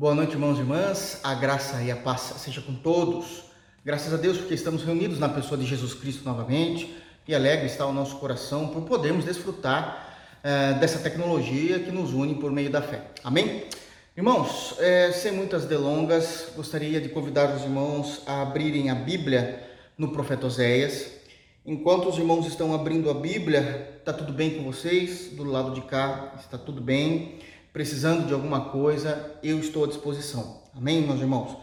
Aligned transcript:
Boa 0.00 0.14
noite, 0.14 0.32
irmãos 0.32 0.56
e 0.56 0.60
irmãs. 0.60 1.20
A 1.22 1.34
graça 1.34 1.82
e 1.82 1.90
a 1.90 1.96
paz 1.96 2.32
seja 2.38 2.62
com 2.62 2.74
todos. 2.74 3.42
Graças 3.84 4.14
a 4.14 4.16
Deus 4.16 4.38
porque 4.38 4.54
estamos 4.54 4.82
reunidos 4.82 5.18
na 5.18 5.28
pessoa 5.28 5.58
de 5.58 5.66
Jesus 5.66 5.92
Cristo 5.92 6.24
novamente 6.24 6.96
e 7.28 7.34
alegre 7.34 7.66
está 7.66 7.84
o 7.84 7.92
nosso 7.92 8.16
coração 8.16 8.68
por 8.68 8.80
podermos 8.84 9.26
desfrutar 9.26 10.40
eh, 10.42 10.72
dessa 10.80 11.00
tecnologia 11.00 11.80
que 11.80 11.90
nos 11.90 12.14
une 12.14 12.36
por 12.36 12.50
meio 12.50 12.70
da 12.70 12.80
fé. 12.80 13.08
Amém? 13.22 13.64
Irmãos, 14.16 14.74
eh, 14.78 15.12
sem 15.12 15.32
muitas 15.32 15.66
delongas, 15.66 16.46
gostaria 16.56 16.98
de 16.98 17.10
convidar 17.10 17.54
os 17.54 17.62
irmãos 17.62 18.22
a 18.26 18.40
abrirem 18.40 18.88
a 18.88 18.94
Bíblia 18.94 19.62
no 19.98 20.12
profeta 20.12 20.46
Oséias. 20.46 21.10
Enquanto 21.66 22.08
os 22.08 22.16
irmãos 22.16 22.46
estão 22.46 22.72
abrindo 22.72 23.10
a 23.10 23.14
Bíblia, 23.14 23.96
está 23.98 24.14
tudo 24.14 24.32
bem 24.32 24.54
com 24.54 24.64
vocês? 24.64 25.28
Do 25.32 25.44
lado 25.44 25.74
de 25.74 25.82
cá 25.82 26.32
está 26.40 26.56
tudo 26.56 26.80
bem? 26.80 27.38
Precisando 27.72 28.26
de 28.26 28.34
alguma 28.34 28.70
coisa, 28.70 29.38
eu 29.42 29.58
estou 29.58 29.84
à 29.84 29.86
disposição. 29.86 30.62
Amém, 30.74 31.02
meus 31.02 31.20
irmãos? 31.20 31.56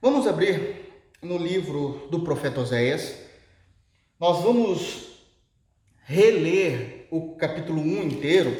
Vamos 0.00 0.26
abrir 0.26 0.92
no 1.22 1.38
livro 1.38 2.06
do 2.10 2.20
profeta 2.20 2.60
Oséias. 2.60 3.14
Nós 4.20 4.42
vamos 4.42 5.08
reler 6.04 7.06
o 7.10 7.36
capítulo 7.36 7.80
1 7.80 8.02
inteiro 8.02 8.56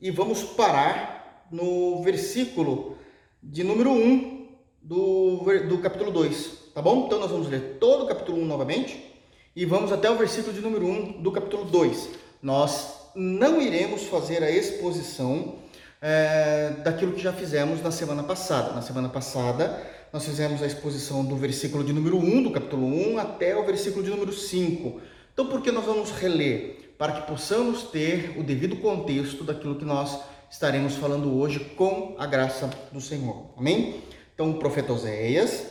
e 0.00 0.10
vamos 0.10 0.42
parar 0.42 1.46
no 1.50 2.02
versículo 2.02 2.96
de 3.42 3.64
número 3.64 3.90
1 3.90 4.48
do, 4.80 5.44
do 5.68 5.78
capítulo 5.78 6.10
2, 6.10 6.70
tá 6.74 6.82
bom? 6.82 7.06
Então 7.06 7.20
nós 7.20 7.30
vamos 7.30 7.48
ler 7.48 7.78
todo 7.78 8.04
o 8.04 8.08
capítulo 8.08 8.38
1 8.38 8.44
novamente 8.44 9.12
e 9.54 9.64
vamos 9.64 9.92
até 9.92 10.10
o 10.10 10.16
versículo 10.16 10.52
de 10.52 10.60
número 10.60 10.86
1 10.86 11.22
do 11.22 11.30
capítulo 11.30 11.64
2. 11.64 12.08
Nós 12.40 13.10
não 13.14 13.60
iremos 13.60 14.04
fazer 14.04 14.42
a 14.42 14.50
exposição 14.50 15.61
é, 16.02 16.70
daquilo 16.82 17.12
que 17.12 17.22
já 17.22 17.32
fizemos 17.32 17.80
na 17.80 17.92
semana 17.92 18.24
passada. 18.24 18.72
Na 18.72 18.82
semana 18.82 19.08
passada, 19.08 19.80
nós 20.12 20.24
fizemos 20.24 20.60
a 20.60 20.66
exposição 20.66 21.24
do 21.24 21.36
versículo 21.36 21.84
de 21.84 21.92
número 21.92 22.18
1, 22.18 22.42
do 22.42 22.50
capítulo 22.50 22.84
1, 22.84 23.18
até 23.18 23.56
o 23.56 23.64
versículo 23.64 24.04
de 24.04 24.10
número 24.10 24.32
5. 24.32 25.00
Então, 25.32 25.46
por 25.46 25.62
que 25.62 25.70
nós 25.70 25.84
vamos 25.84 26.10
reler? 26.10 26.94
Para 26.98 27.12
que 27.12 27.26
possamos 27.28 27.84
ter 27.84 28.36
o 28.36 28.42
devido 28.42 28.76
contexto 28.76 29.44
daquilo 29.44 29.76
que 29.76 29.84
nós 29.84 30.18
estaremos 30.50 30.96
falando 30.96 31.38
hoje 31.38 31.60
com 31.60 32.16
a 32.18 32.26
graça 32.26 32.68
do 32.90 33.00
Senhor. 33.00 33.54
Amém? 33.56 34.02
Então, 34.34 34.50
o 34.50 34.58
profeta 34.58 34.92
Oséias, 34.92 35.66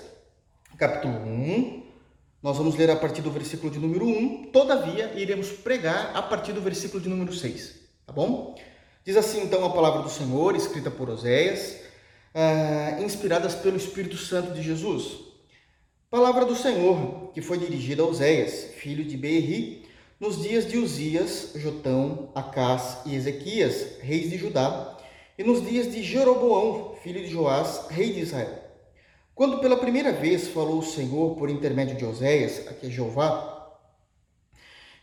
capítulo 0.78 1.14
1, 1.14 1.84
nós 2.42 2.58
vamos 2.58 2.76
ler 2.76 2.90
a 2.90 2.95
partir 2.95 3.22
do 3.22 3.30
versículo 3.30 3.72
de 3.72 3.78
número 3.78 4.06
1, 4.06 4.50
todavia 4.52 5.14
iremos 5.16 5.50
pregar 5.50 6.12
a 6.16 6.22
partir 6.22 6.54
do 6.54 6.62
versículo 6.62 7.04
de 7.04 7.08
número 7.08 7.32
6, 7.32 7.76
tá 8.08 8.14
bom? 8.14 8.56
Diz 9.04 9.18
assim 9.18 9.42
então 9.42 9.66
a 9.66 9.72
palavra 9.72 10.04
do 10.04 10.10
Senhor, 10.10 10.56
escrita 10.56 10.92
por 10.92 11.10
Oséias, 11.10 11.80
uh, 12.36 13.04
inspiradas 13.04 13.56
pelo 13.56 13.76
Espírito 13.76 14.16
Santo 14.16 14.54
de 14.54 14.62
Jesus. 14.62 15.22
Palavra 16.08 16.46
do 16.46 16.56
Senhor, 16.56 17.32
que 17.34 17.42
foi 17.42 17.58
dirigida 17.58 18.04
a 18.04 18.06
Oséias, 18.06 18.76
filho 18.76 19.04
de 19.04 19.18
Beeri, 19.18 19.88
nos 20.20 20.40
dias 20.40 20.68
de 20.68 20.78
Uzias, 20.78 21.54
Jotão, 21.56 22.30
Acás 22.36 23.00
e 23.04 23.16
Ezequias, 23.16 24.00
reis 24.02 24.30
de 24.30 24.38
Judá, 24.38 24.96
e 25.36 25.44
nos 25.44 25.68
dias 25.68 25.92
de 25.92 26.04
Jeroboão, 26.04 26.94
filho 27.02 27.24
de 27.24 27.28
Joás, 27.28 27.88
rei 27.90 28.14
de 28.14 28.20
Israel. 28.20 28.60
Quando 29.34 29.58
pela 29.58 29.78
primeira 29.78 30.12
vez 30.12 30.50
falou 30.50 30.78
o 30.78 30.86
Senhor 30.86 31.36
por 31.38 31.50
intermédio 31.50 31.98
de 31.98 32.06
Oséias, 32.06 32.68
aqui 32.68 32.86
é 32.86 32.90
Jeová, 32.92 33.52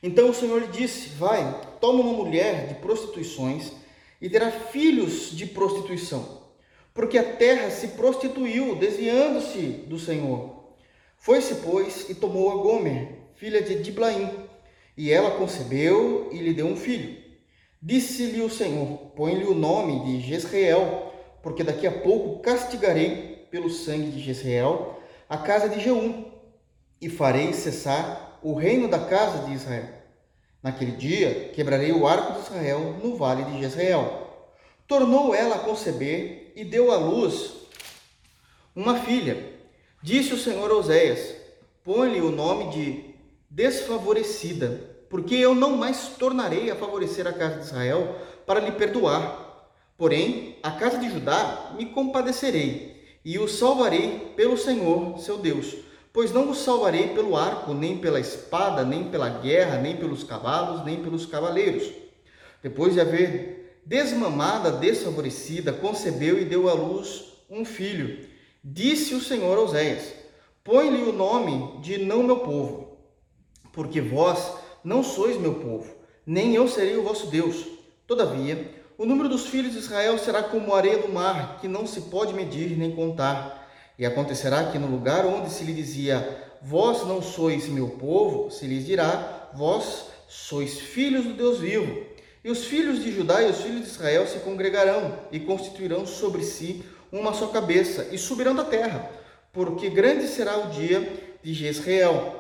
então 0.00 0.30
o 0.30 0.34
Senhor 0.34 0.60
lhe 0.60 0.68
disse: 0.68 1.08
Vai, 1.08 1.60
toma 1.80 2.00
uma 2.00 2.12
mulher 2.12 2.68
de 2.68 2.74
prostituições 2.74 3.72
e 4.20 4.28
terá 4.28 4.50
filhos 4.50 5.30
de 5.30 5.46
prostituição, 5.46 6.42
porque 6.92 7.18
a 7.18 7.24
terra 7.36 7.70
se 7.70 7.88
prostituiu, 7.88 8.74
desviando-se 8.76 9.84
do 9.86 9.98
Senhor. 9.98 10.74
Foi-se, 11.16 11.56
pois, 11.56 12.08
e 12.10 12.14
tomou 12.14 12.50
a 12.50 12.62
Gomer, 12.62 13.08
filha 13.34 13.62
de 13.62 13.80
Diblaim, 13.82 14.30
e 14.96 15.12
ela 15.12 15.32
concebeu 15.32 16.28
e 16.32 16.38
lhe 16.38 16.52
deu 16.52 16.66
um 16.66 16.76
filho. 16.76 17.16
Disse-lhe 17.80 18.42
o 18.42 18.50
Senhor: 18.50 19.12
Põe-lhe 19.14 19.44
o 19.44 19.54
nome 19.54 20.04
de 20.04 20.20
Jezreel, 20.20 21.12
porque 21.42 21.62
daqui 21.62 21.86
a 21.86 21.92
pouco 21.92 22.40
castigarei 22.40 23.46
pelo 23.50 23.70
sangue 23.70 24.10
de 24.10 24.20
Jezreel 24.20 24.98
a 25.28 25.38
casa 25.38 25.68
de 25.68 25.80
Jeú, 25.80 26.24
e 27.00 27.08
farei 27.08 27.52
cessar 27.52 28.40
o 28.42 28.54
reino 28.54 28.88
da 28.88 28.98
casa 28.98 29.46
de 29.46 29.54
Israel. 29.54 29.97
Naquele 30.62 30.92
dia 30.92 31.50
quebrarei 31.54 31.92
o 31.92 32.06
arco 32.06 32.32
de 32.32 32.40
Israel 32.40 32.96
no 33.02 33.16
vale 33.16 33.44
de 33.44 33.60
Jezreel. 33.60 34.26
Tornou 34.86 35.34
ela 35.34 35.56
a 35.56 35.60
conceber 35.60 36.52
e 36.56 36.64
deu 36.64 36.90
à 36.90 36.96
luz 36.96 37.54
uma 38.74 38.98
filha. 38.98 39.56
Disse 40.02 40.34
o 40.34 40.38
Senhor 40.38 40.70
Oséias: 40.72 41.34
Põe-lhe 41.84 42.20
o 42.20 42.32
nome 42.32 42.70
de 42.70 43.14
desfavorecida, 43.48 44.96
porque 45.08 45.34
eu 45.36 45.54
não 45.54 45.76
mais 45.76 46.08
tornarei 46.18 46.70
a 46.70 46.76
favorecer 46.76 47.26
a 47.26 47.32
casa 47.32 47.56
de 47.56 47.66
Israel 47.66 48.16
para 48.44 48.60
lhe 48.60 48.72
perdoar. 48.72 49.46
Porém, 49.96 50.56
a 50.62 50.72
casa 50.72 50.98
de 50.98 51.10
Judá 51.10 51.72
me 51.76 51.86
compadecerei 51.86 53.18
e 53.24 53.38
o 53.38 53.48
salvarei 53.48 54.32
pelo 54.36 54.56
Senhor, 54.56 55.18
seu 55.18 55.38
Deus 55.38 55.87
Pois 56.18 56.32
não 56.32 56.50
os 56.50 56.58
salvarei 56.58 57.10
pelo 57.10 57.36
arco, 57.36 57.72
nem 57.72 57.96
pela 57.96 58.18
espada, 58.18 58.84
nem 58.84 59.04
pela 59.04 59.28
guerra, 59.28 59.78
nem 59.78 59.96
pelos 59.96 60.24
cavalos, 60.24 60.84
nem 60.84 61.00
pelos 61.00 61.24
cavaleiros. 61.24 61.92
Depois 62.60 62.94
de 62.94 63.00
haver 63.00 63.80
desmamada, 63.86 64.72
desfavorecida, 64.72 65.72
concebeu 65.72 66.36
e 66.36 66.44
deu 66.44 66.68
à 66.68 66.72
luz 66.72 67.34
um 67.48 67.64
filho. 67.64 68.26
Disse 68.64 69.14
o 69.14 69.20
Senhor 69.20 69.58
a 69.58 69.60
Oséias: 69.60 70.12
Põe-lhe 70.64 71.04
o 71.04 71.12
nome 71.12 71.80
de 71.82 71.98
não 71.98 72.24
meu 72.24 72.40
povo, 72.40 72.98
porque 73.72 74.00
vós 74.00 74.54
não 74.82 75.04
sois 75.04 75.40
meu 75.40 75.54
povo, 75.54 75.94
nem 76.26 76.52
eu 76.52 76.66
serei 76.66 76.96
o 76.96 77.04
vosso 77.04 77.28
Deus. 77.28 77.64
Todavia, 78.08 78.74
o 78.98 79.06
número 79.06 79.28
dos 79.28 79.46
filhos 79.46 79.70
de 79.70 79.78
Israel 79.78 80.18
será 80.18 80.42
como 80.42 80.74
a 80.74 80.78
areia 80.78 80.98
do 80.98 81.12
mar, 81.12 81.60
que 81.60 81.68
não 81.68 81.86
se 81.86 82.00
pode 82.00 82.34
medir 82.34 82.76
nem 82.76 82.90
contar. 82.90 83.67
E 83.98 84.06
acontecerá 84.06 84.70
que 84.70 84.78
no 84.78 84.86
lugar 84.86 85.26
onde 85.26 85.50
se 85.50 85.64
lhe 85.64 85.72
dizia, 85.72 86.46
vós 86.62 87.06
não 87.06 87.20
sois 87.20 87.68
meu 87.68 87.88
povo, 87.88 88.50
se 88.50 88.66
lhes 88.66 88.86
dirá, 88.86 89.50
vós 89.54 90.06
sois 90.28 90.78
filhos 90.78 91.24
do 91.24 91.34
Deus 91.34 91.58
vivo. 91.58 92.06
E 92.44 92.50
os 92.50 92.64
filhos 92.64 93.02
de 93.02 93.10
Judá 93.10 93.42
e 93.42 93.50
os 93.50 93.60
filhos 93.60 93.82
de 93.82 93.88
Israel 93.88 94.26
se 94.26 94.38
congregarão 94.38 95.18
e 95.32 95.40
constituirão 95.40 96.06
sobre 96.06 96.44
si 96.44 96.84
uma 97.10 97.32
só 97.32 97.48
cabeça 97.48 98.08
e 98.12 98.18
subirão 98.18 98.54
da 98.54 98.64
terra, 98.64 99.10
porque 99.52 99.90
grande 99.90 100.28
será 100.28 100.56
o 100.58 100.70
dia 100.70 101.36
de 101.42 101.52
Jezreel. 101.52 102.36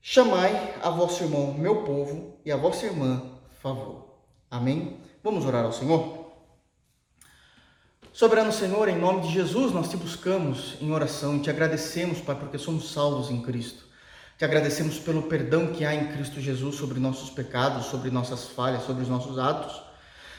Chamai 0.00 0.74
a 0.80 0.90
vosso 0.90 1.24
irmão, 1.24 1.52
meu 1.52 1.82
povo, 1.82 2.38
e 2.44 2.52
a 2.52 2.56
vossa 2.56 2.86
irmã, 2.86 3.22
favor. 3.60 4.06
Amém? 4.50 4.98
Vamos 5.22 5.44
orar 5.44 5.64
ao 5.64 5.72
Senhor? 5.72 6.19
Soberano 8.12 8.52
Senhor, 8.52 8.88
em 8.88 8.98
nome 8.98 9.22
de 9.22 9.32
Jesus, 9.32 9.72
nós 9.72 9.88
te 9.88 9.96
buscamos 9.96 10.74
em 10.80 10.90
oração 10.90 11.36
e 11.36 11.40
te 11.40 11.48
agradecemos, 11.48 12.18
Pai, 12.18 12.34
porque 12.34 12.58
somos 12.58 12.90
salvos 12.90 13.30
em 13.30 13.40
Cristo. 13.40 13.84
Te 14.36 14.44
agradecemos 14.44 14.98
pelo 14.98 15.22
perdão 15.22 15.68
que 15.68 15.84
há 15.84 15.94
em 15.94 16.08
Cristo 16.08 16.40
Jesus 16.40 16.74
sobre 16.74 16.98
nossos 16.98 17.30
pecados, 17.30 17.86
sobre 17.86 18.10
nossas 18.10 18.48
falhas, 18.48 18.82
sobre 18.82 19.04
os 19.04 19.08
nossos 19.08 19.38
atos. 19.38 19.80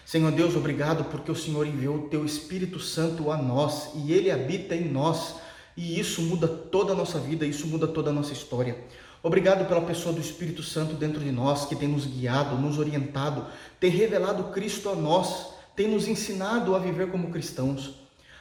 Senhor 0.05 0.33
Deus, 0.33 0.53
obrigado 0.53 1.05
porque 1.05 1.31
o 1.31 1.35
Senhor 1.35 1.65
enviou 1.65 1.95
o 1.95 2.09
teu 2.09 2.25
Espírito 2.25 2.77
Santo 2.77 3.31
a 3.31 3.37
nós 3.37 3.91
e 3.95 4.11
ele 4.11 4.29
habita 4.29 4.75
em 4.75 4.91
nós. 4.91 5.35
E 5.77 5.97
isso 5.97 6.21
muda 6.23 6.49
toda 6.49 6.91
a 6.91 6.95
nossa 6.95 7.19
vida, 7.19 7.45
isso 7.45 7.65
muda 7.67 7.87
toda 7.87 8.09
a 8.09 8.13
nossa 8.13 8.33
história. 8.33 8.77
Obrigado 9.23 9.65
pela 9.65 9.81
pessoa 9.81 10.13
do 10.13 10.19
Espírito 10.19 10.61
Santo 10.61 10.95
dentro 10.95 11.21
de 11.21 11.31
nós, 11.31 11.65
que 11.65 11.75
tem 11.77 11.87
nos 11.87 12.05
guiado, 12.05 12.57
nos 12.57 12.77
orientado, 12.77 13.45
tem 13.79 13.89
revelado 13.89 14.51
Cristo 14.51 14.89
a 14.89 14.95
nós 14.95 15.60
tem 15.75 15.87
nos 15.87 16.07
ensinado 16.07 16.75
a 16.75 16.79
viver 16.79 17.09
como 17.11 17.31
cristãos. 17.31 17.95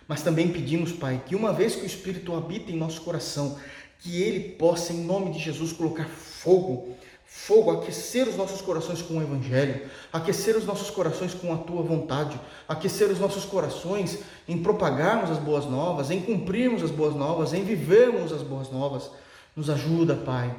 Mas 0.06 0.22
também 0.22 0.48
pedimos, 0.48 0.92
Pai, 0.92 1.22
que 1.24 1.36
uma 1.36 1.52
vez 1.52 1.76
que 1.76 1.82
o 1.82 1.86
Espírito 1.86 2.34
habita 2.34 2.72
em 2.72 2.76
nosso 2.76 3.00
coração, 3.02 3.58
que 4.00 4.20
ele 4.22 4.54
possa, 4.54 4.92
em 4.92 5.04
nome 5.04 5.30
de 5.30 5.38
Jesus, 5.38 5.72
colocar 5.72 6.06
fogo, 6.06 6.96
fogo, 7.24 7.70
aquecer 7.70 8.26
os 8.26 8.36
nossos 8.36 8.60
corações 8.60 9.00
com 9.00 9.18
o 9.18 9.22
Evangelho, 9.22 9.88
aquecer 10.12 10.56
os 10.56 10.64
nossos 10.64 10.90
corações 10.90 11.32
com 11.32 11.52
a 11.54 11.58
tua 11.58 11.82
vontade, 11.82 12.38
aquecer 12.66 13.08
os 13.08 13.20
nossos 13.20 13.44
corações 13.44 14.18
em 14.48 14.58
propagarmos 14.58 15.30
as 15.30 15.38
boas 15.38 15.64
novas, 15.64 16.10
em 16.10 16.20
cumprirmos 16.20 16.82
as 16.82 16.90
boas 16.90 17.14
novas, 17.14 17.52
em 17.52 17.62
vivermos 17.62 18.32
as 18.32 18.42
boas 18.42 18.68
novas. 18.70 19.10
Nos 19.54 19.70
ajuda, 19.70 20.16
Pai, 20.16 20.54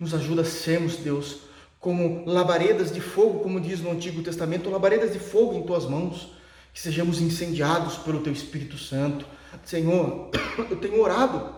nos 0.00 0.12
ajuda 0.14 0.42
a 0.42 0.44
sermos, 0.44 0.96
Deus, 0.96 1.45
como 1.86 2.24
labaredas 2.26 2.92
de 2.92 3.00
fogo, 3.00 3.38
como 3.38 3.60
diz 3.60 3.78
no 3.78 3.92
Antigo 3.92 4.20
Testamento, 4.20 4.68
labaredas 4.68 5.12
de 5.12 5.20
fogo 5.20 5.54
em 5.54 5.62
tuas 5.62 5.84
mãos, 5.88 6.32
que 6.74 6.80
sejamos 6.80 7.20
incendiados 7.20 7.94
pelo 7.98 8.22
teu 8.22 8.32
Espírito 8.32 8.76
Santo. 8.76 9.24
Senhor, 9.64 10.28
eu 10.68 10.76
tenho 10.78 11.00
orado, 11.00 11.54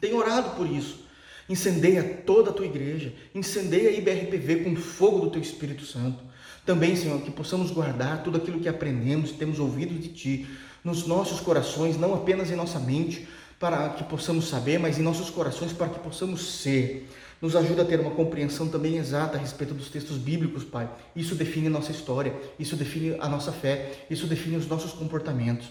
tenho 0.00 0.16
orado 0.16 0.56
por 0.56 0.66
isso. 0.66 1.04
Incendeia 1.46 2.02
toda 2.24 2.48
a 2.48 2.54
tua 2.54 2.64
igreja, 2.64 3.12
incendeia 3.34 3.90
a 3.90 3.92
IBRPV 3.92 4.64
com 4.64 4.72
o 4.72 4.76
fogo 4.76 5.20
do 5.26 5.30
teu 5.30 5.42
Espírito 5.42 5.84
Santo. 5.84 6.24
Também, 6.64 6.96
Senhor, 6.96 7.20
que 7.20 7.30
possamos 7.30 7.70
guardar 7.70 8.22
tudo 8.22 8.38
aquilo 8.38 8.60
que 8.60 8.68
aprendemos, 8.68 9.32
temos 9.32 9.58
ouvido 9.58 9.94
de 9.94 10.08
ti, 10.08 10.46
nos 10.82 11.06
nossos 11.06 11.38
corações, 11.38 11.98
não 11.98 12.14
apenas 12.14 12.50
em 12.50 12.56
nossa 12.56 12.78
mente, 12.78 13.28
para 13.60 13.90
que 13.90 14.02
possamos 14.04 14.48
saber, 14.48 14.78
mas 14.78 14.98
em 14.98 15.02
nossos 15.02 15.28
corações 15.28 15.70
para 15.70 15.90
que 15.90 15.98
possamos 15.98 16.62
ser. 16.62 17.06
Nos 17.42 17.54
ajuda 17.54 17.82
a 17.82 17.84
ter 17.84 18.00
uma 18.00 18.12
compreensão 18.12 18.66
também 18.68 18.96
exata 18.96 19.36
a 19.36 19.40
respeito 19.40 19.74
dos 19.74 19.90
textos 19.90 20.16
bíblicos, 20.16 20.64
Pai. 20.64 20.90
Isso 21.14 21.34
define 21.34 21.66
a 21.66 21.70
nossa 21.70 21.92
história, 21.92 22.34
isso 22.58 22.74
define 22.74 23.16
a 23.20 23.28
nossa 23.28 23.52
fé, 23.52 24.06
isso 24.08 24.26
define 24.26 24.56
os 24.56 24.66
nossos 24.66 24.92
comportamentos. 24.92 25.68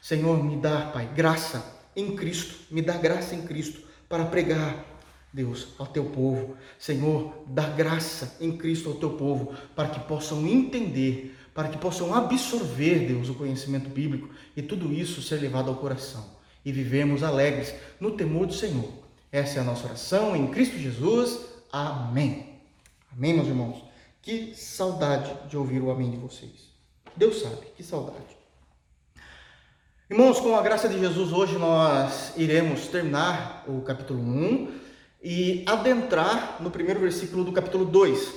Senhor, 0.00 0.42
me 0.42 0.56
dá, 0.56 0.82
Pai, 0.92 1.10
graça 1.16 1.80
em 1.96 2.14
Cristo, 2.14 2.54
me 2.70 2.80
dá 2.80 2.96
graça 2.96 3.34
em 3.34 3.42
Cristo 3.42 3.80
para 4.08 4.24
pregar, 4.24 4.84
Deus, 5.32 5.66
ao 5.78 5.86
teu 5.88 6.04
povo. 6.04 6.56
Senhor, 6.78 7.42
dá 7.48 7.66
graça 7.66 8.36
em 8.40 8.56
Cristo 8.56 8.88
ao 8.88 8.94
teu 8.94 9.10
povo 9.10 9.52
para 9.74 9.88
que 9.88 9.98
possam 9.98 10.46
entender, 10.46 11.36
para 11.52 11.68
que 11.68 11.78
possam 11.78 12.14
absorver, 12.14 13.00
Deus, 13.00 13.28
o 13.28 13.34
conhecimento 13.34 13.90
bíblico 13.90 14.30
e 14.56 14.62
tudo 14.62 14.92
isso 14.92 15.20
ser 15.20 15.40
levado 15.40 15.70
ao 15.70 15.76
coração 15.76 16.40
e 16.64 16.72
vivemos 16.72 17.22
alegres 17.22 17.74
no 18.00 18.12
temor 18.12 18.46
do 18.46 18.54
Senhor. 18.54 18.88
Essa 19.30 19.58
é 19.58 19.60
a 19.60 19.64
nossa 19.64 19.86
oração 19.86 20.36
em 20.36 20.46
Cristo 20.48 20.78
Jesus. 20.78 21.40
Amém. 21.72 22.60
Amém, 23.12 23.34
meus 23.34 23.48
irmãos. 23.48 23.82
Que 24.20 24.54
saudade 24.54 25.34
de 25.48 25.56
ouvir 25.56 25.80
o 25.80 25.90
amém 25.90 26.10
de 26.10 26.16
vocês. 26.16 26.70
Deus 27.16 27.40
sabe, 27.40 27.66
que 27.76 27.82
saudade. 27.82 28.36
Irmãos, 30.08 30.38
com 30.40 30.54
a 30.54 30.62
graça 30.62 30.88
de 30.88 30.98
Jesus, 30.98 31.32
hoje 31.32 31.56
nós 31.56 32.34
iremos 32.36 32.86
terminar 32.88 33.64
o 33.66 33.80
capítulo 33.80 34.20
1 34.20 34.72
e 35.22 35.64
adentrar 35.66 36.58
no 36.60 36.70
primeiro 36.70 37.00
versículo 37.00 37.44
do 37.44 37.52
capítulo 37.52 37.84
2. 37.84 38.34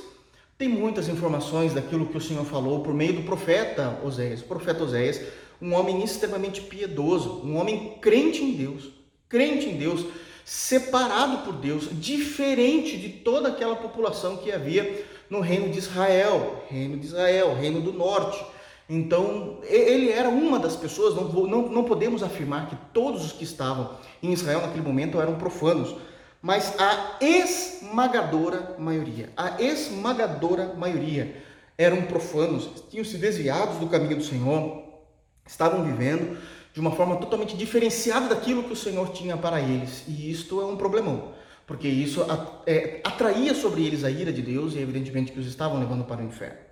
Tem 0.58 0.70
muitas 0.70 1.10
informações 1.10 1.74
daquilo 1.74 2.06
que 2.06 2.18
o 2.18 2.22
Senhor 2.22 2.46
falou 2.46 2.82
por 2.82 2.94
meio 2.94 3.14
do 3.14 3.24
profeta 3.24 4.00
Oséias. 4.04 4.40
O 4.40 4.46
profeta 4.46 4.84
Oséias 4.84 5.22
um 5.62 5.74
homem 5.74 6.04
extremamente 6.04 6.62
piedoso, 6.62 7.42
um 7.44 7.58
homem 7.58 7.96
crente 8.02 8.44
em 8.44 8.54
Deus, 8.54 8.90
crente 9.30 9.68
em 9.68 9.78
Deus, 9.78 10.06
separado 10.44 11.40
por 11.40 11.54
Deus, 11.54 11.90
diferente 11.92 12.98
de 12.98 13.10
toda 13.10 13.50
aquela 13.50 13.76
população 13.76 14.38
que 14.38 14.52
havia 14.52 15.06
no 15.30 15.40
reino 15.40 15.70
de 15.70 15.80
Israel, 15.80 16.64
reino 16.70 16.98
de 16.98 17.08
Israel, 17.08 17.56
reino 17.56 17.82
do 17.82 17.92
norte. 17.92 18.44
Então, 18.88 19.58
ele 19.64 20.12
era 20.12 20.30
uma 20.30 20.60
das 20.60 20.76
pessoas, 20.76 21.16
não, 21.16 21.28
não, 21.48 21.70
não 21.70 21.84
podemos 21.84 22.22
afirmar 22.22 22.70
que 22.70 22.78
todos 22.94 23.26
os 23.26 23.32
que 23.32 23.44
estavam 23.44 23.98
em 24.22 24.32
Israel 24.32 24.62
naquele 24.62 24.84
momento 24.84 25.20
eram 25.20 25.36
profanos, 25.36 25.96
mas 26.40 26.80
a 26.80 27.18
esmagadora 27.20 28.76
maioria, 28.78 29.32
a 29.36 29.60
esmagadora 29.60 30.76
maioria 30.78 31.44
eram 31.76 32.04
profanos, 32.04 32.70
tinham 32.92 33.04
se 33.04 33.18
desviados 33.18 33.78
do 33.78 33.88
caminho 33.88 34.18
do 34.18 34.24
Senhor, 34.24 34.85
estavam 35.46 35.84
vivendo 35.84 36.38
de 36.74 36.80
uma 36.80 36.92
forma 36.92 37.16
totalmente 37.18 37.56
diferenciada 37.56 38.28
daquilo 38.28 38.64
que 38.64 38.74
o 38.74 38.76
Senhor 38.76 39.10
tinha 39.12 39.38
para 39.38 39.62
eles. 39.62 40.04
E 40.08 40.30
isto 40.30 40.62
é 40.62 40.66
um 40.66 40.76
problemão, 40.76 41.32
porque 41.66 41.88
isso 41.88 42.26
é, 42.66 43.00
atraía 43.04 43.54
sobre 43.56 43.86
eles 43.86 44.04
a 44.04 44.12
ira 44.12 44.34
de 44.34 44.42
Deus 44.42 44.74
e 44.74 44.80
evidentemente 44.80 45.32
que 45.32 45.40
os 45.40 45.48
estavam 45.48 45.80
levando 45.80 46.04
para 46.04 46.22
o 46.22 46.26
inferno. 46.26 46.66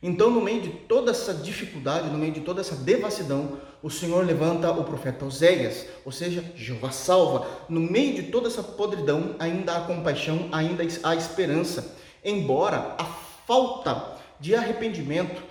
Então, 0.00 0.30
no 0.30 0.40
meio 0.40 0.62
de 0.62 0.68
toda 0.68 1.10
essa 1.10 1.34
dificuldade, 1.34 2.08
no 2.08 2.18
meio 2.18 2.32
de 2.32 2.40
toda 2.40 2.60
essa 2.60 2.76
devassidão, 2.76 3.58
o 3.82 3.90
Senhor 3.90 4.24
levanta 4.24 4.70
o 4.70 4.84
profeta 4.84 5.24
Oséias, 5.24 5.86
ou 6.04 6.12
seja, 6.12 6.44
Jeová 6.54 6.92
salva. 6.92 7.48
No 7.68 7.80
meio 7.80 8.14
de 8.14 8.30
toda 8.30 8.46
essa 8.46 8.62
podridão, 8.62 9.34
ainda 9.40 9.76
há 9.76 9.80
compaixão, 9.80 10.48
ainda 10.52 10.84
há 11.02 11.16
esperança, 11.16 11.96
embora 12.24 12.94
a 12.96 13.04
falta 13.04 14.16
de 14.38 14.54
arrependimento 14.54 15.42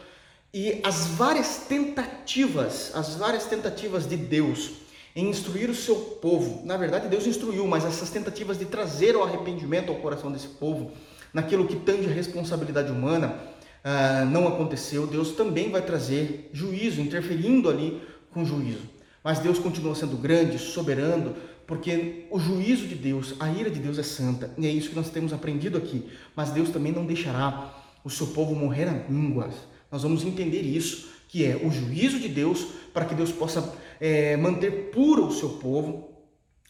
e 0.53 0.79
as 0.83 1.07
várias 1.07 1.65
tentativas, 1.67 2.91
as 2.95 3.15
várias 3.15 3.45
tentativas 3.45 4.07
de 4.07 4.15
Deus 4.15 4.71
em 5.15 5.29
instruir 5.29 5.69
o 5.69 5.75
seu 5.75 5.95
povo, 5.95 6.65
na 6.65 6.77
verdade 6.77 7.09
Deus 7.09 7.25
instruiu, 7.25 7.65
mas 7.67 7.83
essas 7.83 8.09
tentativas 8.09 8.57
de 8.57 8.65
trazer 8.65 9.15
o 9.15 9.23
arrependimento 9.23 9.91
ao 9.91 9.97
coração 9.97 10.31
desse 10.31 10.47
povo, 10.47 10.91
naquilo 11.33 11.67
que 11.67 11.75
tange 11.75 12.07
a 12.07 12.13
responsabilidade 12.13 12.91
humana, 12.91 13.35
uh, 13.83 14.25
não 14.27 14.47
aconteceu. 14.47 15.07
Deus 15.07 15.31
também 15.31 15.71
vai 15.71 15.81
trazer 15.81 16.49
juízo, 16.53 17.01
interferindo 17.01 17.69
ali 17.69 18.01
com 18.31 18.45
juízo. 18.45 18.83
Mas 19.23 19.39
Deus 19.39 19.59
continua 19.59 19.95
sendo 19.95 20.15
grande, 20.15 20.59
soberano, 20.59 21.35
porque 21.65 22.27
o 22.29 22.39
juízo 22.39 22.87
de 22.87 22.95
Deus, 22.95 23.33
a 23.39 23.49
ira 23.51 23.69
de 23.69 23.79
Deus 23.79 23.97
é 23.97 24.03
santa, 24.03 24.51
e 24.57 24.65
é 24.65 24.69
isso 24.69 24.89
que 24.89 24.95
nós 24.95 25.09
temos 25.09 25.33
aprendido 25.33 25.77
aqui. 25.77 26.09
Mas 26.35 26.51
Deus 26.51 26.69
também 26.69 26.91
não 26.91 27.05
deixará 27.05 27.73
o 28.03 28.09
seu 28.09 28.27
povo 28.27 28.55
morrer 28.55 28.87
a 28.87 28.93
mínguas 29.09 29.53
nós 29.91 30.03
vamos 30.03 30.23
entender 30.23 30.61
isso, 30.61 31.09
que 31.27 31.45
é 31.45 31.55
o 31.55 31.71
juízo 31.71 32.19
de 32.19 32.27
Deus, 32.27 32.67
para 32.93 33.05
que 33.05 33.15
Deus 33.15 33.31
possa 33.31 33.73
é, 33.99 34.35
manter 34.37 34.89
puro 34.91 35.27
o 35.27 35.31
seu 35.31 35.49
povo, 35.49 36.09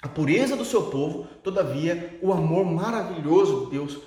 a 0.01 0.07
pureza 0.07 0.55
do 0.55 0.65
seu 0.65 0.83
povo, 0.83 1.27
todavia 1.43 2.19
o 2.21 2.31
amor 2.31 2.65
maravilhoso 2.65 3.65
de 3.65 3.71
Deus 3.71 3.97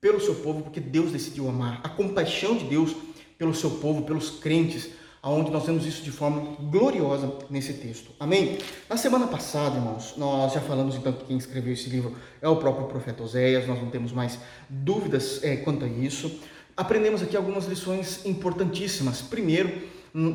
pelo 0.00 0.20
seu 0.20 0.34
povo, 0.36 0.62
porque 0.62 0.80
Deus 0.80 1.12
decidiu 1.12 1.48
amar, 1.48 1.80
a 1.82 1.88
compaixão 1.88 2.56
de 2.56 2.64
Deus 2.64 2.94
pelo 3.36 3.54
seu 3.54 3.70
povo, 3.70 4.02
pelos 4.02 4.30
crentes, 4.30 4.90
aonde 5.22 5.50
nós 5.50 5.66
vemos 5.66 5.84
isso 5.84 6.02
de 6.02 6.10
forma 6.10 6.56
gloriosa 6.70 7.32
nesse 7.50 7.72
texto. 7.74 8.10
Amém? 8.20 8.58
Na 8.88 8.96
semana 8.96 9.26
passada, 9.26 9.76
irmãos, 9.76 10.14
nós 10.16 10.52
já 10.52 10.60
falamos 10.60 10.94
então 10.94 11.12
que 11.12 11.24
quem 11.24 11.36
escreveu 11.36 11.72
esse 11.72 11.88
livro 11.88 12.16
é 12.40 12.48
o 12.48 12.56
próprio 12.56 12.86
profeta 12.86 13.22
Oséias, 13.22 13.66
nós 13.66 13.80
não 13.80 13.90
temos 13.90 14.12
mais 14.12 14.38
dúvidas 14.68 15.42
é, 15.42 15.56
quanto 15.56 15.84
a 15.84 15.88
isso 15.88 16.40
aprendemos 16.78 17.20
aqui 17.20 17.36
algumas 17.36 17.66
lições 17.66 18.24
importantíssimas. 18.24 19.20
Primeiro, 19.20 19.82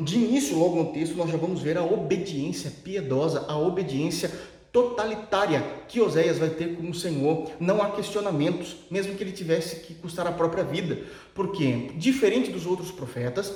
de 0.04 0.16
início, 0.16 0.58
logo 0.58 0.76
no 0.76 0.92
texto, 0.92 1.16
nós 1.16 1.30
já 1.30 1.38
vamos 1.38 1.62
ver 1.62 1.78
a 1.78 1.82
obediência 1.82 2.70
piedosa, 2.70 3.46
a 3.48 3.56
obediência 3.56 4.30
totalitária 4.70 5.64
que 5.88 6.02
Oséias 6.02 6.38
vai 6.38 6.50
ter 6.50 6.76
com 6.76 6.90
o 6.90 6.94
Senhor. 6.94 7.50
Não 7.58 7.80
há 7.80 7.92
questionamentos, 7.92 8.76
mesmo 8.90 9.14
que 9.14 9.22
ele 9.22 9.32
tivesse 9.32 9.76
que 9.76 9.94
custar 9.94 10.26
a 10.26 10.32
própria 10.32 10.62
vida. 10.62 10.98
Porque, 11.34 11.90
diferente 11.96 12.50
dos 12.50 12.66
outros 12.66 12.90
profetas, 12.90 13.50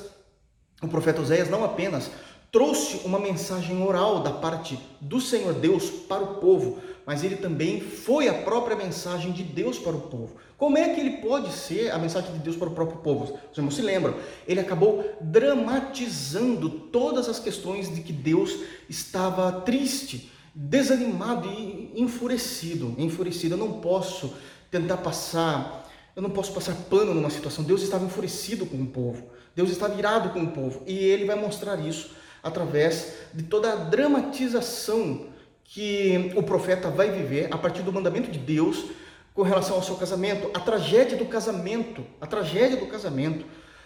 o 0.83 0.89
profeta 0.89 1.21
Oséias 1.21 1.51
não 1.51 1.65
apenas 1.65 2.11
trouxe 2.51 3.03
uma 3.05 3.19
mensagem 3.19 3.83
oral 3.83 4.21
da 4.21 4.33
parte 4.33 4.79
do 4.99 5.21
Senhor 5.21 5.53
Deus 5.53 5.91
para 5.91 6.23
o 6.23 6.37
povo, 6.37 6.79
mas 7.09 7.25
ele 7.25 7.37
também 7.37 7.81
foi 7.81 8.29
a 8.29 8.35
própria 8.35 8.77
mensagem 8.77 9.33
de 9.33 9.43
Deus 9.43 9.79
para 9.79 9.97
o 9.97 10.01
povo. 10.03 10.37
Como 10.59 10.77
é 10.77 10.91
que 10.91 11.01
ele 11.01 11.23
pode 11.23 11.51
ser 11.55 11.91
a 11.91 11.97
mensagem 11.97 12.33
de 12.33 12.39
Deus 12.41 12.55
para 12.55 12.69
o 12.69 12.75
próprio 12.75 12.99
povo? 12.99 13.39
Os 13.51 13.57
irmãos 13.57 13.77
se 13.77 13.81
lembram, 13.81 14.15
ele 14.47 14.61
acabou 14.61 15.17
dramatizando 15.19 16.69
todas 16.69 17.27
as 17.27 17.39
questões 17.39 17.95
de 17.95 18.03
que 18.03 18.13
Deus 18.13 18.55
estava 18.91 19.51
triste, 19.63 20.31
desanimado 20.55 21.49
e 21.49 21.95
enfurecido. 21.97 22.95
Enfurecido, 22.99 23.55
eu 23.55 23.59
não 23.59 23.81
posso 23.81 24.35
tentar 24.71 24.99
passar, 24.99 25.91
eu 26.15 26.21
não 26.21 26.29
posso 26.29 26.53
passar 26.53 26.75
pano 26.91 27.15
numa 27.15 27.31
situação. 27.31 27.65
Deus 27.65 27.81
estava 27.81 28.05
enfurecido 28.05 28.67
com 28.67 28.77
o 28.77 28.87
povo, 28.87 29.31
Deus 29.57 29.71
estava 29.71 29.99
irado 29.99 30.29
com 30.29 30.43
o 30.43 30.49
povo, 30.49 30.83
e 30.87 30.95
ele 30.95 31.25
vai 31.25 31.37
mostrar 31.37 31.81
isso 31.81 32.11
através 32.43 33.15
de 33.33 33.45
toda 33.45 33.73
a 33.73 33.77
dramatização 33.77 35.38
que 35.71 36.33
o 36.35 36.43
profeta 36.43 36.89
vai 36.89 37.11
viver 37.11 37.49
a 37.51 37.59
partir 37.59 37.83
do 37.83 37.93
mandamento 37.93 38.31
de 38.31 38.39
Deus 38.39 38.87
com 39.35 39.43
relação 39.43 39.77
ao 39.77 39.83
seu 39.83 39.97
casamento. 39.97 40.51
A 40.55 40.61
tragédia 40.61 41.17
do 41.17 41.27
casamento, 41.27 42.05
a 42.21 42.27
tragédia 42.27 42.79
do 42.79 42.87
casamento 42.87 43.45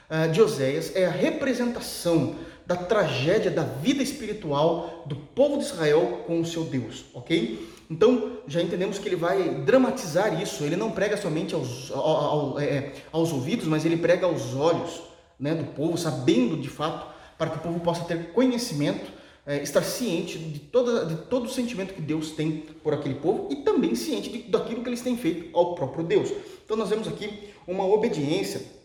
uh, 0.09 0.31
de 0.31 0.41
Oséias 0.41 0.95
é 0.95 1.07
a 1.07 1.11
representação 1.11 2.37
da 2.65 2.77
tragédia 2.77 3.51
da 3.51 3.65
vida 3.65 4.01
espiritual 4.01 5.03
do 5.07 5.17
povo 5.17 5.59
de 5.59 5.65
Israel 5.65 6.23
com 6.25 6.41
o 6.41 6.47
seu 6.47 6.63
Deus, 6.63 7.05
ok? 7.13 7.69
Então 7.91 8.39
já 8.47 8.63
entendemos 8.63 9.01
que 9.01 9.09
ele 9.09 9.17
vai 9.17 9.43
dramatizar 9.67 10.41
isso. 10.41 10.63
Ele 10.63 10.77
não 10.77 10.93
prega 10.93 11.17
somente 11.17 11.53
aos, 11.53 11.91
ao, 11.91 12.01
ao, 12.01 12.61
é, 12.61 12.93
aos 13.11 13.33
ouvidos, 13.33 13.67
mas 13.67 13.85
ele 13.85 13.97
prega 13.97 14.25
aos 14.25 14.55
olhos 14.55 15.03
né, 15.39 15.53
do 15.53 15.65
povo, 15.73 15.99
sabendo 15.99 16.57
de 16.57 16.69
fato, 16.69 17.13
para 17.37 17.51
que 17.51 17.59
o 17.59 17.61
povo 17.61 17.81
possa 17.81 18.05
ter 18.05 18.33
conhecimento 18.33 19.22
é, 19.47 19.63
estar 19.63 19.83
ciente 19.83 20.39
de, 20.39 20.61
toda, 20.61 21.05
de 21.05 21.17
todo 21.23 21.47
o 21.47 21.51
sentimento 21.51 21.95
que 21.95 22.01
Deus 22.01 22.31
tem 22.31 22.65
por 22.83 22.95
aquele 22.95 23.17
povo 23.17 23.49
e 23.51 23.57
também 23.57 23.95
ciente 23.95 24.31
de, 24.31 24.39
daquilo 24.43 24.83
que 24.83 24.89
eles 24.89 25.01
têm 25.01 25.17
feito 25.17 25.57
ao 25.57 25.75
próprio 25.75 26.05
Deus. 26.05 26.31
Então 26.65 26.77
nós 26.77 26.91
vemos 26.91 27.09
aqui 27.09 27.51
uma 27.67 27.85
obediência. 27.85 28.83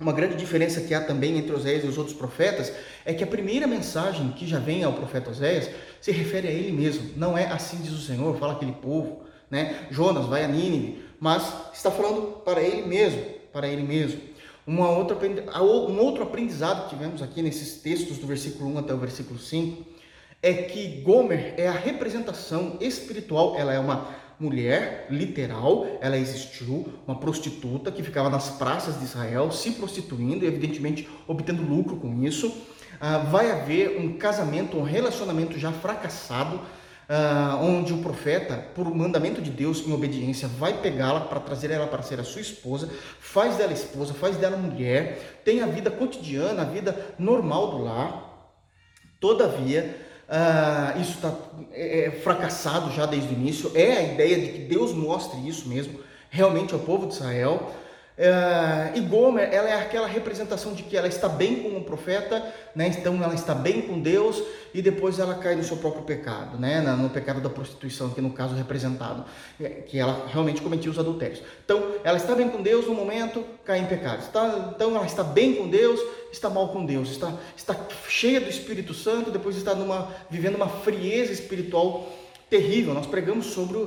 Uma 0.00 0.12
grande 0.12 0.36
diferença 0.36 0.80
que 0.80 0.94
há 0.94 1.00
também 1.00 1.36
entre 1.36 1.52
Oséias 1.52 1.82
e 1.82 1.88
os 1.88 1.98
outros 1.98 2.16
profetas 2.16 2.72
é 3.04 3.12
que 3.12 3.24
a 3.24 3.26
primeira 3.26 3.66
mensagem 3.66 4.30
que 4.30 4.46
já 4.46 4.60
vem 4.60 4.84
ao 4.84 4.92
profeta 4.92 5.30
Oséias 5.30 5.68
se 6.00 6.12
refere 6.12 6.46
a 6.46 6.52
ele 6.52 6.70
mesmo. 6.70 7.10
Não 7.16 7.36
é 7.36 7.46
assim 7.46 7.78
diz 7.78 7.92
o 7.92 8.00
Senhor, 8.00 8.38
fala 8.38 8.52
aquele 8.52 8.72
povo, 8.72 9.24
né? 9.50 9.88
Jonas 9.90 10.26
vai 10.26 10.44
a 10.44 10.48
Nínive, 10.48 11.02
mas 11.18 11.52
está 11.74 11.90
falando 11.90 12.40
para 12.44 12.62
ele 12.62 12.86
mesmo, 12.86 13.20
para 13.52 13.66
ele 13.66 13.82
mesmo. 13.82 14.20
Uma 14.64 14.88
outra, 14.88 15.16
um 15.60 15.98
outro 15.98 16.22
aprendizado 16.22 16.84
que 16.84 16.90
tivemos 16.90 17.20
aqui 17.20 17.42
nesses 17.42 17.80
textos 17.80 18.18
do 18.18 18.26
versículo 18.26 18.70
1 18.70 18.78
até 18.78 18.94
o 18.94 18.98
versículo 18.98 19.36
5 19.36 19.97
é 20.42 20.52
que 20.52 21.00
Gomer 21.02 21.54
é 21.56 21.66
a 21.66 21.72
representação 21.72 22.76
espiritual, 22.80 23.56
ela 23.58 23.72
é 23.72 23.78
uma 23.78 24.08
mulher 24.38 25.08
literal, 25.10 25.86
ela 26.00 26.16
existiu, 26.16 26.92
uma 27.06 27.18
prostituta 27.18 27.90
que 27.90 28.02
ficava 28.02 28.30
nas 28.30 28.50
praças 28.50 28.98
de 28.98 29.04
Israel 29.04 29.50
se 29.50 29.72
prostituindo 29.72 30.44
e 30.44 30.48
evidentemente 30.48 31.08
obtendo 31.26 31.62
lucro 31.62 31.96
com 31.96 32.22
isso. 32.22 32.54
ah, 33.00 33.18
vai 33.18 33.50
haver 33.50 33.98
um 34.00 34.16
casamento, 34.16 34.76
um 34.76 34.82
relacionamento 34.82 35.58
já 35.58 35.72
fracassado, 35.72 36.60
ah, 37.08 37.58
onde 37.60 37.92
o 37.92 37.98
profeta, 37.98 38.56
por 38.74 38.92
mandamento 38.94 39.40
de 39.42 39.50
Deus, 39.50 39.86
em 39.86 39.92
obediência, 39.92 40.46
vai 40.46 40.80
pegá-la 40.80 41.20
para 41.20 41.40
trazer 41.40 41.70
ela 41.70 41.86
para 41.86 42.02
ser 42.02 42.20
a 42.20 42.24
sua 42.24 42.40
esposa, 42.40 42.88
faz 43.18 43.56
dela 43.56 43.72
esposa, 43.72 44.14
faz 44.14 44.36
dela 44.36 44.56
mulher, 44.56 45.40
tem 45.44 45.62
a 45.62 45.66
vida 45.66 45.90
cotidiana, 45.90 46.62
a 46.62 46.64
vida 46.64 47.14
normal 47.18 47.70
do 47.70 47.78
lar. 47.84 48.24
Todavia, 49.20 50.07
Uh, 50.28 51.00
isso 51.00 51.12
está 51.12 51.32
é, 51.72 52.04
é, 52.04 52.10
fracassado 52.10 52.92
já 52.92 53.06
desde 53.06 53.30
o 53.30 53.32
início. 53.32 53.72
É 53.74 53.96
a 53.96 54.02
ideia 54.02 54.38
de 54.38 54.48
que 54.48 54.58
Deus 54.58 54.92
mostre 54.92 55.40
isso 55.48 55.66
mesmo 55.66 56.00
realmente 56.28 56.74
ao 56.74 56.80
povo 56.80 57.06
de 57.06 57.14
Israel. 57.14 57.72
Uh, 58.18 58.98
e 58.98 59.00
Gomer, 59.02 59.48
ela 59.52 59.70
é 59.70 59.74
aquela 59.74 60.08
representação 60.08 60.74
de 60.74 60.82
que 60.82 60.96
ela 60.96 61.06
está 61.06 61.28
bem 61.28 61.62
com 61.62 61.76
o 61.76 61.84
profeta, 61.84 62.52
né? 62.74 62.88
então 62.88 63.22
ela 63.22 63.32
está 63.32 63.54
bem 63.54 63.82
com 63.82 64.00
Deus, 64.00 64.42
e 64.74 64.82
depois 64.82 65.20
ela 65.20 65.36
cai 65.36 65.54
no 65.54 65.62
seu 65.62 65.76
próprio 65.76 66.02
pecado, 66.02 66.58
né? 66.58 66.80
no 66.80 67.08
pecado 67.10 67.40
da 67.40 67.48
prostituição, 67.48 68.10
que 68.10 68.20
no 68.20 68.30
caso 68.30 68.56
representado, 68.56 69.24
é, 69.60 69.68
que 69.68 70.00
ela 70.00 70.26
realmente 70.26 70.60
cometia 70.60 70.90
os 70.90 70.98
adultérios. 70.98 71.40
Então, 71.64 71.92
ela 72.02 72.16
está 72.16 72.34
bem 72.34 72.48
com 72.48 72.60
Deus 72.60 72.88
no 72.88 72.94
momento, 72.94 73.44
cai 73.64 73.78
em 73.78 73.86
pecado. 73.86 74.18
Está, 74.18 74.72
então, 74.74 74.96
ela 74.96 75.06
está 75.06 75.22
bem 75.22 75.54
com 75.54 75.68
Deus, 75.68 76.00
está 76.32 76.50
mal 76.50 76.70
com 76.70 76.84
Deus. 76.84 77.10
Está, 77.10 77.32
está 77.56 77.76
cheia 78.08 78.40
do 78.40 78.50
Espírito 78.50 78.94
Santo, 78.94 79.30
depois 79.30 79.56
está 79.56 79.76
numa, 79.76 80.12
vivendo 80.28 80.56
uma 80.56 80.68
frieza 80.68 81.32
espiritual 81.32 82.08
terrível. 82.48 82.94
Nós 82.94 83.06
pregamos 83.06 83.46
sobre 83.46 83.78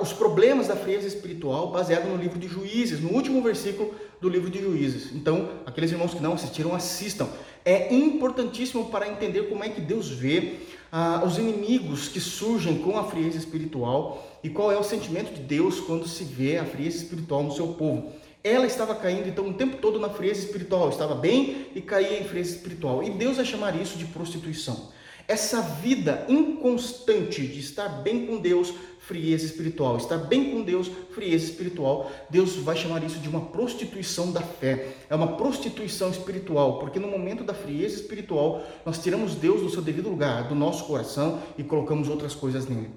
os 0.00 0.12
problemas 0.12 0.68
da 0.68 0.76
frieza 0.76 1.06
espiritual 1.06 1.70
baseado 1.70 2.06
no 2.08 2.16
livro 2.16 2.38
de 2.38 2.48
Juízes, 2.48 3.00
no 3.00 3.10
último 3.10 3.42
versículo 3.42 3.94
do 4.20 4.28
livro 4.28 4.50
de 4.50 4.60
Juízes. 4.60 5.12
Então, 5.14 5.50
aqueles 5.64 5.90
irmãos 5.92 6.14
que 6.14 6.22
não 6.22 6.34
assistiram, 6.34 6.74
assistam. 6.74 7.28
É 7.64 7.92
importantíssimo 7.92 8.86
para 8.90 9.08
entender 9.08 9.48
como 9.48 9.64
é 9.64 9.68
que 9.68 9.80
Deus 9.80 10.08
vê 10.08 10.60
ah, 10.90 11.22
os 11.26 11.36
inimigos 11.36 12.08
que 12.08 12.20
surgem 12.20 12.78
com 12.78 12.96
a 12.96 13.04
frieza 13.04 13.36
espiritual 13.36 14.24
e 14.42 14.48
qual 14.48 14.70
é 14.70 14.78
o 14.78 14.84
sentimento 14.84 15.34
de 15.34 15.42
Deus 15.42 15.80
quando 15.80 16.06
se 16.06 16.22
vê 16.22 16.58
a 16.58 16.64
frieza 16.64 16.98
espiritual 16.98 17.42
no 17.42 17.52
seu 17.52 17.68
povo. 17.68 18.12
Ela 18.42 18.66
estava 18.66 18.94
caindo 18.94 19.28
então 19.28 19.48
o 19.48 19.54
tempo 19.54 19.78
todo 19.78 19.98
na 19.98 20.08
frieza 20.08 20.44
espiritual, 20.44 20.88
estava 20.88 21.16
bem 21.16 21.66
e 21.74 21.80
caía 21.80 22.20
em 22.20 22.24
frieza 22.24 22.54
espiritual. 22.54 23.02
E 23.02 23.10
Deus 23.10 23.36
vai 23.36 23.44
chamar 23.44 23.74
isso 23.74 23.98
de 23.98 24.04
prostituição. 24.04 24.92
Essa 25.28 25.60
vida 25.60 26.24
inconstante 26.28 27.44
de 27.44 27.58
estar 27.58 27.88
bem 27.88 28.26
com 28.26 28.38
Deus, 28.38 28.72
frieza 29.00 29.44
espiritual, 29.44 29.96
estar 29.96 30.18
bem 30.18 30.52
com 30.52 30.62
Deus, 30.62 30.88
frieza 31.10 31.46
espiritual, 31.46 32.10
Deus 32.30 32.54
vai 32.56 32.76
chamar 32.76 33.02
isso 33.02 33.18
de 33.18 33.28
uma 33.28 33.40
prostituição 33.40 34.30
da 34.30 34.40
fé. 34.40 34.94
É 35.10 35.14
uma 35.16 35.36
prostituição 35.36 36.10
espiritual, 36.10 36.78
porque 36.78 37.00
no 37.00 37.08
momento 37.08 37.42
da 37.42 37.54
frieza 37.54 37.96
espiritual, 37.96 38.62
nós 38.84 38.98
tiramos 38.98 39.34
Deus 39.34 39.62
do 39.62 39.70
seu 39.70 39.82
devido 39.82 40.08
lugar, 40.08 40.48
do 40.48 40.54
nosso 40.54 40.84
coração 40.84 41.42
e 41.58 41.64
colocamos 41.64 42.08
outras 42.08 42.34
coisas 42.34 42.68
nele. 42.68 42.90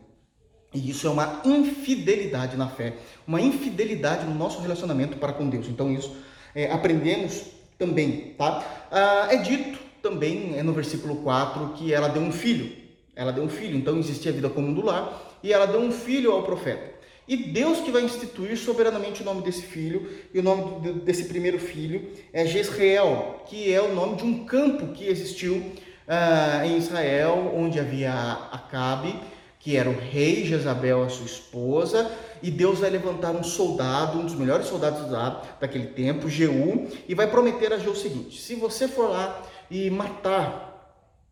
E 0.72 0.88
isso 0.88 1.08
é 1.08 1.10
uma 1.10 1.42
infidelidade 1.44 2.56
na 2.56 2.68
fé, 2.68 2.98
uma 3.26 3.42
infidelidade 3.42 4.26
no 4.26 4.36
nosso 4.36 4.62
relacionamento 4.62 5.18
para 5.18 5.34
com 5.34 5.50
Deus. 5.50 5.68
Então, 5.68 5.92
isso 5.92 6.16
é, 6.54 6.72
aprendemos 6.72 7.46
também, 7.76 8.36
tá? 8.38 8.88
Ah, 8.92 9.28
é 9.32 9.38
dito 9.38 9.89
também 10.02 10.58
é 10.58 10.64
no 10.64 10.74
versículo 10.74 11.18
4 11.18 11.74
que 11.74 11.94
ela 11.94 12.08
deu 12.08 12.22
um 12.22 12.32
filho. 12.32 12.72
Ela 13.16 13.32
deu 13.32 13.44
um 13.44 13.50
filho, 13.50 13.78
então 13.78 14.00
existia 14.00 14.32
a 14.32 14.36
vida 14.36 14.50
comum 14.50 14.74
do 14.74 14.86
lar, 14.86 15.38
e 15.44 15.52
ela 15.52 15.66
deu 15.66 15.82
um 15.82 15.92
filho 15.92 16.32
ao 16.32 16.44
profeta. 16.44 17.00
E 17.28 17.36
Deus 17.36 17.80
que 17.80 17.92
vai 17.92 18.02
instituir 18.02 18.58
soberanamente 18.58 19.22
o 19.22 19.26
nome 19.26 19.42
desse 19.42 19.62
filho, 19.62 20.10
e 20.34 20.40
o 20.40 20.44
nome 20.44 20.94
desse 21.02 21.26
primeiro 21.26 21.60
filho 21.60 22.10
é 22.34 22.46
Jezreel, 22.46 23.44
que 23.46 23.72
é 23.72 23.82
o 23.82 23.94
nome 23.94 24.16
de 24.16 24.24
um 24.24 24.46
campo 24.46 24.94
que 24.94 25.06
existiu 25.06 25.58
uh, 25.58 26.66
em 26.66 26.78
Israel, 26.78 27.54
onde 27.56 27.80
havia 27.80 28.12
Acabe, 28.52 29.14
que 29.60 29.76
era 29.76 29.90
o 29.90 30.00
rei, 30.00 30.46
Jezabel, 30.46 31.04
a 31.04 31.10
sua 31.10 31.26
esposa, 31.26 32.10
e 32.42 32.50
Deus 32.50 32.80
vai 32.80 32.90
levantar 32.90 33.32
um 33.32 33.44
soldado, 33.44 34.18
um 34.18 34.26
dos 34.26 34.34
melhores 34.34 34.68
soldados 34.68 35.12
lá 35.12 35.44
daquele 35.60 35.88
tempo, 35.88 36.30
Jeú, 36.30 36.88
e 37.08 37.14
vai 37.14 37.30
prometer 37.30 37.74
a 37.74 37.78
Jeú 37.78 37.92
o 37.92 37.96
seguinte: 37.96 38.42
se 38.42 38.56
você 38.56 38.88
for 38.88 39.10
lá 39.10 39.46
e 39.70 39.90
matar 39.90 40.70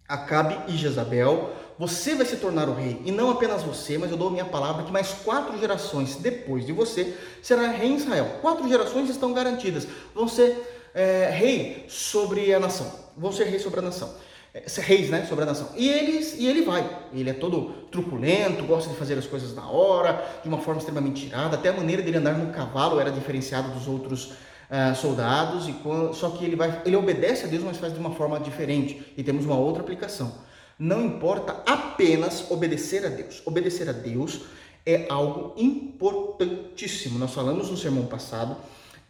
Acabe 0.07 0.57
e 0.71 0.77
Jezabel, 0.77 1.51
você 1.77 2.15
vai 2.15 2.25
se 2.25 2.37
tornar 2.37 2.69
o 2.69 2.73
rei. 2.73 3.01
E 3.03 3.11
não 3.11 3.29
apenas 3.29 3.61
você, 3.61 3.97
mas 3.97 4.09
eu 4.09 4.15
dou 4.15 4.31
minha 4.31 4.45
palavra 4.45 4.83
que 4.83 4.91
mais 4.91 5.11
quatro 5.11 5.59
gerações 5.59 6.15
depois 6.15 6.65
de 6.65 6.71
você 6.71 7.13
será 7.41 7.67
rei 7.67 7.89
em 7.89 7.97
Israel. 7.97 8.37
Quatro 8.41 8.67
gerações 8.69 9.09
estão 9.09 9.33
garantidas. 9.33 9.85
Vão 10.15 10.27
ser 10.27 10.89
é, 10.95 11.29
rei 11.29 11.85
sobre 11.89 12.53
a 12.53 12.59
nação. 12.59 12.89
Vão 13.17 13.33
ser 13.33 13.45
rei 13.45 13.59
sobre 13.59 13.81
a 13.81 13.83
nação. 13.83 14.15
É, 14.53 14.63
reis, 14.79 15.09
né, 15.09 15.25
sobre 15.27 15.43
a 15.43 15.47
nação. 15.47 15.69
E 15.75 15.89
ele, 15.89 16.25
e 16.37 16.47
ele 16.47 16.61
vai. 16.61 16.89
Ele 17.13 17.29
é 17.29 17.33
todo 17.33 17.73
truculento, 17.91 18.63
gosta 18.63 18.89
de 18.89 18.95
fazer 18.95 19.17
as 19.17 19.27
coisas 19.27 19.53
na 19.53 19.69
hora, 19.69 20.25
de 20.41 20.47
uma 20.47 20.59
forma 20.59 20.79
extremamente 20.79 21.25
tirada. 21.25 21.57
Até 21.57 21.67
a 21.67 21.73
maneira 21.73 22.01
dele 22.01 22.17
andar 22.17 22.37
no 22.37 22.53
cavalo 22.53 22.97
era 22.97 23.11
diferenciada 23.11 23.67
dos 23.69 23.87
outros 23.89 24.31
uh, 24.69 24.95
soldados, 24.95 25.67
e 25.67 25.73
quando, 25.73 26.13
só 26.13 26.29
que 26.29 26.43
ele, 26.45 26.55
vai, 26.55 26.81
ele 26.85 26.95
obedece 26.95 27.45
a 27.45 27.47
Deus, 27.47 27.63
mas 27.63 27.77
faz 27.77 27.93
de 27.93 27.99
uma 27.99 28.11
forma 28.11 28.39
diferente. 28.39 29.13
E 29.17 29.23
temos 29.23 29.45
uma 29.45 29.57
outra 29.57 29.81
aplicação. 29.81 30.33
Não 30.77 31.03
importa 31.03 31.63
apenas 31.65 32.49
obedecer 32.51 33.05
a 33.05 33.09
Deus. 33.09 33.41
Obedecer 33.45 33.89
a 33.89 33.93
Deus 33.93 34.41
é 34.85 35.07
algo 35.09 35.53
importantíssimo. 35.57 37.17
Nós 37.17 37.33
falamos 37.33 37.69
no 37.69 37.77
sermão 37.77 38.05
passado 38.05 38.57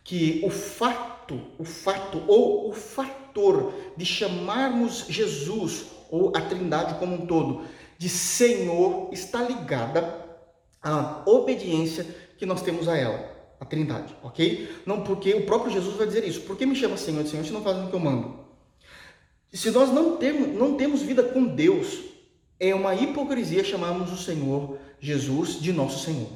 que 0.03 0.41
o 0.43 0.49
fato, 0.49 1.41
o 1.59 1.65
fato 1.65 2.23
ou 2.27 2.69
o 2.69 2.73
fator 2.73 3.73
de 3.97 4.05
chamarmos 4.05 5.05
Jesus 5.09 5.87
ou 6.09 6.31
a 6.35 6.41
Trindade 6.41 6.95
como 6.95 7.15
um 7.15 7.25
todo 7.25 7.65
de 7.97 8.07
Senhor 8.07 9.09
está 9.11 9.41
ligada 9.41 10.25
à 10.81 11.23
obediência 11.25 12.05
que 12.37 12.45
nós 12.45 12.61
temos 12.61 12.87
a 12.87 12.95
ela 12.95 13.36
a 13.59 13.65
Trindade, 13.65 14.15
ok? 14.23 14.69
Não 14.85 15.01
porque 15.01 15.33
o 15.33 15.45
próprio 15.45 15.71
Jesus 15.71 15.95
vai 15.95 16.07
dizer 16.07 16.23
isso. 16.23 16.41
Por 16.41 16.55
que 16.55 16.65
me 16.65 16.75
chama 16.75 16.97
Senhor 16.97 17.23
de 17.23 17.29
Senhor 17.29 17.45
se 17.45 17.51
não 17.51 17.61
faz 17.61 17.77
o 17.77 17.87
que 17.87 17.93
eu 17.93 17.99
mando? 17.99 18.39
Se 19.51 19.71
nós 19.71 19.91
não 19.91 20.17
temos, 20.17 20.49
não 20.57 20.75
temos 20.75 21.01
vida 21.01 21.23
com 21.23 21.45
Deus, 21.45 21.99
é 22.59 22.73
uma 22.75 22.93
hipocrisia 22.93 23.63
chamarmos 23.63 24.11
o 24.11 24.17
Senhor 24.17 24.77
Jesus 24.99 25.59
de 25.61 25.71
nosso 25.71 26.03
Senhor. 26.03 26.29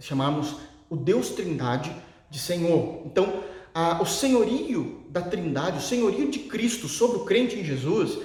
Chamarmos 0.00 0.56
o 0.90 0.96
Deus 0.96 1.30
Trindade 1.30 1.94
de 2.30 2.38
Senhor. 2.38 3.02
Então, 3.06 3.42
a, 3.74 4.02
o 4.02 4.06
senhorio 4.06 5.02
da 5.08 5.22
Trindade, 5.22 5.78
o 5.78 5.82
senhorio 5.82 6.30
de 6.30 6.40
Cristo 6.40 6.88
sobre 6.88 7.18
o 7.18 7.24
crente 7.24 7.56
em 7.56 7.64
Jesus, 7.64 8.18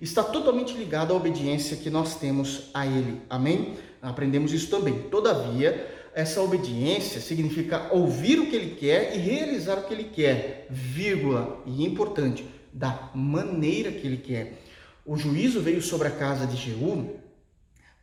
está 0.00 0.22
totalmente 0.22 0.74
ligado 0.74 1.12
à 1.12 1.16
obediência 1.16 1.76
que 1.76 1.90
nós 1.90 2.16
temos 2.16 2.70
a 2.74 2.86
Ele. 2.86 3.20
Amém? 3.28 3.74
Aprendemos 4.00 4.52
isso 4.52 4.68
também. 4.68 5.02
Todavia, 5.02 5.97
essa 6.14 6.40
obediência 6.40 7.20
significa 7.20 7.88
ouvir 7.92 8.38
o 8.38 8.46
que 8.46 8.56
ele 8.56 8.76
quer 8.76 9.16
e 9.16 9.18
realizar 9.18 9.78
o 9.78 9.84
que 9.84 9.94
ele 9.94 10.04
quer, 10.04 10.66
vírgula, 10.70 11.62
e 11.66 11.84
importante, 11.84 12.44
da 12.72 13.10
maneira 13.14 13.90
que 13.92 14.06
ele 14.06 14.18
quer. 14.18 14.62
O 15.04 15.16
juízo 15.16 15.60
veio 15.60 15.80
sobre 15.80 16.08
a 16.08 16.12
casa 16.12 16.46
de 16.46 16.56
Jeú 16.56 17.18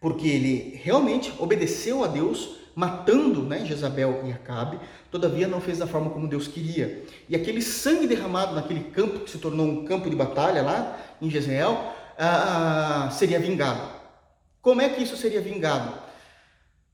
porque 0.06 0.28
ele 0.28 0.80
realmente 0.84 1.34
obedeceu 1.40 2.04
a 2.04 2.08
Deus, 2.08 2.58
matando 2.76 3.42
né, 3.42 3.66
Jezabel 3.66 4.22
e 4.26 4.32
Acabe, 4.32 4.80
todavia 5.10 5.48
não 5.48 5.60
fez 5.60 5.80
da 5.80 5.88
forma 5.88 6.12
como 6.12 6.28
Deus 6.28 6.48
queria. 6.48 7.04
E 7.28 7.36
aquele 7.36 7.60
sangue 7.60 8.06
derramado 8.06 8.54
naquele 8.54 8.82
campo, 8.92 9.22
que 9.22 9.32
se 9.32 9.40
tornou 9.40 9.66
um 9.66 9.86
campo 9.86 10.08
de 10.08 10.16
batalha 10.16 10.62
lá 10.62 11.00
em 11.20 11.28
Jezreel, 11.28 11.92
ah, 12.20 13.10
seria 13.12 13.40
vingado. 13.40 13.82
Como 14.62 14.80
é 14.80 14.90
que 14.90 15.02
isso 15.02 15.18
seria 15.18 15.42
vingado? 15.42 16.05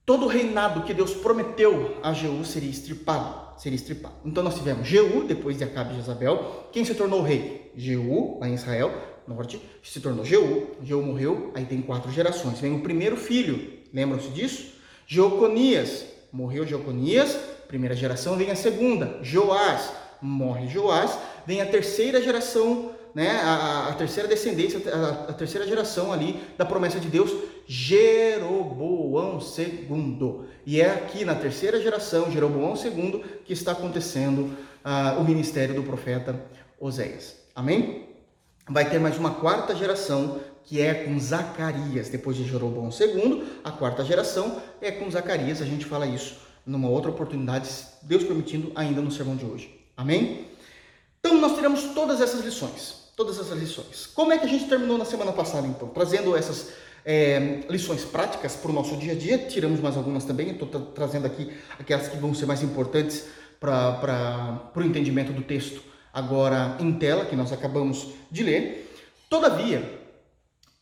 Todo 0.05 0.25
o 0.25 0.27
reinado 0.27 0.83
que 0.83 0.93
Deus 0.93 1.13
prometeu 1.13 1.97
a 2.03 2.13
Jeú 2.13 2.43
seria 2.43 2.69
estripado, 2.69 3.59
seria 3.59 3.75
estripado. 3.75 4.15
Então 4.25 4.43
nós 4.43 4.55
tivemos 4.55 4.87
Jeú, 4.87 5.23
depois 5.23 5.57
de 5.57 5.63
Acabe 5.63 5.93
e 5.93 5.97
Jezabel, 5.97 6.67
quem 6.71 6.83
se 6.83 6.95
tornou 6.95 7.21
rei? 7.21 7.71
Jeú, 7.75 8.37
lá 8.39 8.49
em 8.49 8.53
Israel, 8.53 8.91
norte, 9.27 9.61
se 9.83 9.99
tornou 9.99 10.25
Jeú, 10.25 10.71
Jeú 10.83 11.01
morreu, 11.01 11.51
aí 11.55 11.65
tem 11.65 11.81
quatro 11.81 12.11
gerações. 12.11 12.59
Vem 12.59 12.75
o 12.75 12.81
primeiro 12.81 13.15
filho, 13.15 13.79
lembram-se 13.93 14.29
disso? 14.29 14.73
Jeoconias, 15.07 16.05
morreu 16.31 16.65
Jeoconias, 16.65 17.37
primeira 17.67 17.95
geração, 17.95 18.35
vem 18.35 18.51
a 18.51 18.55
segunda, 18.55 19.19
Joás, 19.21 19.91
morre 20.21 20.67
Joás, 20.67 21.17
vem 21.45 21.61
a 21.61 21.65
terceira 21.65 22.21
geração, 22.21 22.91
né, 23.13 23.41
a, 23.43 23.89
a 23.89 23.93
terceira 23.93 24.27
descendência, 24.27 24.81
a, 24.93 25.31
a 25.31 25.33
terceira 25.33 25.67
geração 25.67 26.13
ali 26.13 26.39
da 26.57 26.65
promessa 26.65 26.99
de 26.99 27.09
Deus, 27.09 27.31
Jeroboão 27.73 29.39
II. 29.39 30.41
E 30.65 30.81
é 30.81 30.89
aqui 30.89 31.23
na 31.23 31.33
terceira 31.33 31.81
geração, 31.81 32.29
Jeroboão 32.29 32.75
II, 32.75 33.23
que 33.45 33.53
está 33.53 33.71
acontecendo 33.71 34.53
uh, 34.83 35.21
o 35.21 35.23
ministério 35.23 35.73
do 35.73 35.81
profeta 35.81 36.37
Oséias. 36.77 37.37
Amém? 37.55 38.09
Vai 38.69 38.89
ter 38.89 38.99
mais 38.99 39.17
uma 39.17 39.35
quarta 39.35 39.73
geração 39.73 40.41
que 40.65 40.81
é 40.81 40.93
com 41.05 41.17
Zacarias, 41.17 42.09
depois 42.09 42.35
de 42.35 42.43
Jeroboão 42.43 42.89
II, 42.89 43.41
a 43.63 43.71
quarta 43.71 44.03
geração 44.03 44.61
é 44.81 44.91
com 44.91 45.09
Zacarias, 45.09 45.61
a 45.61 45.65
gente 45.65 45.85
fala 45.85 46.05
isso 46.05 46.39
numa 46.65 46.89
outra 46.89 47.09
oportunidade, 47.09 47.69
Deus 48.01 48.25
permitindo, 48.25 48.73
ainda 48.75 49.01
no 49.01 49.11
sermão 49.11 49.37
de 49.37 49.45
hoje. 49.45 49.79
Amém? 49.95 50.45
Então 51.21 51.39
nós 51.39 51.55
teremos 51.55 51.83
todas 51.95 52.19
essas 52.19 52.43
lições 52.43 52.99
todas 53.15 53.39
essas 53.39 53.59
lições. 53.59 54.07
Como 54.07 54.31
é 54.31 54.37
que 54.39 54.45
a 54.45 54.49
gente 54.49 54.67
terminou 54.67 54.97
na 54.97 55.05
semana 55.05 55.31
passada, 55.31 55.67
então? 55.67 55.87
Trazendo 55.89 56.35
essas 56.35 56.71
é, 57.05 57.61
lições 57.69 58.03
práticas 58.05 58.55
para 58.55 58.71
o 58.71 58.73
nosso 58.73 58.95
dia 58.97 59.13
a 59.13 59.15
dia, 59.15 59.37
tiramos 59.37 59.79
mais 59.79 59.97
algumas 59.97 60.23
também, 60.23 60.51
estou 60.51 60.67
tra 60.67 60.79
trazendo 60.79 61.25
aqui 61.25 61.51
aquelas 61.79 62.07
que 62.07 62.17
vão 62.17 62.33
ser 62.33 62.45
mais 62.45 62.61
importantes 62.61 63.27
para 63.59 64.71
o 64.75 64.81
entendimento 64.81 65.31
do 65.31 65.41
texto 65.41 65.81
agora 66.13 66.77
em 66.79 66.91
tela, 66.93 67.25
que 67.25 67.35
nós 67.35 67.51
acabamos 67.51 68.07
de 68.29 68.43
ler. 68.43 68.91
Todavia, 69.29 69.99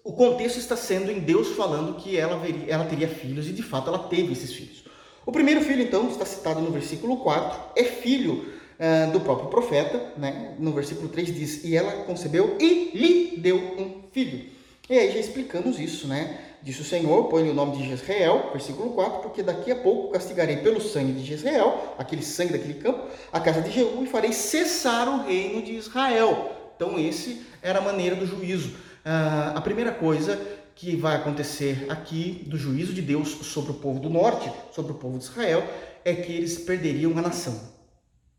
o 0.04 0.14
contexto 0.14 0.58
está 0.58 0.76
sendo 0.76 1.12
em 1.12 1.20
Deus 1.20 1.50
falando 1.50 1.96
que 1.98 2.18
ela, 2.18 2.38
veria, 2.38 2.74
ela 2.74 2.86
teria 2.86 3.08
filhos 3.08 3.48
e 3.48 3.54
de 3.54 3.62
fato 3.62 3.90
ela 3.90 4.00
teve 4.00 4.34
esses 4.34 4.54
filhos. 4.54 4.84
O 5.26 5.32
primeiro 5.32 5.62
filho, 5.62 5.84
então, 5.84 6.10
está 6.10 6.26
citado 6.26 6.60
no 6.60 6.72
versículo 6.72 7.18
4, 7.18 7.60
é 7.76 7.84
filho 7.84 8.46
uh, 8.80 9.12
do 9.12 9.20
próprio 9.20 9.50
profeta, 9.50 10.14
né? 10.18 10.56
no 10.58 10.72
versículo 10.72 11.10
3 11.10 11.36
diz: 11.36 11.64
E 11.64 11.76
ela 11.76 12.04
concebeu 12.06 12.58
e 12.60 12.92
lhe 12.94 13.38
deu 13.38 13.58
um 13.58 14.04
filho. 14.12 14.59
E 14.90 14.98
aí 14.98 15.12
já 15.12 15.20
explicamos 15.20 15.80
isso, 15.80 16.08
né? 16.08 16.40
Disse 16.64 16.82
o 16.82 16.86
Senhor, 16.86 17.26
põe 17.26 17.48
o 17.48 17.54
nome 17.54 17.78
de 17.78 17.88
Jezreel, 17.88 18.50
versículo 18.52 18.90
4, 18.92 19.22
porque 19.22 19.44
daqui 19.44 19.72
a 19.72 19.76
pouco 19.76 20.12
castigarei 20.12 20.58
pelo 20.58 20.82
sangue 20.82 21.14
de 21.14 21.24
Jezreel, 21.24 21.94
aquele 21.98 22.24
sangue 22.24 22.54
daquele 22.54 22.74
campo, 22.74 23.08
a 23.32 23.40
casa 23.40 23.62
de 23.62 23.72
Jeú, 23.72 24.04
e 24.04 24.08
farei 24.08 24.34
cessar 24.34 25.08
o 25.08 25.26
reino 25.26 25.62
de 25.62 25.74
Israel. 25.76 26.52
Então, 26.76 26.98
esse 26.98 27.46
era 27.62 27.80
a 27.80 27.82
maneira 27.82 28.16
do 28.16 28.26
juízo. 28.26 28.70
Uh, 28.70 29.56
a 29.56 29.62
primeira 29.62 29.92
coisa 29.92 30.42
que 30.76 30.96
vai 30.96 31.16
acontecer 31.16 31.86
aqui 31.90 32.44
do 32.48 32.58
juízo 32.58 32.94
de 32.94 33.02
Deus 33.02 33.30
sobre 33.30 33.72
o 33.72 33.76
povo 33.76 34.00
do 34.00 34.10
norte, 34.10 34.52
sobre 34.72 34.92
o 34.92 34.96
povo 34.96 35.18
de 35.18 35.26
Israel, 35.26 35.64
é 36.04 36.14
que 36.16 36.32
eles 36.32 36.58
perderiam 36.58 37.18
a 37.18 37.22
nação. 37.22 37.62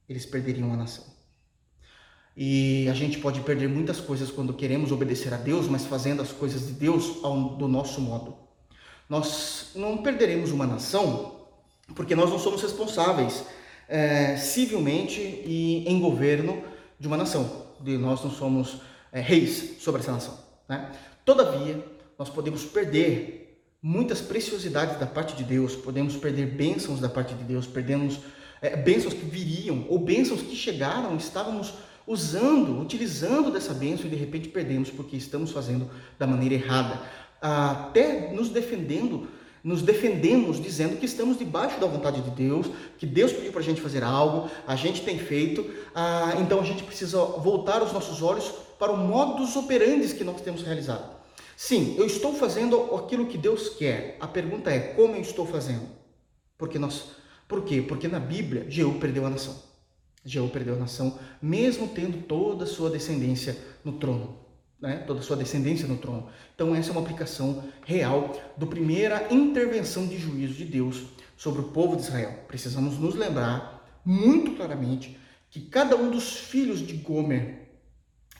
Eles 0.09 0.26
perderiam 0.26 0.73
a 0.73 0.76
nação. 0.76 1.09
E 2.42 2.88
a 2.88 2.94
gente 2.94 3.18
pode 3.18 3.42
perder 3.42 3.68
muitas 3.68 4.00
coisas 4.00 4.30
quando 4.30 4.54
queremos 4.54 4.90
obedecer 4.90 5.35
a 5.35 5.37
Deus, 5.37 5.68
mas 5.68 5.85
fazendo 5.85 6.23
as 6.23 6.32
coisas 6.32 6.68
de 6.68 6.73
Deus 6.73 7.23
ao, 7.23 7.50
do 7.50 7.68
nosso 7.68 8.00
modo. 8.00 8.35
Nós 9.11 9.73
não 9.75 9.99
perderemos 9.99 10.50
uma 10.50 10.66
nação 10.66 11.37
porque 11.94 12.14
nós 12.14 12.30
não 12.30 12.38
somos 12.38 12.62
responsáveis 12.62 13.44
é, 13.87 14.38
civilmente 14.38 15.20
e 15.20 15.85
em 15.87 16.00
governo 16.00 16.64
de 16.99 17.06
uma 17.06 17.18
nação. 17.18 17.66
De 17.78 17.99
nós 17.99 18.25
não 18.25 18.30
somos 18.30 18.80
é, 19.12 19.20
reis 19.20 19.76
sobre 19.78 20.00
essa 20.00 20.12
nação. 20.12 20.38
Né? 20.66 20.90
Todavia, 21.26 21.85
nós 22.18 22.30
podemos 22.30 22.64
perder 22.64 23.62
muitas 23.82 24.23
preciosidades 24.23 24.99
da 24.99 25.06
parte 25.06 25.37
de 25.37 25.44
Deus, 25.44 25.76
podemos 25.76 26.16
perder 26.16 26.47
bênçãos 26.47 27.00
da 27.00 27.09
parte 27.11 27.35
de 27.35 27.44
Deus, 27.44 27.66
perdemos 27.66 28.18
é, 28.62 28.76
bênçãos 28.76 29.12
que 29.12 29.26
viriam 29.26 29.85
ou 29.90 29.99
bênçãos 29.99 30.40
que 30.40 30.56
chegaram, 30.56 31.14
estávamos 31.18 31.75
usando, 32.10 32.80
utilizando 32.80 33.52
dessa 33.52 33.72
bênção 33.72 34.06
e 34.06 34.08
de 34.08 34.16
repente 34.16 34.48
perdemos 34.48 34.90
porque 34.90 35.16
estamos 35.16 35.52
fazendo 35.52 35.88
da 36.18 36.26
maneira 36.26 36.56
errada. 36.56 37.00
Até 37.40 38.32
nos 38.32 38.48
defendendo, 38.48 39.28
nos 39.62 39.80
defendemos 39.80 40.60
dizendo 40.60 40.96
que 40.96 41.06
estamos 41.06 41.38
debaixo 41.38 41.78
da 41.78 41.86
vontade 41.86 42.20
de 42.20 42.30
Deus, 42.30 42.66
que 42.98 43.06
Deus 43.06 43.32
pediu 43.32 43.52
para 43.52 43.60
a 43.60 43.64
gente 43.64 43.80
fazer 43.80 44.02
algo, 44.02 44.50
a 44.66 44.74
gente 44.74 45.02
tem 45.02 45.20
feito, 45.20 45.64
ah, 45.94 46.34
então 46.40 46.58
a 46.58 46.64
gente 46.64 46.82
precisa 46.82 47.16
voltar 47.16 47.80
os 47.80 47.92
nossos 47.92 48.20
olhos 48.22 48.50
para 48.76 48.90
o 48.90 48.96
modus 48.96 49.54
operandi 49.54 50.12
que 50.12 50.24
nós 50.24 50.40
temos 50.40 50.62
realizado. 50.64 51.08
Sim, 51.56 51.94
eu 51.96 52.06
estou 52.06 52.34
fazendo 52.34 52.92
aquilo 52.96 53.26
que 53.26 53.38
Deus 53.38 53.68
quer. 53.68 54.16
A 54.18 54.26
pergunta 54.26 54.68
é 54.68 54.80
como 54.80 55.14
eu 55.14 55.20
estou 55.20 55.46
fazendo? 55.46 55.86
Porque 56.58 56.76
nós, 56.76 57.12
por 57.46 57.62
quê? 57.62 57.80
Porque 57.80 58.08
na 58.08 58.18
Bíblia 58.18 58.66
Jeú 58.68 58.94
perdeu 58.94 59.24
a 59.24 59.30
nação. 59.30 59.69
Jeú 60.24 60.48
perdeu 60.48 60.74
a 60.74 60.78
nação, 60.78 61.18
mesmo 61.40 61.88
tendo 61.88 62.22
toda 62.26 62.64
a 62.64 62.66
sua 62.66 62.90
descendência 62.90 63.56
no 63.84 63.92
trono. 63.92 64.36
Né? 64.80 64.96
Toda 65.06 65.20
a 65.20 65.22
sua 65.22 65.36
descendência 65.36 65.86
no 65.86 65.96
trono. 65.96 66.28
Então, 66.54 66.74
essa 66.74 66.90
é 66.90 66.92
uma 66.92 67.02
aplicação 67.02 67.64
real 67.84 68.34
da 68.56 68.66
primeira 68.66 69.28
intervenção 69.30 70.06
de 70.06 70.18
juízo 70.18 70.54
de 70.54 70.64
Deus 70.64 71.04
sobre 71.36 71.60
o 71.60 71.68
povo 71.68 71.97
de 71.97 72.02
Israel. 72.02 72.45
Precisamos 72.49 72.99
nos 72.99 73.14
lembrar 73.14 74.00
muito 74.04 74.52
claramente 74.52 75.18
que 75.50 75.60
cada 75.60 75.97
um 75.97 76.10
dos 76.10 76.36
filhos 76.36 76.86
de 76.86 76.95
Gomer, 76.95 77.68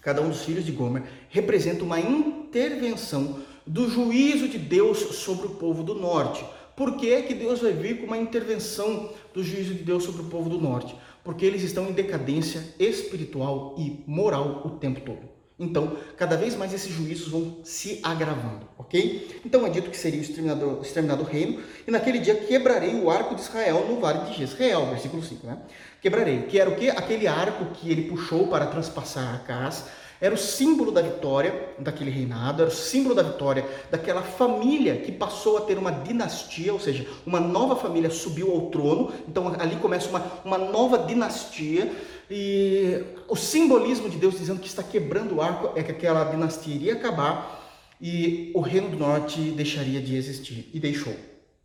cada 0.01 0.23
um 0.23 0.29
dos 0.29 0.43
filhos 0.43 0.65
de 0.65 0.73
Gomer, 0.73 1.03
representa 1.29 1.85
uma 1.85 2.01
intervenção 2.01 3.41
do 3.67 3.89
juízo 3.89 4.49
de 4.49 4.59
Deus 4.59 4.99
sobre 5.17 5.47
o 5.47 5.51
povo 5.51 5.83
do 5.83 5.95
norte. 5.95 6.45
Por 6.77 6.97
que, 6.97 7.23
que 7.23 7.35
Deus 7.35 7.61
vai 7.61 7.73
vir 7.73 8.01
com 8.01 8.07
uma 8.07 8.17
intervenção 8.17 9.13
do 9.35 9.43
juízo 9.43 9.75
de 9.75 9.83
Deus 9.83 10.05
sobre 10.05 10.23
o 10.23 10.27
povo 10.27 10.49
do 10.49 10.59
norte? 10.59 10.97
Porque 11.25 11.45
eles 11.45 11.63
estão 11.63 11.89
em 11.89 11.93
decadência 11.93 12.63
espiritual 12.79 13.75
e 13.79 14.03
moral 14.07 14.63
o 14.65 14.71
tempo 14.71 15.01
todo. 15.01 15.41
Então, 15.63 15.99
cada 16.17 16.39
vez 16.39 16.57
mais 16.57 16.73
esses 16.73 16.91
juízos 16.91 17.29
vão 17.29 17.59
se 17.63 18.01
agravando, 18.03 18.67
ok? 18.79 19.41
Então 19.45 19.67
é 19.67 19.69
dito 19.69 19.91
que 19.91 19.97
seria 19.97 20.19
o 20.19 20.23
exterminador, 20.23 20.79
o 20.79 20.81
exterminado 20.81 21.23
reino, 21.23 21.61
e 21.87 21.91
naquele 21.91 22.19
dia 22.19 22.35
quebrarei 22.35 22.95
o 22.95 23.11
arco 23.11 23.35
de 23.35 23.43
Israel 23.43 23.85
no 23.87 24.01
vale 24.01 24.31
de 24.31 24.39
Jezreel, 24.39 24.87
versículo 24.87 25.23
5, 25.23 25.47
né? 25.47 25.59
Quebrarei, 26.01 26.45
que 26.45 26.59
era 26.59 26.71
o 26.71 26.77
que? 26.77 26.89
Aquele 26.89 27.27
arco 27.27 27.67
que 27.75 27.91
ele 27.91 28.09
puxou 28.09 28.49
para 28.49 28.69
transpassar 28.69 29.35
a 29.35 29.39
casa, 29.41 29.85
era 30.21 30.35
o 30.35 30.39
símbolo 30.39 30.93
da 30.93 31.01
vitória 31.01 31.71
daquele 31.79 32.11
reinado, 32.11 32.61
era 32.61 32.71
o 32.71 32.75
símbolo 32.75 33.15
da 33.15 33.23
vitória 33.23 33.67
daquela 33.91 34.23
família 34.23 34.97
que 34.97 35.11
passou 35.11 35.57
a 35.57 35.63
ter 35.63 35.79
uma 35.79 35.91
dinastia, 35.91 36.73
ou 36.73 36.79
seja, 36.79 37.07
uma 37.25 37.41
nova 37.41 37.75
família 37.75 38.11
subiu 38.11 38.53
ao 38.53 38.71
trono. 38.71 39.13
Então 39.27 39.49
ali 39.59 39.77
começa 39.77 40.11
uma, 40.11 40.23
uma 40.45 40.59
nova 40.59 40.99
dinastia. 40.99 41.91
E 42.31 43.03
o 43.27 43.35
simbolismo 43.35 44.11
de 44.11 44.19
Deus 44.19 44.39
dizendo 44.39 44.61
que 44.61 44.69
está 44.69 44.83
quebrando 44.83 45.37
o 45.37 45.43
arco 45.43 45.73
é 45.75 45.83
que 45.83 45.91
aquela 45.91 46.25
dinastia 46.25 46.75
iria 46.75 46.93
acabar 46.93 47.59
e 48.01 48.53
o 48.55 48.61
reino 48.61 48.91
do 48.91 48.99
norte 48.99 49.41
deixaria 49.53 50.01
de 50.03 50.17
existir. 50.17 50.69
E 50.73 50.79
deixou. 50.79 51.15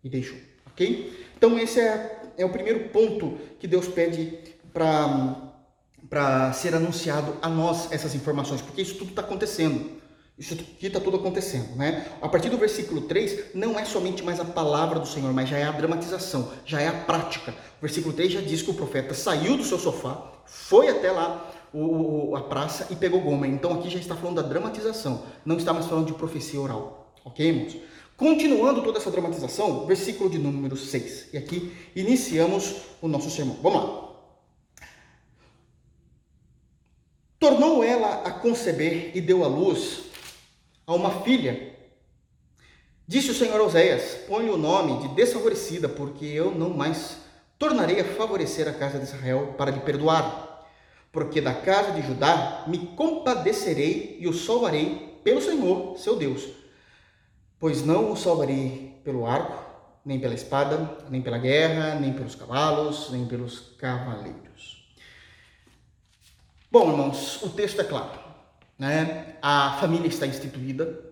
E 0.02 0.10
deixou. 0.10 0.38
Ok? 0.68 1.14
Então 1.38 1.60
esse 1.60 1.80
é, 1.82 2.32
é 2.38 2.46
o 2.46 2.50
primeiro 2.50 2.90
ponto 2.90 3.38
que 3.60 3.68
Deus 3.68 3.88
pede 3.88 4.40
para 4.74 5.45
para 6.16 6.54
ser 6.54 6.74
anunciado 6.74 7.36
a 7.42 7.50
nós 7.50 7.92
essas 7.92 8.16
informações, 8.16 8.62
porque 8.62 8.82
isso 8.82 8.96
tudo 8.96 9.10
está 9.10 9.22
acontecendo. 9.22 10.02
Isso 10.40 10.54
aqui 10.54 10.88
está 10.88 10.98
tudo 10.98 11.18
acontecendo, 11.18 11.76
né? 11.76 12.06
A 12.22 12.30
partir 12.30 12.50
do 12.50 12.58
versículo 12.58 13.02
3, 13.02 13.54
não 13.54 13.78
é 13.78 13.84
somente 13.84 14.24
mais 14.24 14.40
a 14.40 14.46
palavra 14.46 14.98
do 14.98 15.06
Senhor, 15.06 15.34
mas 15.34 15.50
já 15.50 15.58
é 15.58 15.64
a 15.64 15.74
dramatização, 15.74 16.54
já 16.66 16.80
é 16.80 16.88
a 16.88 16.94
prática. 16.94 17.52
O 17.52 17.82
versículo 17.82 18.14
3 18.14 18.32
já 18.32 18.40
diz 18.40 18.62
que 18.62 18.72
o 18.72 18.74
profeta 18.74 19.14
saiu 19.14 19.58
do 19.58 19.66
seu 19.66 19.78
sofá, 19.78 20.32
foi 20.46 20.88
até 20.88 21.12
lá 21.12 21.52
o, 21.74 22.30
o, 22.30 22.36
a 22.38 22.44
praça 22.44 22.88
e 22.90 22.96
pegou 22.96 23.20
Gomer. 23.20 23.52
Então 23.52 23.74
aqui 23.74 23.90
já 23.90 24.00
está 24.00 24.16
falando 24.16 24.38
da 24.38 24.48
dramatização, 24.48 25.24
não 25.46 25.58
está 25.58 25.74
mais 25.74 25.86
falando 25.86 26.08
de 26.08 26.14
profecia 26.14 26.62
oral. 26.62 27.14
Ok, 27.26 27.46
irmãos? 27.46 27.76
Continuando 28.16 28.82
toda 28.84 29.00
essa 29.00 29.12
dramatização, 29.12 29.86
versículo 29.86 30.30
de 30.30 30.38
número 30.38 30.78
6. 30.78 31.34
E 31.34 31.38
aqui 31.38 31.74
iniciamos 31.94 32.74
o 33.02 33.08
nosso 33.10 33.30
sermão. 33.30 33.58
Vamos 33.62 33.84
lá. 33.84 34.05
Tornou 37.46 37.84
ela 37.84 38.24
a 38.26 38.32
conceber 38.32 39.12
e 39.14 39.22
deu 39.22 39.44
à 39.44 39.48
luz 39.48 40.06
a 40.88 40.96
uma 40.96 41.22
filha. 41.22 41.76
Disse 43.08 43.30
o 43.30 43.36
Senhor 43.36 43.62
Oséias: 43.62 44.18
Põe 44.28 44.50
o 44.50 44.58
nome 44.58 45.00
de 45.04 45.14
desfavorecida, 45.14 45.88
porque 45.88 46.26
eu 46.26 46.56
não 46.56 46.72
mais 46.72 47.18
tornarei 47.60 48.00
a 48.00 48.04
favorecer 48.04 48.68
a 48.68 48.74
casa 48.74 48.98
de 48.98 49.04
Israel 49.04 49.54
para 49.60 49.70
lhe 49.70 49.80
perdoar. 49.82 50.66
Porque 51.12 51.40
da 51.40 51.54
casa 51.54 51.92
de 51.92 52.02
Judá 52.02 52.64
me 52.66 52.80
compadecerei 52.80 54.18
e 54.20 54.28
o 54.28 54.34
salvarei 54.34 55.20
pelo 55.24 55.40
Senhor, 55.40 56.00
seu 56.00 56.16
Deus. 56.16 56.48
Pois 57.60 57.86
não 57.86 58.12
o 58.12 58.18
salvarei 58.18 59.00
pelo 59.04 59.28
arco, 59.28 59.64
nem 60.04 60.20
pela 60.20 60.34
espada, 60.34 60.98
nem 61.12 61.22
pela 61.22 61.38
guerra, 61.38 61.94
nem 62.00 62.12
pelos 62.12 62.34
cavalos, 62.34 63.12
nem 63.12 63.24
pelos 63.28 63.76
cavaleiros. 63.78 64.75
Bom, 66.76 66.92
irmãos, 66.92 67.42
o 67.42 67.48
texto 67.48 67.80
é 67.80 67.86
claro. 67.86 68.20
Né? 68.78 69.38
A 69.42 69.78
família 69.80 70.10
está 70.10 70.28
instituída, 70.28 71.05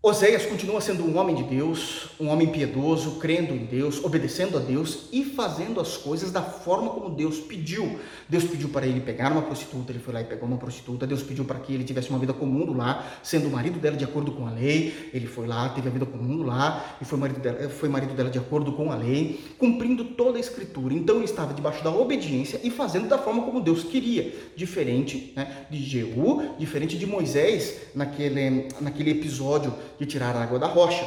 Oséias 0.00 0.46
continua 0.46 0.80
sendo 0.80 1.04
um 1.04 1.18
homem 1.18 1.34
de 1.34 1.42
Deus, 1.42 2.10
um 2.20 2.28
homem 2.28 2.46
piedoso, 2.46 3.18
crendo 3.18 3.52
em 3.52 3.64
Deus, 3.64 4.04
obedecendo 4.04 4.56
a 4.56 4.60
Deus 4.60 5.08
e 5.12 5.24
fazendo 5.24 5.80
as 5.80 5.96
coisas 5.96 6.30
da 6.30 6.40
forma 6.40 6.90
como 6.90 7.10
Deus 7.10 7.40
pediu. 7.40 7.98
Deus 8.28 8.44
pediu 8.44 8.68
para 8.68 8.86
ele 8.86 9.00
pegar 9.00 9.32
uma 9.32 9.42
prostituta, 9.42 9.90
ele 9.90 9.98
foi 9.98 10.14
lá 10.14 10.20
e 10.20 10.24
pegou 10.24 10.46
uma 10.48 10.56
prostituta. 10.56 11.04
Deus 11.04 11.24
pediu 11.24 11.44
para 11.44 11.58
que 11.58 11.74
ele 11.74 11.82
tivesse 11.82 12.10
uma 12.10 12.18
vida 12.20 12.32
comum 12.32 12.72
lá, 12.76 13.04
sendo 13.24 13.48
o 13.48 13.50
marido 13.50 13.80
dela 13.80 13.96
de 13.96 14.04
acordo 14.04 14.30
com 14.30 14.46
a 14.46 14.52
lei. 14.52 15.10
Ele 15.12 15.26
foi 15.26 15.48
lá, 15.48 15.68
teve 15.70 15.88
a 15.88 15.90
vida 15.90 16.06
comum 16.06 16.44
lá 16.44 16.96
e 17.02 17.04
foi 17.04 17.18
marido 17.18 17.40
dela, 17.40 17.68
foi 17.68 17.88
marido 17.88 18.14
dela 18.14 18.30
de 18.30 18.38
acordo 18.38 18.70
com 18.74 18.92
a 18.92 18.94
lei, 18.94 19.40
cumprindo 19.58 20.04
toda 20.04 20.36
a 20.38 20.40
escritura. 20.40 20.94
Então 20.94 21.16
ele 21.16 21.24
estava 21.24 21.52
debaixo 21.52 21.82
da 21.82 21.90
obediência 21.90 22.60
e 22.62 22.70
fazendo 22.70 23.08
da 23.08 23.18
forma 23.18 23.42
como 23.42 23.60
Deus 23.60 23.82
queria, 23.82 24.32
diferente 24.54 25.32
né, 25.34 25.66
de 25.68 25.82
Jeú, 25.82 26.54
diferente 26.56 26.96
de 26.96 27.04
Moisés 27.04 27.78
naquele, 27.96 28.68
naquele 28.80 29.10
episódio 29.10 29.74
de 29.98 30.06
tirar 30.06 30.36
a 30.36 30.42
água 30.42 30.58
da 30.58 30.66
rocha. 30.66 31.06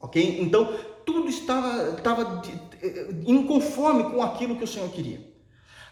Ok? 0.00 0.38
Então, 0.40 0.72
tudo 1.04 1.28
estava, 1.28 1.96
estava 1.96 2.42
inconforme 3.26 4.04
com 4.04 4.22
aquilo 4.22 4.56
que 4.56 4.64
o 4.64 4.68
Senhor 4.68 4.88
queria. 4.90 5.20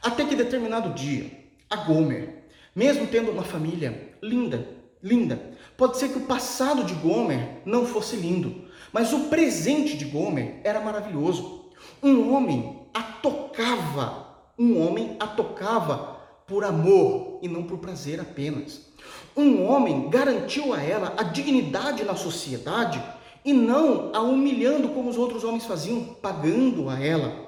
Até 0.02 0.24
que 0.24 0.36
determinado 0.36 0.92
dia, 0.94 1.30
a 1.70 1.76
Gomer 1.76 2.44
mesmo 2.74 3.06
tendo 3.06 3.30
uma 3.30 3.44
família 3.44 4.16
linda, 4.20 4.66
linda. 5.02 5.40
Pode 5.76 5.96
ser 5.96 6.08
que 6.08 6.18
o 6.18 6.26
passado 6.26 6.84
de 6.84 6.94
Gomer 6.94 7.62
não 7.64 7.86
fosse 7.86 8.16
lindo, 8.16 8.64
mas 8.92 9.12
o 9.12 9.28
presente 9.28 9.96
de 9.96 10.04
Gomer 10.04 10.60
era 10.64 10.80
maravilhoso. 10.80 11.70
Um 12.02 12.34
homem 12.34 12.88
a 12.92 13.02
tocava, 13.02 14.48
um 14.58 14.84
homem 14.84 15.16
a 15.20 15.26
tocava 15.26 16.14
por 16.46 16.64
amor 16.64 17.38
e 17.42 17.48
não 17.48 17.64
por 17.64 17.78
prazer 17.78 18.20
apenas. 18.20 18.92
Um 19.36 19.68
homem 19.68 20.08
garantiu 20.08 20.72
a 20.72 20.82
ela 20.82 21.14
a 21.16 21.22
dignidade 21.22 22.04
na 22.04 22.14
sociedade 22.14 23.02
e 23.44 23.52
não 23.52 24.10
a 24.14 24.20
humilhando 24.20 24.88
como 24.90 25.10
os 25.10 25.18
outros 25.18 25.44
homens 25.44 25.66
faziam, 25.66 26.04
pagando 26.22 26.88
a 26.88 26.98
ela. 26.98 27.44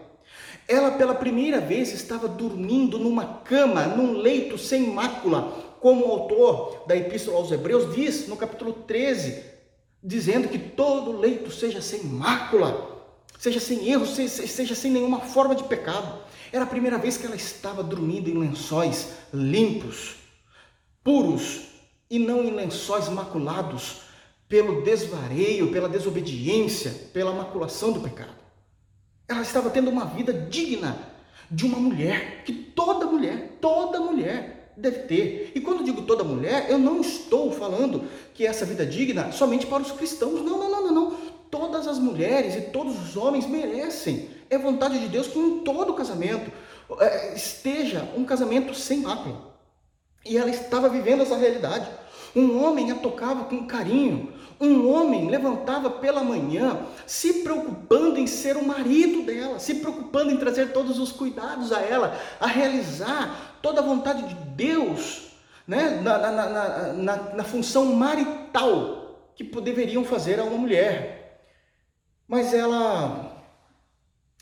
Ela 0.69 0.93
pela 0.93 1.15
primeira 1.15 1.61
vez 1.61 1.93
estava 1.93 2.27
dormindo 2.27 2.99
numa 2.99 3.25
cama, 3.25 3.87
num 3.87 4.19
leito 4.19 4.59
sem 4.59 4.91
mácula, 4.91 5.65
como 5.81 6.07
o 6.07 6.11
autor 6.11 6.85
da 6.87 6.97
Epístola 6.97 7.39
aos 7.39 7.53
Hebreus 7.53 7.95
diz 7.95 8.27
no 8.27 8.37
capítulo 8.37 8.73
13, 8.73 9.45
dizendo 10.03 10.49
que 10.49 10.59
todo 10.59 11.17
leito 11.17 11.51
seja 11.53 11.81
sem 11.81 12.03
mácula, 12.05 13.05
seja 13.39 13.61
sem 13.61 13.89
erro, 13.89 14.07
seja 14.07 14.75
sem 14.75 14.91
nenhuma 14.91 15.21
forma 15.21 15.55
de 15.55 15.65
pecado. 15.65 16.19
Era 16.53 16.65
a 16.65 16.69
primeira 16.69 16.99
vez 16.99 17.17
que 17.17 17.27
ela 17.27 17.37
estava 17.37 17.83
dormindo 17.83 18.29
em 18.29 18.39
lençóis 18.39 19.15
limpos, 19.33 20.17
puros, 21.07 21.61
e 22.11 22.19
não 22.19 22.43
em 22.43 22.51
lençóis 22.51 23.09
maculados 23.09 23.99
pelo 24.49 24.83
desvareio, 24.83 25.71
pela 25.71 25.89
desobediência, 25.89 26.91
pela 27.13 27.33
maculação 27.33 27.93
do 27.93 28.01
pecado. 28.01 28.35
Ela 29.29 29.43
estava 29.43 29.71
tendo 29.71 29.89
uma 29.89 30.05
vida 30.05 30.33
digna 30.33 30.99
de 31.49 31.65
uma 31.65 31.79
mulher, 31.79 32.43
que 32.45 32.53
toda 32.53 33.07
mulher, 33.07 33.57
toda 33.61 34.01
mulher 34.01 34.73
deve 34.77 35.05
ter. 35.05 35.53
E 35.55 35.61
quando 35.61 35.85
digo 35.85 36.03
toda 36.03 36.25
mulher, 36.25 36.67
eu 36.69 36.79
não 36.79 37.01
estou 37.01 37.53
falando 37.53 38.09
que 38.35 38.45
essa 38.45 38.67
vida 38.67 38.85
digna 38.85 39.31
somente 39.31 39.65
para 39.65 39.85
os 39.85 39.93
cristãos. 39.93 40.45
Não, 40.45 40.59
não, 40.59 40.69
não, 40.69 40.83
não, 40.87 40.93
não. 40.93 41.17
Todas 41.49 41.87
as 41.87 42.01
mulheres 42.01 42.57
e 42.57 42.63
todos 42.63 43.01
os 43.01 43.17
homens 43.17 43.47
merecem. 43.47 44.29
É 44.51 44.59
vontade 44.59 44.99
de 44.99 45.07
Deus 45.07 45.29
que 45.29 45.39
em 45.39 45.61
todo 45.61 45.95
casamento 45.95 46.51
é, 46.99 47.33
esteja 47.37 48.09
um 48.17 48.25
casamento 48.25 48.75
sem 48.75 49.03
mácula. 49.03 49.56
E 50.27 50.37
ela 50.37 50.51
estava 50.51 50.89
vivendo 50.89 51.23
essa 51.23 51.37
realidade. 51.37 51.89
Um 52.35 52.63
homem 52.63 52.91
a 52.91 52.95
tocava 52.97 53.45
com 53.45 53.67
carinho. 53.67 54.33
Um 54.61 54.91
homem 54.91 55.29
levantava 55.29 55.91
pela 55.91 56.25
manhã 56.25 56.81
se 57.07 57.43
preocupando 57.43 58.19
em 58.19 58.27
ser 58.27 58.57
o 58.57 58.67
marido 58.67 59.23
dela, 59.23 59.59
se 59.59 59.75
preocupando 59.77 60.31
em 60.31 60.37
trazer 60.37 60.73
todos 60.73 60.99
os 60.99 61.13
cuidados 61.13 61.73
a 61.73 61.81
ela, 61.81 62.19
a 62.41 62.47
realizar 62.47 63.59
toda 63.61 63.81
a 63.81 63.85
vontade 63.85 64.23
de 64.23 64.35
Deus 64.35 65.27
né? 65.67 66.01
na, 66.03 66.19
na, 66.19 66.93
na, 66.93 67.17
na, 67.35 67.45
função 67.45 67.87
marital 67.87 69.31
que 69.35 69.45
deveriam 69.61 70.05
fazer 70.05 70.39
a 70.39 70.45
uma 70.45 70.57
mulher. 70.57 71.43
Mas 72.27 72.55
ela, 72.55 73.45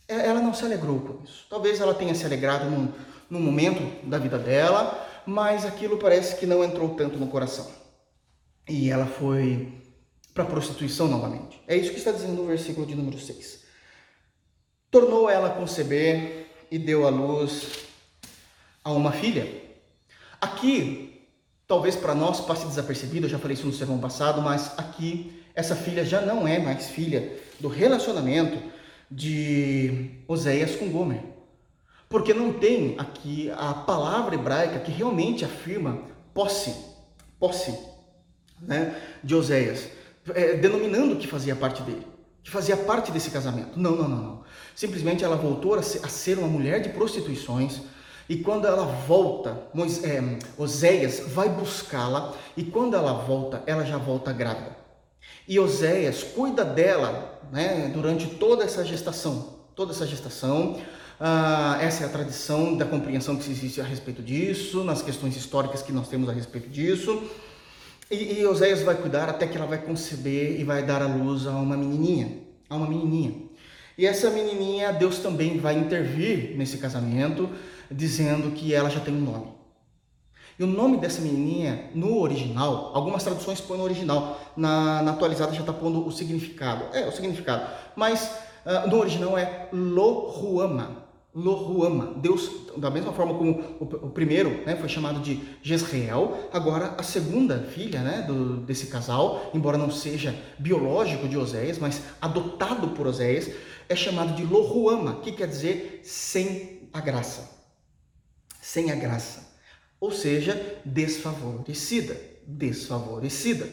ela 0.06 0.40
não 0.40 0.52
se 0.54 0.64
alegrou 0.64 1.00
com 1.00 1.24
isso. 1.24 1.46
Talvez 1.48 1.80
ela 1.80 1.94
tenha 1.94 2.14
se 2.14 2.24
alegrado 2.24 2.66
num, 2.66 2.88
num 3.28 3.40
momento 3.40 3.82
da 4.06 4.18
vida 4.18 4.38
dela, 4.38 5.06
mas 5.26 5.64
aquilo 5.64 5.98
parece 5.98 6.37
que 6.37 6.46
não 6.46 6.62
entrou 6.62 6.90
tanto 6.90 7.18
no 7.18 7.26
coração. 7.28 7.70
E 8.68 8.90
ela 8.90 9.06
foi 9.06 9.72
para 10.32 10.44
a 10.44 10.46
prostituição 10.46 11.06
novamente. 11.06 11.62
É 11.66 11.76
isso 11.76 11.90
que 11.90 11.98
está 11.98 12.10
dizendo 12.10 12.42
o 12.42 12.46
versículo 12.46 12.87
de 12.87 12.94
número 12.94 13.18
6. 13.18 13.64
Tornou 14.90 15.28
ela 15.28 15.48
a 15.48 15.54
conceber 15.54 16.46
e 16.70 16.78
deu 16.78 17.06
à 17.06 17.10
luz 17.10 17.84
a 18.82 18.92
uma 18.92 19.12
filha. 19.12 19.62
Aqui, 20.40 21.26
talvez 21.66 21.96
para 21.96 22.14
nós 22.14 22.40
passe 22.40 22.66
desapercebido, 22.66 23.26
eu 23.26 23.30
já 23.30 23.38
falei 23.38 23.54
isso 23.54 23.66
no 23.66 23.72
sermão 23.72 23.98
passado, 23.98 24.42
mas 24.42 24.76
aqui 24.78 25.42
essa 25.54 25.76
filha 25.76 26.04
já 26.04 26.20
não 26.20 26.46
é 26.46 26.58
mais 26.58 26.90
filha 26.90 27.38
do 27.60 27.68
relacionamento 27.68 28.60
de 29.10 30.10
Oséias 30.26 30.74
com 30.76 30.90
Gomer. 30.90 31.33
Porque 32.14 32.33
não 32.33 32.53
tem 32.53 32.94
aqui 32.96 33.50
a 33.57 33.74
palavra 33.74 34.37
hebraica 34.37 34.79
que 34.79 34.92
realmente 34.92 35.44
afirma 35.44 36.03
posse, 36.33 36.72
posse 37.40 37.77
né, 38.62 38.94
de 39.24 39.35
Oséias, 39.35 39.88
é, 40.33 40.55
denominando 40.55 41.16
que 41.16 41.27
fazia 41.27 41.57
parte 41.57 41.83
dele, 41.83 42.07
que 42.40 42.53
fazia 42.53 42.77
parte 42.77 43.11
desse 43.11 43.33
casamento. 43.33 43.77
Não, 43.77 43.96
não, 43.96 44.09
não, 44.09 44.22
não. 44.22 44.44
Simplesmente 44.77 45.24
ela 45.24 45.35
voltou 45.35 45.74
a 45.74 45.83
ser, 45.83 46.38
uma 46.38 46.46
mulher 46.46 46.81
de 46.81 46.90
prostituições, 46.90 47.81
e 48.29 48.37
quando 48.37 48.68
ela 48.68 48.85
volta, 48.85 49.66
é, 50.05 50.38
Oséias 50.57 51.18
vai 51.18 51.48
buscá-la, 51.48 52.33
e 52.57 52.62
quando 52.62 52.94
ela 52.94 53.14
volta, 53.14 53.61
ela 53.66 53.85
já 53.85 53.98
volta 53.98 54.33
grávida. 54.33 54.77
E 55.48 55.59
Oséias 55.59 56.22
cuida 56.22 56.64
dela 56.64 57.40
né, 57.50 57.90
durante 57.92 58.29
toda 58.37 58.62
essa 58.62 58.85
gestação, 58.85 59.64
toda 59.74 59.90
essa 59.90 60.07
gestação, 60.07 60.81
ah, 61.20 61.79
essa 61.81 62.05
é 62.05 62.07
a 62.07 62.11
tradição 62.11 62.77
da 62.77 62.85
compreensão 62.85 63.37
que 63.37 63.50
existe 63.50 63.81
a 63.81 63.85
respeito 63.85 64.22
disso, 64.22 64.83
nas 64.85 65.03
questões 65.03 65.37
históricas 65.37 65.83
que 65.83 65.92
nós 65.92 66.09
temos 66.09 66.29
a 66.29 66.33
respeito 66.33 66.68
disso. 66.68 67.22
E, 68.11 68.40
e 68.40 68.46
Oséias 68.46 68.83
vai 68.83 68.96
cuidar 68.96 69.29
até 69.29 69.46
que 69.46 69.57
ela 69.57 69.66
vai 69.66 69.79
conceber 69.79 70.61
e 70.61 70.64
vai 70.64 70.83
dar 70.85 71.03
à 71.03 71.07
luz 71.07 71.46
a 71.46 71.53
uma 71.53 71.77
menininha, 71.77 72.38
a 72.68 72.77
uma 72.77 72.88
menininha. 72.88 73.35
E 73.96 74.07
essa 74.07 74.29
menininha, 74.31 74.92
Deus 74.92 75.18
também 75.18 75.59
vai 75.59 75.79
intervir 75.79 76.57
nesse 76.57 76.79
casamento, 76.79 77.48
dizendo 77.90 78.50
que 78.50 78.74
ela 78.74 78.90
já 78.90 79.00
tem 79.00 79.14
um 79.14 79.20
nome. 79.20 79.55
E 80.59 80.62
o 80.62 80.66
nome 80.66 80.98
dessa 80.98 81.20
menininha, 81.20 81.90
no 81.94 82.20
original, 82.20 82.92
algumas 82.94 83.24
traduções 83.24 83.61
põem 83.61 83.79
no 83.79 83.85
original, 83.85 84.40
na, 84.57 85.03
na 85.03 85.12
atualizada 85.12 85.53
já 85.53 85.61
está 85.61 85.72
pondo 85.72 86.07
o 86.07 86.12
significado. 86.12 86.96
É, 86.96 87.07
o 87.07 87.12
significado. 87.12 87.66
Mas 87.96 88.31
uh, 88.64 88.88
no 88.88 88.98
original 88.98 89.37
é 89.37 89.68
Lohuama. 89.72 91.03
Lohuama, 91.34 92.14
Deus, 92.14 92.48
da 92.76 92.88
mesma 92.88 93.12
forma 93.12 93.34
como 93.34 93.76
o, 93.80 94.10
primeiro 94.10 94.64
né, 94.64 94.76
foi 94.76 94.88
chamado 94.88 95.18
de 95.18 95.42
Jezreel, 95.62 96.48
agora 96.52 96.94
a 96.96 97.02
segunda 97.02 97.58
filha 97.58 98.02
né, 98.02 98.22
do, 98.22 98.58
desse 98.58 98.86
casal, 98.86 99.50
embora 99.52 99.76
não 99.76 99.90
seja 99.90 100.32
biológico 100.56 101.26
de 101.26 101.36
Oséias, 101.36 101.78
mas 101.78 102.02
adotado 102.20 102.90
por 102.90 103.08
Oséias, 103.08 103.50
é 103.88 103.96
chamado 103.96 104.36
de 104.36 104.44
Lohuama, 104.44 105.20
que 105.22 105.32
quer 105.32 105.48
dizer 105.48 106.02
sem 106.04 106.88
a 106.92 107.00
graça. 107.00 107.50
Sem 108.60 108.92
a 108.92 108.94
graça. 108.94 109.58
Ou 109.98 110.12
seja, 110.12 110.80
desfavorecida. 110.84 112.16
Desfavorecida. 112.46 113.68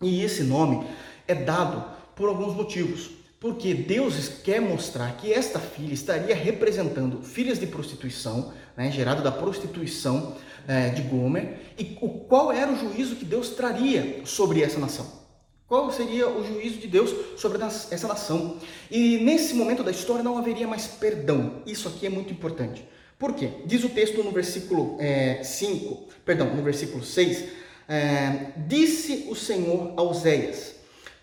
E 0.00 0.22
esse 0.22 0.42
nome 0.42 0.86
é 1.28 1.34
dado 1.34 1.84
por 2.16 2.28
alguns 2.28 2.54
motivos 2.54 3.21
porque 3.42 3.74
Deus 3.74 4.28
quer 4.44 4.60
mostrar 4.60 5.16
que 5.16 5.32
esta 5.32 5.58
filha 5.58 5.92
estaria 5.92 6.32
representando 6.32 7.20
filhas 7.24 7.58
de 7.58 7.66
prostituição, 7.66 8.52
né, 8.76 8.88
gerada 8.88 9.20
da 9.20 9.32
prostituição 9.32 10.36
é, 10.68 10.90
de 10.90 11.02
Gomer, 11.02 11.56
e 11.76 11.98
o, 12.00 12.08
qual 12.08 12.52
era 12.52 12.70
o 12.70 12.78
juízo 12.78 13.16
que 13.16 13.24
Deus 13.24 13.50
traria 13.50 14.24
sobre 14.24 14.62
essa 14.62 14.78
nação. 14.78 15.20
Qual 15.66 15.90
seria 15.90 16.28
o 16.28 16.46
juízo 16.46 16.78
de 16.78 16.86
Deus 16.86 17.12
sobre 17.36 17.60
essa 17.64 18.06
nação? 18.06 18.58
E 18.88 19.18
nesse 19.18 19.54
momento 19.54 19.82
da 19.82 19.90
história 19.90 20.22
não 20.22 20.38
haveria 20.38 20.68
mais 20.68 20.86
perdão. 20.86 21.62
Isso 21.66 21.88
aqui 21.88 22.06
é 22.06 22.10
muito 22.10 22.32
importante. 22.32 22.86
Por 23.18 23.34
quê? 23.34 23.48
Diz 23.66 23.82
o 23.82 23.88
texto 23.88 24.22
no 24.22 24.30
versículo 24.30 24.98
5, 25.42 26.08
é, 26.10 26.14
perdão, 26.24 26.54
no 26.54 26.62
versículo 26.62 27.02
6, 27.02 27.44
é, 27.88 28.52
disse 28.68 29.26
o 29.28 29.34
Senhor 29.34 29.94
a 29.96 30.02
Oséias, 30.02 30.71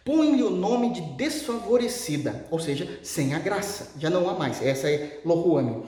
põe-lhe 0.09 0.41
o 0.41 0.49
nome 0.49 0.91
de 0.91 1.01
desfavorecida, 1.01 2.47
ou 2.49 2.57
seja, 2.57 2.99
sem 3.03 3.35
a 3.35 3.39
graça. 3.39 3.91
Já 3.99 4.09
não 4.09 4.27
há 4.27 4.33
mais. 4.33 4.59
Essa 4.59 4.89
é 4.89 5.21
Lohuame. 5.23 5.83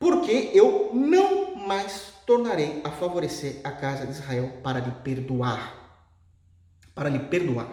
Porque 0.00 0.50
eu 0.52 0.90
não 0.92 1.54
mais 1.54 2.12
tornarei 2.26 2.80
a 2.82 2.90
favorecer 2.90 3.60
a 3.62 3.70
casa 3.70 4.04
de 4.04 4.14
Israel 4.14 4.54
para 4.64 4.80
lhe 4.80 4.90
perdoar. 5.04 5.76
Para 6.92 7.08
lhe 7.08 7.20
perdoar. 7.20 7.68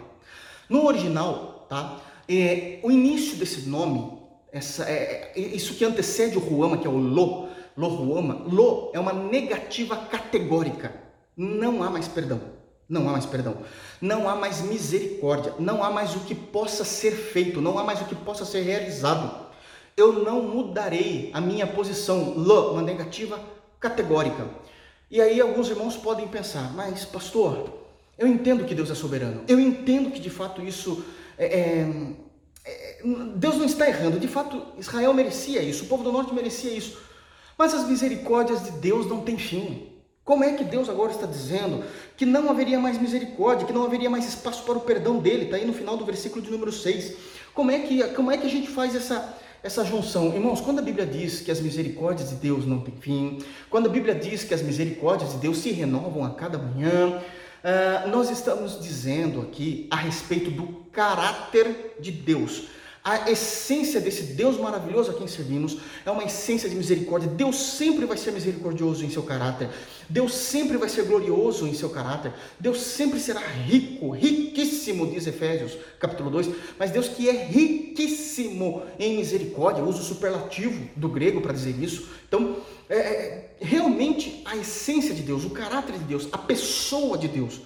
No 0.70 0.86
original, 0.86 1.66
tá? 1.68 2.00
É, 2.28 2.80
o 2.84 2.92
início 2.92 3.38
desse 3.38 3.68
nome, 3.68 4.22
essa, 4.52 4.88
é, 4.88 5.32
é, 5.36 5.40
isso 5.40 5.74
que 5.74 5.84
antecede 5.84 6.38
o 6.38 6.40
Ruama, 6.40 6.78
que 6.78 6.86
é 6.86 6.90
o 6.90 6.98
Lo, 6.98 7.50
Lohuama, 7.76 8.46
Lo 8.48 8.92
é 8.94 9.00
uma 9.00 9.14
negativa 9.14 9.96
categórica. 9.96 10.94
Não 11.36 11.82
há 11.82 11.90
mais 11.90 12.08
perdão. 12.08 12.59
Não 12.90 13.08
há 13.08 13.12
mais 13.12 13.26
perdão. 13.26 13.58
Não 14.02 14.28
há 14.28 14.36
mais 14.36 14.62
misericórdia. 14.62 15.54
Não 15.60 15.84
há 15.84 15.92
mais 15.92 16.16
o 16.16 16.22
que 16.22 16.34
possa 16.34 16.84
ser 16.84 17.12
feito. 17.12 17.62
Não 17.62 17.78
há 17.78 17.84
mais 17.84 18.02
o 18.02 18.06
que 18.06 18.16
possa 18.16 18.44
ser 18.44 18.62
realizado. 18.62 19.48
Eu 19.96 20.24
não 20.24 20.42
mudarei 20.42 21.30
a 21.34 21.40
minha 21.40 21.68
posição. 21.68 22.34
Lã, 22.36 22.72
uma 22.72 22.82
negativa 22.82 23.40
categórica. 23.80 24.48
E 25.12 25.22
aí 25.22 25.40
alguns 25.40 25.70
irmãos 25.70 25.96
podem 25.96 26.28
pensar, 26.28 26.72
mas 26.76 27.04
pastor, 27.04 27.68
eu 28.18 28.28
entendo 28.28 28.66
que 28.66 28.76
Deus 28.76 28.92
é 28.92 28.96
soberano. 28.96 29.44
Eu 29.48 29.60
entendo 29.60 30.12
que 30.12 30.20
de 30.20 30.30
fato 30.30 30.62
isso 30.62 31.04
é, 31.38 31.46
é, 31.46 32.16
é, 32.66 33.02
Deus 33.36 33.56
não 33.56 33.66
está 33.66 33.88
errando. 33.88 34.20
De 34.20 34.28
fato, 34.28 34.62
Israel 34.78 35.14
merecia 35.14 35.62
isso. 35.62 35.86
O 35.86 35.88
povo 35.88 36.04
do 36.04 36.12
norte 36.12 36.34
merecia 36.34 36.72
isso. 36.72 37.00
Mas 37.58 37.74
as 37.74 37.88
misericórdias 37.88 38.64
de 38.64 38.72
Deus 38.72 39.08
não 39.08 39.22
têm 39.22 39.38
fim. 39.38 39.89
Como 40.30 40.44
é 40.44 40.54
que 40.54 40.64
Deus 40.64 40.88
agora 40.88 41.12
está 41.12 41.26
dizendo 41.26 41.84
que 42.16 42.24
não 42.24 42.52
haveria 42.52 42.80
mais 42.80 43.02
misericórdia, 43.02 43.66
que 43.66 43.74
não 43.74 43.84
haveria 43.84 44.12
mais 44.12 44.28
espaço 44.28 44.62
para 44.62 44.78
o 44.78 44.82
perdão 44.82 45.18
dele? 45.18 45.46
Está 45.46 45.58
aí 45.58 45.66
no 45.66 45.74
final 45.74 45.98
do 45.98 46.06
versículo 46.06 46.40
de 46.40 46.52
número 46.52 46.72
6. 46.72 47.16
Como 47.52 47.72
é 47.72 47.80
que, 47.80 48.04
como 48.10 48.30
é 48.30 48.38
que 48.38 48.46
a 48.46 48.50
gente 48.50 48.70
faz 48.70 48.96
essa, 48.96 49.36
essa 49.64 49.84
junção. 49.84 50.32
Irmãos, 50.32 50.62
quando 50.62 50.78
a 50.78 50.82
Bíblia 50.84 51.08
diz 51.08 51.42
que 51.42 51.50
as 51.50 51.60
misericórdias 51.60 52.30
de 52.30 52.36
Deus 52.36 52.64
não 52.64 52.80
têm 52.80 52.94
fim, 53.02 53.40
quando 53.72 53.88
a 53.88 53.90
Bíblia 53.90 54.14
diz 54.14 54.44
que 54.44 54.54
as 54.54 54.62
misericórdias 54.62 55.32
de 55.32 55.38
Deus 55.40 55.58
se 55.58 55.72
renovam 55.72 56.24
a 56.24 56.30
cada 56.30 56.60
manhã, 56.60 57.08
uh, 57.18 58.10
nós 58.10 58.30
estamos 58.30 58.80
dizendo 58.80 59.42
aqui 59.42 59.88
a 59.90 59.96
respeito 59.96 60.52
do 60.52 60.86
caráter 60.92 61.96
de 62.00 62.12
Deus. 62.12 62.68
A 63.04 63.32
essência 63.32 64.02
desse 64.02 64.24
Deus 64.24 64.58
maravilhoso 64.58 65.12
a 65.12 65.14
quem 65.14 65.26
servimos 65.26 65.78
é 66.06 66.12
uma 66.12 66.24
essência 66.24 66.70
de 66.70 66.76
misericórdia. 66.76 67.30
Deus 67.30 67.56
sempre 67.56 68.06
vai 68.06 68.18
ser 68.18 68.32
misericordioso 68.32 69.06
em 69.06 69.10
seu 69.10 69.24
caráter. 69.24 69.70
Deus 70.10 70.34
sempre 70.34 70.78
vai 70.78 70.90
ser 70.90 71.04
glorioso 71.04 71.66
em 71.66 71.74
seu 71.74 71.90
caráter. 71.90 72.34
Deus 72.60 72.82
sempre 72.82 73.20
será 73.20 73.40
rico, 73.40 74.10
riquíssimo, 74.10 75.08
diz 75.08 75.26
Efésios, 75.28 75.78
capítulo 75.98 76.30
2. 76.30 76.50
Mas 76.78 76.92
Deus 76.92 77.08
que 77.08 77.30
é 77.30 77.46
riquíssimo 77.46 78.84
em 79.00 79.16
misericórdia, 79.16 79.84
uso 79.84 80.04
superlativo 80.04 80.90
do 80.96 81.08
grego 81.08 81.40
para 81.40 81.54
dizer 81.54 81.82
isso. 81.82 82.10
Então, 82.28 82.58
é, 82.90 82.98
é, 82.98 83.56
realmente 83.62 84.42
a 84.44 84.58
essência 84.58 85.16
de 85.16 85.22
Deus, 85.22 85.46
o 85.46 85.52
caráter 85.52 85.98
de 85.98 86.04
Deus, 86.04 86.28
a 86.34 86.38
pessoa 86.38 87.18
de 87.18 87.30
Deus 87.30 87.62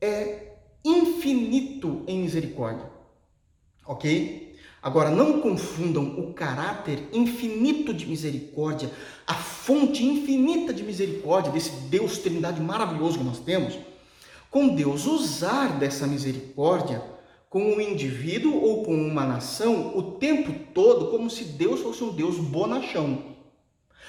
é 0.00 0.50
infinito 0.84 2.04
em 2.06 2.20
misericórdia. 2.20 2.84
Ok? 3.86 4.49
Agora, 4.82 5.10
não 5.10 5.40
confundam 5.40 6.18
o 6.18 6.32
caráter 6.32 7.08
infinito 7.12 7.92
de 7.92 8.06
misericórdia, 8.06 8.90
a 9.26 9.34
fonte 9.34 10.02
infinita 10.04 10.72
de 10.72 10.82
misericórdia 10.82 11.52
desse 11.52 11.70
Deus 11.88 12.18
Trindade 12.18 12.62
maravilhoso 12.62 13.18
que 13.18 13.24
nós 13.24 13.40
temos, 13.40 13.78
com 14.50 14.74
Deus 14.74 15.06
usar 15.06 15.78
dessa 15.78 16.06
misericórdia 16.06 17.02
com 17.50 17.62
um 17.62 17.80
indivíduo 17.80 18.62
ou 18.62 18.84
com 18.84 18.94
uma 18.94 19.26
nação 19.26 19.96
o 19.96 20.12
tempo 20.12 20.54
todo 20.72 21.08
como 21.08 21.28
se 21.28 21.44
Deus 21.44 21.80
fosse 21.80 22.02
um 22.02 22.12
Deus 22.12 22.36
bonachão. 22.36 23.30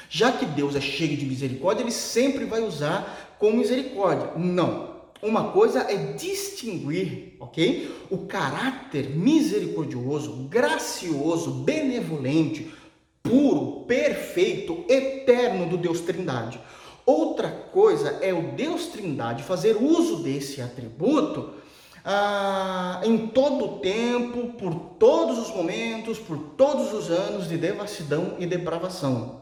Já 0.10 0.32
que 0.32 0.46
Deus 0.46 0.76
é 0.76 0.82
cheio 0.82 1.18
de 1.18 1.26
misericórdia, 1.26 1.84
ele 1.84 1.92
sempre 1.92 2.46
vai 2.46 2.62
usar 2.62 3.36
com 3.40 3.52
misericórdia. 3.52 4.32
Não. 4.38 4.91
Uma 5.22 5.52
coisa 5.52 5.82
é 5.82 6.14
distinguir, 6.14 7.36
ok? 7.40 8.08
O 8.10 8.26
caráter 8.26 9.12
misericordioso, 9.12 10.48
gracioso, 10.50 11.52
benevolente, 11.52 12.74
puro, 13.22 13.86
perfeito, 13.86 14.84
eterno 14.90 15.68
do 15.68 15.78
Deus 15.78 16.02
Trindade. 16.02 16.60
Outra 17.06 17.50
coisa 17.50 18.18
é 18.22 18.34
o 18.34 18.54
Deus 18.54 18.88
Trindade 18.88 19.44
fazer 19.44 19.78
uso 19.78 20.24
desse 20.24 20.62
atributo 20.62 21.54
ah, 22.04 23.00
em 23.04 23.28
todo 23.28 23.66
o 23.66 23.80
tempo, 23.80 24.54
por 24.54 24.74
todos 24.98 25.38
os 25.38 25.56
momentos, 25.56 26.18
por 26.18 26.38
todos 26.58 26.94
os 26.94 27.12
anos 27.12 27.48
de 27.48 27.58
devassidão 27.58 28.36
e 28.40 28.46
depravação. 28.48 29.42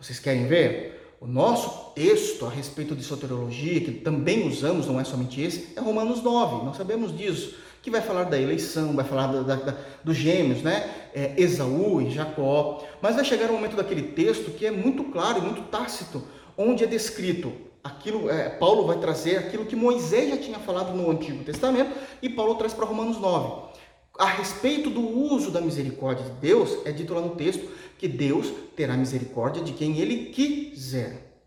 Vocês 0.00 0.18
querem 0.18 0.46
ver? 0.46 1.01
O 1.22 1.26
nosso 1.28 1.92
texto 1.94 2.44
a 2.46 2.50
respeito 2.50 2.96
de 2.96 3.04
soteriologia, 3.04 3.80
que 3.80 3.92
também 3.92 4.44
usamos, 4.44 4.88
não 4.88 4.98
é 4.98 5.04
somente 5.04 5.40
esse, 5.40 5.68
é 5.76 5.80
Romanos 5.80 6.20
9. 6.20 6.64
Nós 6.64 6.76
sabemos 6.76 7.16
disso, 7.16 7.54
que 7.80 7.92
vai 7.92 8.00
falar 8.00 8.24
da 8.24 8.36
eleição, 8.36 8.92
vai 8.92 9.04
falar 9.04 9.28
da, 9.28 9.54
da, 9.54 9.76
dos 10.02 10.16
gêmeos, 10.16 10.62
né? 10.62 10.90
É, 11.14 11.32
Esaú 11.40 12.02
e 12.02 12.10
Jacó. 12.10 12.82
Mas 13.00 13.14
vai 13.14 13.24
chegar 13.24 13.50
um 13.50 13.52
momento 13.52 13.76
daquele 13.76 14.02
texto 14.02 14.50
que 14.50 14.66
é 14.66 14.72
muito 14.72 15.04
claro 15.04 15.38
e 15.38 15.42
muito 15.42 15.62
tácito, 15.70 16.24
onde 16.58 16.82
é 16.82 16.88
descrito 16.88 17.52
aquilo, 17.84 18.28
é, 18.28 18.48
Paulo 18.48 18.84
vai 18.84 18.98
trazer 18.98 19.36
aquilo 19.36 19.64
que 19.64 19.76
Moisés 19.76 20.28
já 20.28 20.36
tinha 20.36 20.58
falado 20.58 20.92
no 20.92 21.08
Antigo 21.08 21.44
Testamento 21.44 21.96
e 22.20 22.28
Paulo 22.28 22.56
traz 22.56 22.74
para 22.74 22.84
Romanos 22.84 23.18
9. 23.18 23.70
A 24.18 24.26
respeito 24.26 24.90
do 24.90 25.00
uso 25.00 25.52
da 25.52 25.60
misericórdia 25.60 26.24
de 26.24 26.32
Deus, 26.32 26.78
é 26.84 26.90
dito 26.90 27.14
lá 27.14 27.20
no 27.20 27.36
texto 27.36 27.66
que 28.02 28.08
Deus 28.08 28.52
terá 28.74 28.96
misericórdia 28.96 29.62
de 29.62 29.74
quem 29.74 29.96
ele 30.00 30.30
quiser. 30.30 31.40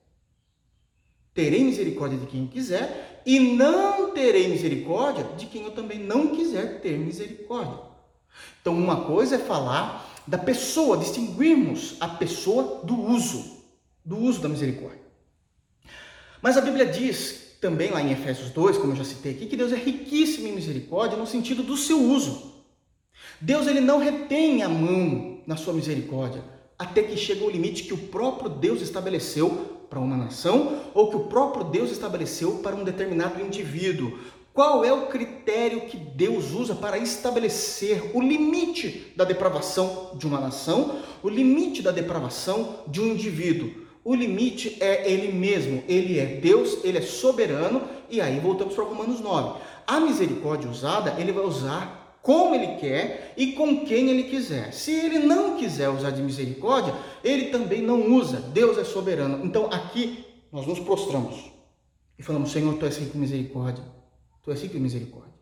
Terei 1.33 1.61
misericórdia 1.61 2.17
de 2.17 2.27
quem 2.27 2.47
quiser 2.47 3.21
e 3.25 3.41
não 3.41 4.13
terei 4.13 4.47
misericórdia 4.47 5.25
de 5.37 5.47
quem 5.47 5.63
eu 5.63 5.71
também 5.71 5.99
não 5.99 6.33
quiser 6.33 6.79
ter 6.79 6.97
misericórdia. 6.97 7.77
Então, 8.61 8.73
uma 8.73 9.03
coisa 9.03 9.35
é 9.35 9.37
falar 9.37 10.09
da 10.25 10.37
pessoa, 10.37 10.95
distinguirmos 10.95 11.97
a 11.99 12.07
pessoa 12.07 12.85
do 12.85 13.01
uso, 13.01 13.57
do 14.05 14.17
uso 14.17 14.39
da 14.39 14.47
misericórdia. 14.47 15.03
Mas 16.41 16.55
a 16.55 16.61
Bíblia 16.61 16.85
diz 16.85 17.57
também 17.59 17.91
lá 17.91 18.01
em 18.01 18.13
Efésios 18.13 18.49
2, 18.51 18.77
como 18.77 18.93
eu 18.93 18.97
já 18.97 19.03
citei 19.03 19.33
aqui, 19.33 19.45
que 19.45 19.57
Deus 19.57 19.73
é 19.73 19.75
riquíssimo 19.75 20.47
em 20.47 20.53
misericórdia 20.53 21.17
no 21.17 21.27
sentido 21.27 21.63
do 21.63 21.75
seu 21.75 22.01
uso. 22.01 22.63
Deus 23.41 23.67
ele 23.67 23.81
não 23.81 23.99
retém 23.99 24.63
a 24.63 24.69
mão 24.69 25.34
na 25.45 25.55
sua 25.55 25.73
misericórdia, 25.73 26.43
até 26.77 27.03
que 27.03 27.17
chega 27.17 27.43
o 27.43 27.49
limite 27.49 27.83
que 27.83 27.93
o 27.93 27.97
próprio 27.97 28.49
Deus 28.49 28.81
estabeleceu 28.81 29.49
para 29.89 29.99
uma 29.99 30.17
nação 30.17 30.81
ou 30.93 31.09
que 31.09 31.15
o 31.15 31.25
próprio 31.25 31.65
Deus 31.65 31.91
estabeleceu 31.91 32.59
para 32.63 32.75
um 32.75 32.83
determinado 32.83 33.41
indivíduo. 33.41 34.17
Qual 34.53 34.85
é 34.85 34.91
o 34.91 35.07
critério 35.07 35.81
que 35.81 35.97
Deus 35.97 36.51
usa 36.51 36.75
para 36.75 36.97
estabelecer 36.97 38.11
o 38.13 38.21
limite 38.21 39.13
da 39.15 39.25
depravação 39.25 40.11
de 40.15 40.25
uma 40.25 40.39
nação, 40.39 40.99
o 41.21 41.29
limite 41.29 41.81
da 41.81 41.91
depravação 41.91 42.79
de 42.87 43.01
um 43.01 43.07
indivíduo? 43.07 43.85
O 44.03 44.13
limite 44.13 44.77
é 44.79 45.11
ele 45.11 45.31
mesmo, 45.33 45.83
ele 45.87 46.19
é 46.19 46.25
Deus, 46.25 46.77
ele 46.83 46.99
é 46.99 47.01
soberano, 47.01 47.81
e 48.09 48.21
aí 48.21 48.39
voltamos 48.39 48.75
para 48.75 48.83
Romanos 48.83 49.19
9. 49.19 49.59
A 49.87 49.99
misericórdia 49.99 50.69
usada, 50.69 51.15
ele 51.19 51.31
vai 51.31 51.43
usar 51.43 52.04
como 52.25 52.55
ele 52.55 52.77
quer 52.77 53.35
e 53.37 53.51
com 53.51 53.85
quem 53.85 54.09
ele 54.09 54.23
quiser. 54.23 54.73
Se 54.73 54.91
ele 54.91 55.19
não 55.19 55.57
quiser 55.57 55.89
usar 55.89 56.09
de 56.09 56.23
misericórdia, 56.23 56.91
ele 57.23 57.51
também 57.51 57.83
não 57.83 58.15
usa. 58.15 58.37
Deus 58.37 58.79
é 58.79 58.83
soberano. 58.83 59.45
Então 59.45 59.67
aqui 59.67 60.25
nós 60.51 60.65
nos 60.65 60.79
prostramos 60.79 61.51
e 62.17 62.23
falamos: 62.23 62.51
Senhor, 62.51 62.73
tu 62.79 62.85
és 62.87 62.97
rico 62.97 63.15
em 63.15 63.21
misericórdia. 63.21 63.83
Tu 64.43 64.49
és 64.49 64.59
rico 64.59 64.75
em 64.75 64.79
misericórdia. 64.79 65.35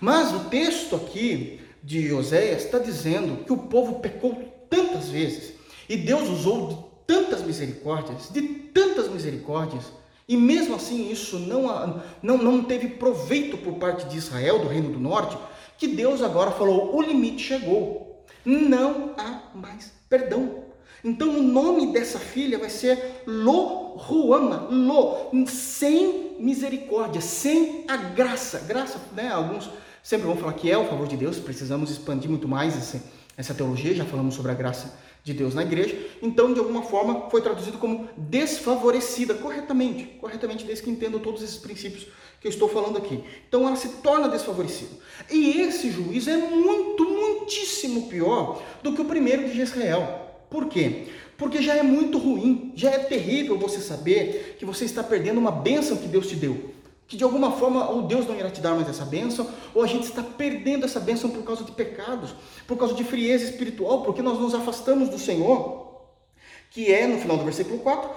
Mas 0.00 0.34
o 0.34 0.50
texto 0.50 0.96
aqui 0.96 1.60
de 1.84 2.12
Oséias 2.12 2.64
está 2.64 2.80
dizendo 2.80 3.44
que 3.44 3.52
o 3.52 3.58
povo 3.58 4.00
pecou 4.00 4.34
tantas 4.68 5.10
vezes 5.10 5.54
e 5.88 5.96
Deus 5.96 6.28
usou 6.28 6.68
de 6.68 6.76
tantas 7.06 7.42
misericórdias, 7.42 8.28
de 8.32 8.42
tantas 8.42 9.08
misericórdias, 9.08 9.84
e 10.28 10.36
mesmo 10.36 10.74
assim 10.74 11.10
isso 11.10 11.38
não, 11.38 12.02
não, 12.20 12.38
não 12.38 12.64
teve 12.64 12.88
proveito 12.88 13.56
por 13.56 13.74
parte 13.74 14.06
de 14.08 14.18
Israel, 14.18 14.58
do 14.58 14.68
Reino 14.68 14.90
do 14.90 14.98
Norte, 14.98 15.38
que 15.78 15.86
Deus 15.86 16.20
agora 16.20 16.50
falou: 16.50 16.94
o 16.94 17.00
limite 17.00 17.42
chegou, 17.42 18.24
não 18.44 19.14
há 19.16 19.50
mais 19.54 19.92
perdão. 20.08 20.64
Então 21.02 21.28
o 21.38 21.42
nome 21.42 21.92
dessa 21.92 22.18
filha 22.18 22.58
vai 22.58 22.68
ser 22.68 23.22
Lo 23.26 23.94
Ruama, 23.96 24.68
Lo, 24.68 25.30
sem 25.46 26.36
misericórdia, 26.40 27.20
sem 27.20 27.84
a 27.86 27.96
graça. 27.96 28.58
Graça, 28.66 29.00
né? 29.14 29.28
Alguns 29.28 29.70
sempre 30.02 30.26
vão 30.26 30.36
falar 30.36 30.54
que 30.54 30.70
é 30.70 30.76
o 30.76 30.86
favor 30.86 31.06
de 31.06 31.16
Deus, 31.16 31.38
precisamos 31.38 31.90
expandir 31.90 32.28
muito 32.28 32.48
mais 32.48 32.76
essa, 32.76 33.02
essa 33.36 33.54
teologia, 33.54 33.94
já 33.94 34.04
falamos 34.04 34.34
sobre 34.34 34.50
a 34.50 34.54
graça 34.54 34.98
de 35.22 35.34
Deus 35.34 35.54
na 35.54 35.62
igreja. 35.62 35.96
Então, 36.22 36.52
de 36.52 36.58
alguma 36.58 36.82
forma, 36.82 37.28
foi 37.30 37.42
traduzido 37.42 37.78
como 37.78 38.08
desfavorecida, 38.16 39.34
corretamente, 39.34 40.04
corretamente, 40.20 40.64
desde 40.64 40.82
que 40.82 40.90
entendo 40.90 41.20
todos 41.20 41.42
esses 41.42 41.58
princípios 41.58 42.06
que 42.40 42.46
eu 42.46 42.50
estou 42.50 42.68
falando 42.68 42.98
aqui. 42.98 43.22
Então 43.48 43.66
ela 43.66 43.76
se 43.76 43.88
torna 44.02 44.28
desfavorecida. 44.28 44.90
E 45.30 45.60
esse 45.60 45.90
juízo 45.90 46.30
é 46.30 46.36
muito, 46.36 47.04
muitíssimo 47.04 48.08
pior 48.08 48.62
do 48.82 48.92
que 48.94 49.00
o 49.00 49.04
primeiro 49.04 49.48
de 49.48 49.60
Israel. 49.60 50.26
Por 50.48 50.66
quê? 50.66 51.06
Porque 51.36 51.62
já 51.62 51.76
é 51.76 51.82
muito 51.82 52.18
ruim, 52.18 52.72
já 52.74 52.90
é 52.90 52.98
terrível 52.98 53.58
você 53.58 53.80
saber 53.80 54.56
que 54.58 54.64
você 54.64 54.84
está 54.84 55.02
perdendo 55.02 55.38
uma 55.38 55.52
bênção 55.52 55.96
que 55.96 56.08
Deus 56.08 56.26
te 56.26 56.36
deu. 56.36 56.70
Que 57.06 57.16
de 57.16 57.24
alguma 57.24 57.52
forma 57.52 57.88
ou 57.88 58.02
Deus 58.02 58.26
não 58.26 58.36
irá 58.36 58.50
te 58.50 58.60
dar 58.60 58.74
mais 58.74 58.88
essa 58.88 59.04
bênção, 59.04 59.48
ou 59.74 59.82
a 59.82 59.86
gente 59.86 60.04
está 60.04 60.22
perdendo 60.22 60.84
essa 60.84 61.00
bênção 61.00 61.30
por 61.30 61.42
causa 61.42 61.64
de 61.64 61.72
pecados, 61.72 62.34
por 62.66 62.76
causa 62.76 62.94
de 62.94 63.02
frieza 63.02 63.44
espiritual, 63.44 64.02
porque 64.02 64.20
nós 64.20 64.38
nos 64.38 64.54
afastamos 64.54 65.08
do 65.08 65.18
Senhor 65.18 65.88
que 66.70 66.92
é, 66.92 67.06
no 67.06 67.18
final 67.18 67.36
do 67.36 67.44
versículo 67.44 67.78
4, 67.78 68.10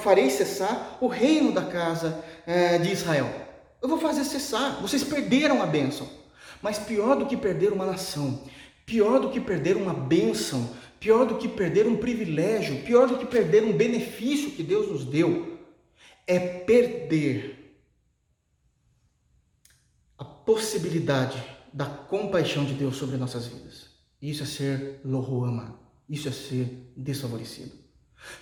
farei 0.00 0.30
cessar 0.30 0.96
o 1.00 1.06
reino 1.06 1.52
da 1.52 1.62
casa 1.62 2.24
é, 2.46 2.78
de 2.78 2.90
Israel. 2.90 3.49
Eu 3.80 3.88
vou 3.88 3.98
fazer 3.98 4.24
cessar. 4.24 4.80
Vocês 4.80 5.02
perderam 5.02 5.62
a 5.62 5.66
bênção. 5.66 6.08
Mas 6.62 6.78
pior 6.78 7.16
do 7.16 7.26
que 7.26 7.36
perder 7.36 7.72
uma 7.72 7.86
nação, 7.86 8.44
pior 8.84 9.18
do 9.18 9.30
que 9.30 9.40
perder 9.40 9.76
uma 9.76 9.94
bênção, 9.94 10.68
pior 10.98 11.24
do 11.24 11.38
que 11.38 11.48
perder 11.48 11.86
um 11.86 11.96
privilégio, 11.96 12.82
pior 12.82 13.08
do 13.08 13.16
que 13.16 13.24
perder 13.24 13.64
um 13.64 13.72
benefício 13.72 14.50
que 14.50 14.62
Deus 14.62 14.88
nos 14.88 15.04
deu, 15.04 15.58
é 16.26 16.38
perder 16.38 17.78
a 20.18 20.24
possibilidade 20.24 21.42
da 21.72 21.86
compaixão 21.86 22.64
de 22.64 22.74
Deus 22.74 22.96
sobre 22.96 23.16
nossas 23.16 23.46
vidas. 23.46 23.88
Isso 24.20 24.42
é 24.42 24.46
ser 24.46 25.00
lohuama, 25.02 25.80
isso 26.06 26.28
é 26.28 26.32
ser 26.32 26.92
desfavorecido. 26.94 27.72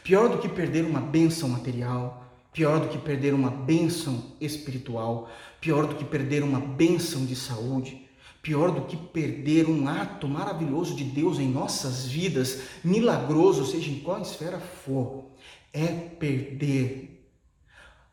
Pior 0.03 0.29
do 0.29 0.39
que 0.39 0.49
perder 0.49 0.85
uma 0.85 1.01
bênção 1.01 1.49
material, 1.49 2.28
pior 2.53 2.81
do 2.81 2.89
que 2.89 2.99
perder 2.99 3.35
uma 3.35 3.51
bênção 3.51 4.33
espiritual, 4.41 5.31
pior 5.61 5.87
do 5.87 5.95
que 5.95 6.05
perder 6.05 6.43
uma 6.43 6.61
bênção 6.61 7.25
de 7.25 7.37
saúde, 7.37 8.09
pior 8.43 8.71
do 8.71 8.83
que 8.83 8.97
perder 8.97 9.69
um 9.69 9.89
ato 9.89 10.27
maravilhoso 10.27 10.95
de 10.95 11.05
Deus 11.05 11.39
em 11.39 11.49
nossas 11.49 12.07
vidas, 12.07 12.61
milagroso, 12.83 13.67
seja 13.67 13.91
em 13.91 14.01
qual 14.01 14.21
esfera 14.23 14.59
for, 14.59 15.25
é 15.73 15.87
perder 15.87 17.27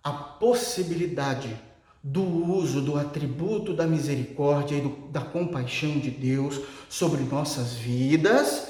a 0.04 0.12
possibilidade 0.12 1.50
do 2.04 2.22
uso 2.22 2.82
do 2.82 2.96
atributo 2.96 3.74
da 3.74 3.88
misericórdia 3.88 4.76
e 4.76 4.82
do, 4.82 4.90
da 5.10 5.22
compaixão 5.22 5.98
de 5.98 6.12
Deus 6.12 6.62
sobre 6.88 7.24
nossas 7.24 7.74
vidas, 7.74 8.68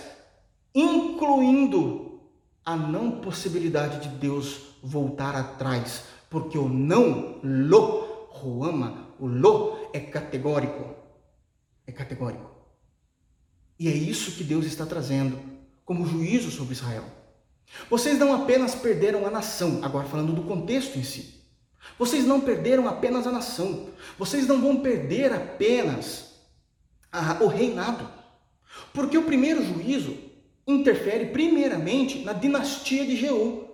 incluindo 0.74 2.22
a 2.66 2.78
não 2.78 3.20
possibilidade 3.20 4.08
de 4.08 4.16
Deus 4.16 4.62
voltar 4.86 5.36
atrás, 5.36 6.04
porque 6.30 6.58
o 6.58 6.70
não 6.70 7.40
lo, 7.44 8.30
ruama, 8.30 9.10
o 9.20 9.26
lo 9.26 9.90
é 9.92 10.00
categórico. 10.00 10.96
É 11.88 11.92
categórico. 11.92 12.52
E 13.80 13.88
é 13.88 13.92
isso 13.92 14.32
que 14.32 14.44
Deus 14.44 14.66
está 14.66 14.86
trazendo 14.86 15.40
como 15.84 16.06
juízo 16.06 16.52
sobre 16.52 16.74
Israel. 16.74 17.04
Vocês 17.90 18.18
não 18.18 18.34
apenas 18.34 18.76
perderam 18.76 19.26
a 19.26 19.32
nação, 19.32 19.80
agora 19.84 20.08
falando 20.08 20.34
do 20.34 20.44
contexto 20.44 20.98
em 20.98 21.04
si. 21.04 21.42
Vocês 21.98 22.26
não 22.26 22.42
perderam 22.42 22.88
apenas 22.88 23.28
a 23.28 23.32
nação. 23.32 23.90
Vocês 24.18 24.48
não 24.48 24.62
vão 24.62 24.78
perder 24.78 25.34
apenas 25.34 26.36
a, 27.12 27.44
o 27.44 27.48
reinado. 27.48 28.08
Porque 28.94 29.18
o 29.18 29.24
primeiro 29.24 29.64
juízo 29.64 30.18
interfere 30.68 31.28
primeiramente 31.28 32.20
na 32.20 32.34
dinastia 32.34 33.06
de 33.06 33.16
Jeú, 33.16 33.65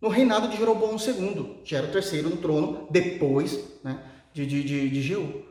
no 0.00 0.08
reinado 0.08 0.48
de 0.48 0.56
Jeroboão 0.56 0.96
II, 0.96 1.60
que 1.64 1.74
era 1.74 1.86
o 1.86 1.90
terceiro 1.90 2.28
no 2.28 2.36
trono 2.36 2.86
depois 2.90 3.58
né, 3.82 3.98
de, 4.32 4.46
de, 4.46 4.62
de, 4.62 4.90
de 4.90 5.02
Jeú. 5.02 5.42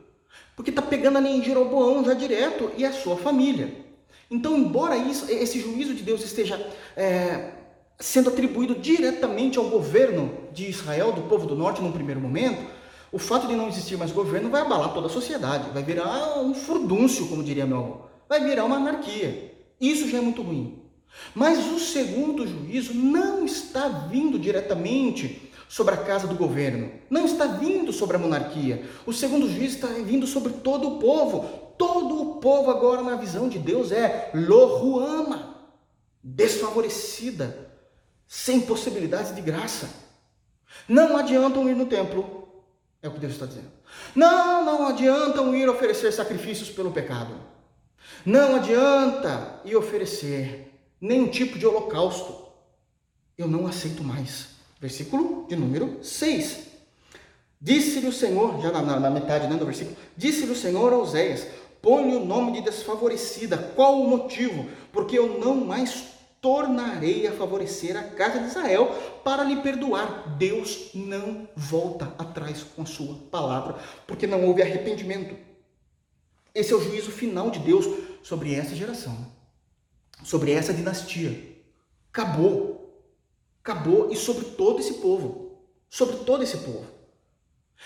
Porque 0.54 0.70
está 0.70 0.82
pegando 0.82 1.18
ali 1.18 1.30
em 1.30 1.42
Jeroboão 1.42 2.04
já 2.04 2.14
direto 2.14 2.70
e 2.76 2.84
a 2.84 2.92
sua 2.92 3.16
família. 3.16 3.84
Então, 4.30 4.56
embora 4.56 4.96
isso, 4.96 5.30
esse 5.30 5.60
juízo 5.60 5.94
de 5.94 6.02
Deus 6.02 6.24
esteja 6.24 6.58
é, 6.96 7.52
sendo 7.98 8.28
atribuído 8.28 8.74
diretamente 8.74 9.58
ao 9.58 9.68
governo 9.68 10.48
de 10.52 10.68
Israel, 10.68 11.12
do 11.12 11.22
povo 11.22 11.46
do 11.46 11.54
norte, 11.54 11.82
num 11.82 11.92
primeiro 11.92 12.20
momento, 12.20 12.66
o 13.12 13.18
fato 13.18 13.46
de 13.46 13.54
não 13.54 13.68
existir 13.68 13.96
mais 13.96 14.10
governo 14.10 14.50
vai 14.50 14.62
abalar 14.62 14.92
toda 14.92 15.06
a 15.06 15.10
sociedade, 15.10 15.70
vai 15.70 15.82
virar 15.82 16.40
um 16.40 16.54
furdúncio, 16.54 17.28
como 17.28 17.42
diria 17.42 17.66
meu 17.66 17.78
avô, 17.78 17.96
vai 18.28 18.44
virar 18.44 18.64
uma 18.64 18.76
anarquia. 18.76 19.54
Isso 19.80 20.08
já 20.08 20.18
é 20.18 20.20
muito 20.20 20.42
ruim. 20.42 20.85
Mas 21.34 21.66
o 21.72 21.78
segundo 21.78 22.46
juízo 22.46 22.94
não 22.94 23.44
está 23.44 23.88
vindo 23.88 24.38
diretamente 24.38 25.52
sobre 25.68 25.94
a 25.94 25.98
casa 25.98 26.26
do 26.26 26.34
governo, 26.34 26.92
não 27.10 27.26
está 27.26 27.46
vindo 27.46 27.92
sobre 27.92 28.16
a 28.16 28.18
monarquia. 28.18 28.84
O 29.04 29.12
segundo 29.12 29.48
juízo 29.48 29.76
está 29.76 29.88
vindo 29.88 30.26
sobre 30.26 30.52
todo 30.54 30.88
o 30.88 30.98
povo. 30.98 31.66
Todo 31.76 32.22
o 32.22 32.36
povo 32.36 32.70
agora 32.70 33.02
na 33.02 33.16
visão 33.16 33.48
de 33.48 33.58
Deus 33.58 33.92
é 33.92 34.30
lohuama, 34.32 35.56
desfavorecida, 36.22 37.70
sem 38.26 38.62
possibilidades 38.62 39.34
de 39.34 39.42
graça. 39.42 39.90
Não 40.88 41.16
adiantam 41.16 41.68
ir 41.68 41.76
no 41.76 41.86
templo, 41.86 42.48
é 43.02 43.08
o 43.08 43.12
que 43.12 43.20
Deus 43.20 43.34
está 43.34 43.46
dizendo. 43.46 43.70
Não, 44.14 44.64
não 44.64 44.86
adiantam 44.88 45.54
ir 45.54 45.68
oferecer 45.68 46.12
sacrifícios 46.12 46.70
pelo 46.70 46.92
pecado. 46.92 47.34
Não 48.24 48.56
adianta 48.56 49.60
ir 49.64 49.76
oferecer 49.76 50.65
nenhum 51.06 51.28
tipo 51.28 51.58
de 51.58 51.66
holocausto. 51.66 52.46
Eu 53.38 53.48
não 53.48 53.66
aceito 53.66 54.02
mais. 54.02 54.48
Versículo 54.80 55.46
de 55.48 55.56
número 55.56 56.02
6. 56.02 56.66
Disse-lhe 57.60 58.06
o 58.06 58.12
Senhor, 58.12 58.60
já 58.60 58.70
na, 58.70 59.00
na, 59.00 59.10
metade 59.10 59.46
né, 59.48 59.56
do 59.56 59.64
versículo, 59.64 59.96
disse-lhe 60.16 60.52
o 60.52 60.56
Senhor 60.56 60.92
a 60.92 60.98
Oséias, 60.98 61.46
põe-lhe 61.80 62.14
o 62.14 62.24
nome 62.24 62.52
de 62.52 62.60
desfavorecida. 62.60 63.56
Qual 63.74 64.00
o 64.00 64.08
motivo? 64.08 64.68
Porque 64.92 65.18
eu 65.18 65.38
não 65.40 65.56
mais 65.56 66.16
tornarei 66.40 67.26
a 67.26 67.32
favorecer 67.32 67.96
a 67.96 68.02
casa 68.02 68.40
de 68.40 68.46
Israel 68.46 68.94
para 69.24 69.42
lhe 69.42 69.56
perdoar. 69.62 70.36
Deus 70.36 70.90
não 70.94 71.48
volta 71.56 72.14
atrás 72.18 72.62
com 72.62 72.82
a 72.82 72.86
sua 72.86 73.14
palavra, 73.30 73.76
porque 74.06 74.26
não 74.26 74.44
houve 74.46 74.62
arrependimento. 74.62 75.34
Esse 76.54 76.72
é 76.72 76.76
o 76.76 76.82
juízo 76.82 77.10
final 77.10 77.50
de 77.50 77.58
Deus 77.58 77.86
sobre 78.22 78.54
essa 78.54 78.74
geração, 78.74 79.16
sobre 80.22 80.52
essa 80.52 80.72
dinastia. 80.72 81.56
Acabou. 82.12 83.04
Acabou 83.62 84.10
e 84.12 84.16
sobre 84.16 84.44
todo 84.44 84.80
esse 84.80 84.94
povo. 84.94 85.58
Sobre 85.88 86.16
todo 86.18 86.42
esse 86.42 86.58
povo. 86.58 86.86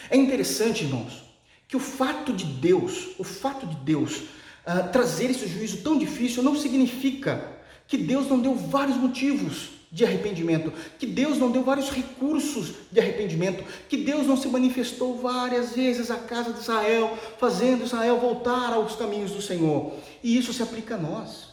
É 0.08 0.16
interessante, 0.16 0.84
irmãos, 0.84 1.24
que 1.66 1.76
o 1.76 1.80
fato 1.80 2.32
de 2.32 2.44
Deus, 2.44 3.10
o 3.18 3.24
fato 3.24 3.66
de 3.66 3.76
Deus 3.76 4.18
uh, 4.66 4.90
trazer 4.92 5.30
esse 5.30 5.46
juízo 5.46 5.78
tão 5.78 5.98
difícil 5.98 6.42
não 6.42 6.56
significa 6.56 7.58
que 7.86 7.98
Deus 7.98 8.28
não 8.28 8.40
deu 8.40 8.54
vários 8.54 8.96
motivos 8.96 9.70
de 9.90 10.04
arrependimento, 10.04 10.72
que 10.98 11.06
Deus 11.06 11.36
não 11.38 11.50
deu 11.50 11.64
vários 11.64 11.90
recursos 11.90 12.74
de 12.92 13.00
arrependimento, 13.00 13.64
que 13.88 13.96
Deus 13.96 14.26
não 14.26 14.36
se 14.36 14.46
manifestou 14.46 15.18
várias 15.18 15.72
vezes 15.72 16.10
à 16.10 16.16
casa 16.16 16.52
de 16.52 16.60
Israel, 16.60 17.18
fazendo 17.38 17.84
Israel 17.84 18.20
voltar 18.20 18.72
aos 18.72 18.94
caminhos 18.94 19.32
do 19.32 19.42
Senhor. 19.42 19.94
E 20.22 20.38
isso 20.38 20.52
se 20.52 20.62
aplica 20.62 20.94
a 20.94 20.98
nós. 20.98 21.49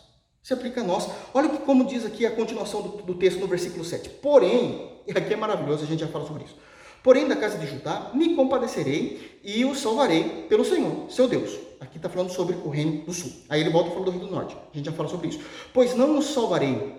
Se 0.48 0.54
aplica 0.54 0.80
a 0.80 0.84
nós. 0.86 1.10
Olha 1.34 1.50
que 1.50 1.58
como 1.58 1.84
diz 1.84 2.06
aqui 2.06 2.26
a 2.26 2.32
continuação 2.32 2.82
do, 2.82 2.90
do 3.04 3.16
texto 3.16 3.38
no 3.38 3.48
versículo 3.48 3.84
7. 3.84 4.08
Porém, 4.22 4.94
e 5.06 5.12
aqui 5.12 5.34
é 5.34 5.36
maravilhoso, 5.36 5.84
a 5.84 5.86
gente 5.86 6.00
já 6.00 6.08
fala 6.08 6.26
sobre 6.26 6.46
isso. 6.46 6.56
Porém, 7.04 7.28
da 7.28 7.36
casa 7.36 7.58
de 7.58 7.68
Judá 7.68 8.12
me 8.14 8.34
compadecerei 8.34 9.42
e 9.44 9.66
o 9.66 9.76
salvarei 9.76 10.46
pelo 10.48 10.64
Senhor, 10.64 11.12
seu 11.12 11.28
Deus. 11.28 11.52
Aqui 11.82 11.98
está 11.98 12.08
falando 12.08 12.30
sobre 12.30 12.56
o 12.64 12.70
reino 12.70 13.04
do 13.04 13.12
sul. 13.12 13.30
Aí 13.50 13.60
ele 13.60 13.72
volta 13.72 13.90
e 13.90 13.92
fala 13.92 14.06
do 14.06 14.12
reino 14.12 14.26
do 14.26 14.32
norte. 14.32 14.56
A 14.56 14.78
gente 14.78 14.86
já 14.86 14.94
fala 14.94 15.10
sobre 15.10 15.28
isso. 15.28 15.42
Pois 15.74 15.94
não 15.98 16.14
nos 16.14 16.28
salvarei, 16.28 16.96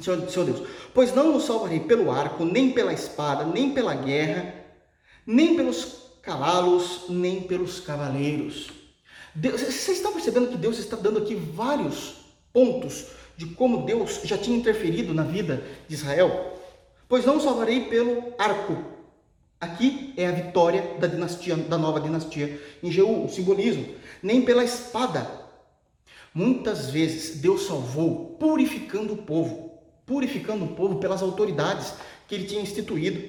Senhor, 0.00 0.30
Senhor 0.30 0.44
Deus, 0.44 0.68
pois 0.94 1.12
não 1.12 1.32
nos 1.32 1.46
salvarei 1.46 1.80
pelo 1.80 2.12
arco, 2.12 2.44
nem 2.44 2.70
pela 2.70 2.92
espada, 2.92 3.44
nem 3.44 3.72
pela 3.72 3.92
guerra, 3.92 4.54
nem 5.26 5.56
pelos 5.56 5.96
cavalos, 6.22 7.06
nem 7.08 7.40
pelos 7.40 7.80
cavaleiros. 7.80 8.68
Deus, 9.34 9.62
vocês 9.62 9.96
estão 9.96 10.12
percebendo 10.12 10.46
que 10.46 10.56
Deus 10.56 10.78
está 10.78 10.96
dando 10.96 11.18
aqui 11.18 11.34
vários 11.34 12.17
pontos 12.58 13.06
de 13.36 13.46
como 13.46 13.84
Deus 13.84 14.20
já 14.24 14.36
tinha 14.36 14.58
interferido 14.58 15.14
na 15.14 15.22
vida 15.22 15.62
de 15.86 15.94
Israel? 15.94 16.58
Pois 17.08 17.24
não 17.24 17.40
salvarei 17.40 17.84
pelo 17.84 18.34
arco, 18.36 18.98
Aqui 19.60 20.14
é 20.16 20.24
a 20.24 20.30
vitória 20.30 20.94
da 21.00 21.08
dinastia, 21.08 21.56
da 21.56 21.76
nova 21.76 21.98
dinastia 21.98 22.62
em 22.80 22.92
Jeú, 22.92 23.24
o 23.24 23.28
simbolismo, 23.28 23.92
nem 24.22 24.42
pela 24.42 24.62
espada. 24.62 25.28
Muitas 26.32 26.90
vezes 26.90 27.40
Deus 27.40 27.66
salvou 27.66 28.36
purificando 28.38 29.14
o 29.14 29.16
povo, 29.16 29.72
purificando 30.06 30.64
o 30.64 30.74
povo 30.76 31.00
pelas 31.00 31.22
autoridades 31.22 31.94
que 32.28 32.36
ele 32.36 32.46
tinha 32.46 32.62
instituído. 32.62 33.20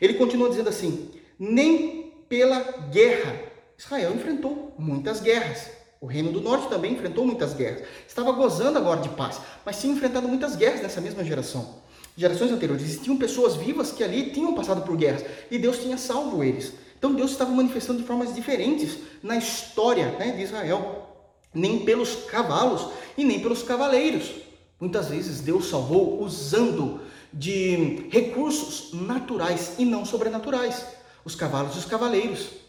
Ele 0.00 0.14
continua 0.14 0.48
dizendo 0.48 0.68
assim: 0.68 1.10
nem 1.36 2.12
pela 2.28 2.60
guerra. 2.92 3.52
Israel 3.76 4.14
enfrentou 4.14 4.76
muitas 4.78 5.20
guerras. 5.20 5.83
O 6.04 6.06
Reino 6.06 6.30
do 6.30 6.42
Norte 6.42 6.68
também 6.68 6.92
enfrentou 6.92 7.24
muitas 7.24 7.54
guerras. 7.54 7.82
Estava 8.06 8.30
gozando 8.32 8.76
agora 8.76 9.00
de 9.00 9.08
paz, 9.08 9.40
mas 9.64 9.80
tinha 9.80 9.90
enfrentado 9.90 10.28
muitas 10.28 10.54
guerras 10.54 10.82
nessa 10.82 11.00
mesma 11.00 11.24
geração 11.24 11.82
gerações 12.16 12.52
anteriores, 12.52 12.84
existiam 12.84 13.16
pessoas 13.16 13.56
vivas 13.56 13.90
que 13.90 14.04
ali 14.04 14.30
tinham 14.30 14.54
passado 14.54 14.82
por 14.82 14.96
guerras 14.96 15.24
e 15.50 15.58
Deus 15.58 15.78
tinha 15.78 15.98
salvo 15.98 16.44
eles. 16.44 16.72
Então 16.96 17.12
Deus 17.12 17.32
estava 17.32 17.50
manifestando 17.50 18.00
de 18.00 18.06
formas 18.06 18.34
diferentes 18.34 18.98
na 19.22 19.36
história 19.36 20.12
né, 20.12 20.30
de 20.30 20.42
Israel, 20.42 21.08
nem 21.52 21.80
pelos 21.84 22.14
cavalos 22.26 22.88
e 23.16 23.24
nem 23.24 23.40
pelos 23.40 23.62
cavaleiros. 23.62 24.30
Muitas 24.78 25.08
vezes 25.08 25.40
Deus 25.40 25.68
salvou 25.68 26.22
usando 26.22 27.00
de 27.32 28.08
recursos 28.10 28.92
naturais 28.92 29.72
e 29.76 29.84
não 29.84 30.04
sobrenaturais, 30.04 30.86
os 31.24 31.34
cavalos 31.34 31.74
e 31.74 31.78
os 31.78 31.84
cavaleiros. 31.84 32.63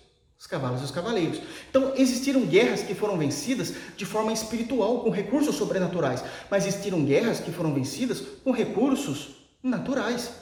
Os 0.45 0.49
cavalos 0.51 0.81
e 0.81 0.83
os 0.83 0.91
cavaleiros. 0.91 1.41
Então, 1.67 1.93
existiram 1.95 2.45
guerras 2.45 2.83
que 2.83 2.93
foram 2.93 3.17
vencidas 3.17 3.73
de 3.97 4.05
forma 4.05 4.31
espiritual, 4.31 4.99
com 4.99 5.09
recursos 5.09 5.55
sobrenaturais, 5.55 6.23
mas 6.51 6.67
existiram 6.67 7.03
guerras 7.03 7.39
que 7.39 7.51
foram 7.51 7.73
vencidas 7.73 8.21
com 8.43 8.51
recursos 8.51 9.37
naturais. 9.63 10.33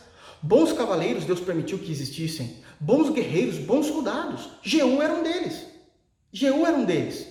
Bons 0.41 0.73
cavaleiros 0.73 1.23
Deus 1.23 1.39
permitiu 1.39 1.79
que 1.79 1.89
existissem, 1.89 2.57
bons 2.81 3.11
guerreiros, 3.11 3.57
bons 3.59 3.85
soldados. 3.85 4.49
Jeú 4.61 5.01
era 5.01 5.13
um 5.13 5.23
deles. 5.23 5.67
Jeú 6.33 6.67
era 6.67 6.75
um 6.75 6.83
deles. 6.83 7.25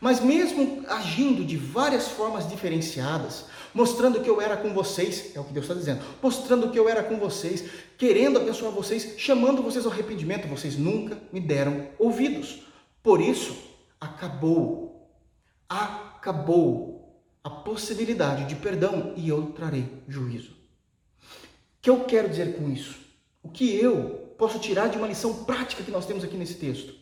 Mas 0.00 0.18
mesmo 0.18 0.84
agindo 0.88 1.44
de 1.44 1.56
várias 1.56 2.08
formas 2.08 2.48
diferenciadas, 2.48 3.44
mostrando 3.74 4.20
que 4.20 4.30
eu 4.30 4.40
era 4.40 4.56
com 4.56 4.72
vocês, 4.72 5.34
é 5.34 5.40
o 5.40 5.44
que 5.44 5.52
Deus 5.52 5.66
está 5.66 5.74
dizendo, 5.74 6.02
mostrando 6.22 6.70
que 6.70 6.78
eu 6.78 6.88
era 6.88 7.02
com 7.02 7.18
vocês, 7.18 7.64
querendo 7.98 8.38
abençoar 8.38 8.70
vocês, 8.70 9.14
chamando 9.18 9.62
vocês 9.62 9.84
ao 9.84 9.92
arrependimento, 9.92 10.46
vocês 10.46 10.78
nunca 10.78 11.18
me 11.32 11.40
deram 11.40 11.88
ouvidos. 11.98 12.62
Por 13.02 13.20
isso, 13.20 13.56
acabou, 14.00 15.10
acabou 15.68 16.94
a 17.42 17.50
possibilidade 17.50 18.46
de 18.46 18.54
perdão 18.54 19.12
e 19.16 19.28
eu 19.28 19.46
trarei 19.46 19.86
juízo. 20.08 20.52
O 20.52 21.82
que 21.82 21.90
eu 21.90 22.04
quero 22.04 22.30
dizer 22.30 22.56
com 22.56 22.70
isso? 22.70 22.96
O 23.42 23.50
que 23.50 23.76
eu 23.76 24.34
posso 24.38 24.58
tirar 24.58 24.88
de 24.88 24.96
uma 24.96 25.06
lição 25.06 25.44
prática 25.44 25.82
que 25.82 25.90
nós 25.90 26.06
temos 26.06 26.24
aqui 26.24 26.36
nesse 26.36 26.54
texto? 26.54 26.94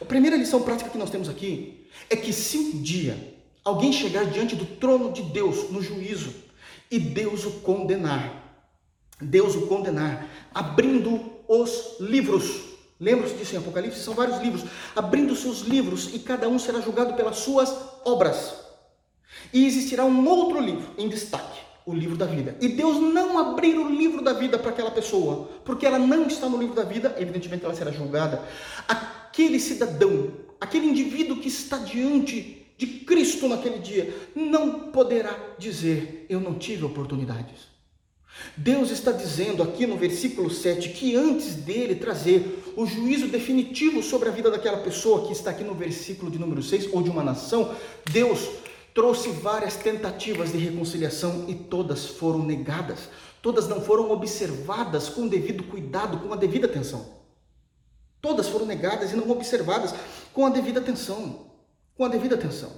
A 0.00 0.04
primeira 0.04 0.36
lição 0.36 0.62
prática 0.62 0.90
que 0.90 0.98
nós 0.98 1.10
temos 1.10 1.28
aqui 1.28 1.88
é 2.08 2.14
que 2.14 2.32
se 2.32 2.58
um 2.58 2.82
dia 2.82 3.31
alguém 3.64 3.92
chegar 3.92 4.24
diante 4.26 4.56
do 4.56 4.64
trono 4.64 5.12
de 5.12 5.22
Deus 5.22 5.70
no 5.70 5.82
juízo 5.82 6.34
e 6.90 6.98
Deus 6.98 7.44
o 7.44 7.50
condenar, 7.60 8.60
Deus 9.20 9.54
o 9.54 9.66
condenar, 9.66 10.28
abrindo 10.52 11.32
os 11.48 11.96
livros. 12.00 12.72
Lembra-se 13.00 13.34
disso 13.34 13.54
em 13.54 13.58
Apocalipse? 13.58 13.98
São 13.98 14.14
vários 14.14 14.40
livros. 14.40 14.64
Abrindo 14.94 15.34
seus 15.34 15.62
livros 15.62 16.14
e 16.14 16.18
cada 16.18 16.48
um 16.48 16.58
será 16.58 16.80
julgado 16.80 17.14
pelas 17.14 17.38
suas 17.38 17.74
obras. 18.04 18.54
E 19.52 19.66
existirá 19.66 20.04
um 20.04 20.28
outro 20.28 20.60
livro 20.60 20.92
em 20.96 21.08
destaque, 21.08 21.60
o 21.84 21.94
livro 21.94 22.16
da 22.16 22.26
vida. 22.26 22.56
E 22.60 22.68
Deus 22.68 22.98
não 22.98 23.38
abrir 23.38 23.76
o 23.76 23.88
livro 23.88 24.22
da 24.22 24.32
vida 24.32 24.58
para 24.58 24.70
aquela 24.70 24.90
pessoa, 24.90 25.48
porque 25.64 25.84
ela 25.86 25.98
não 25.98 26.26
está 26.26 26.48
no 26.48 26.58
livro 26.58 26.76
da 26.76 26.84
vida, 26.84 27.16
evidentemente 27.18 27.64
ela 27.64 27.74
será 27.74 27.90
julgada. 27.90 28.42
Aquele 28.86 29.58
cidadão, 29.58 30.30
aquele 30.60 30.86
indivíduo 30.86 31.38
que 31.38 31.48
está 31.48 31.78
diante 31.78 32.61
de 32.82 33.04
Cristo 33.04 33.46
naquele 33.46 33.78
dia, 33.78 34.12
não 34.34 34.90
poderá 34.90 35.54
dizer: 35.56 36.26
Eu 36.28 36.40
não 36.40 36.54
tive 36.54 36.84
oportunidades. 36.84 37.70
Deus 38.56 38.90
está 38.90 39.12
dizendo 39.12 39.62
aqui 39.62 39.86
no 39.86 39.96
versículo 39.96 40.50
7 40.50 40.88
que 40.88 41.14
antes 41.14 41.54
dele 41.54 41.94
trazer 41.94 42.72
o 42.76 42.84
juízo 42.84 43.28
definitivo 43.28 44.02
sobre 44.02 44.28
a 44.28 44.32
vida 44.32 44.50
daquela 44.50 44.78
pessoa 44.78 45.26
que 45.26 45.32
está 45.32 45.50
aqui 45.50 45.62
no 45.62 45.74
versículo 45.74 46.28
de 46.28 46.40
número 46.40 46.60
6, 46.60 46.92
ou 46.92 47.02
de 47.02 47.10
uma 47.10 47.22
nação, 47.22 47.72
Deus 48.10 48.48
trouxe 48.92 49.28
várias 49.28 49.76
tentativas 49.76 50.50
de 50.50 50.58
reconciliação 50.58 51.44
e 51.46 51.54
todas 51.54 52.06
foram 52.06 52.42
negadas. 52.42 53.08
Todas 53.40 53.68
não 53.68 53.80
foram 53.80 54.10
observadas 54.10 55.08
com 55.08 55.28
devido 55.28 55.62
cuidado, 55.64 56.18
com 56.18 56.32
a 56.32 56.36
devida 56.36 56.66
atenção. 56.66 57.06
Todas 58.20 58.48
foram 58.48 58.66
negadas 58.66 59.12
e 59.12 59.16
não 59.16 59.30
observadas 59.30 59.94
com 60.32 60.46
a 60.46 60.50
devida 60.50 60.80
atenção. 60.80 61.51
Com 61.96 62.04
a 62.04 62.08
devida 62.08 62.34
atenção. 62.34 62.70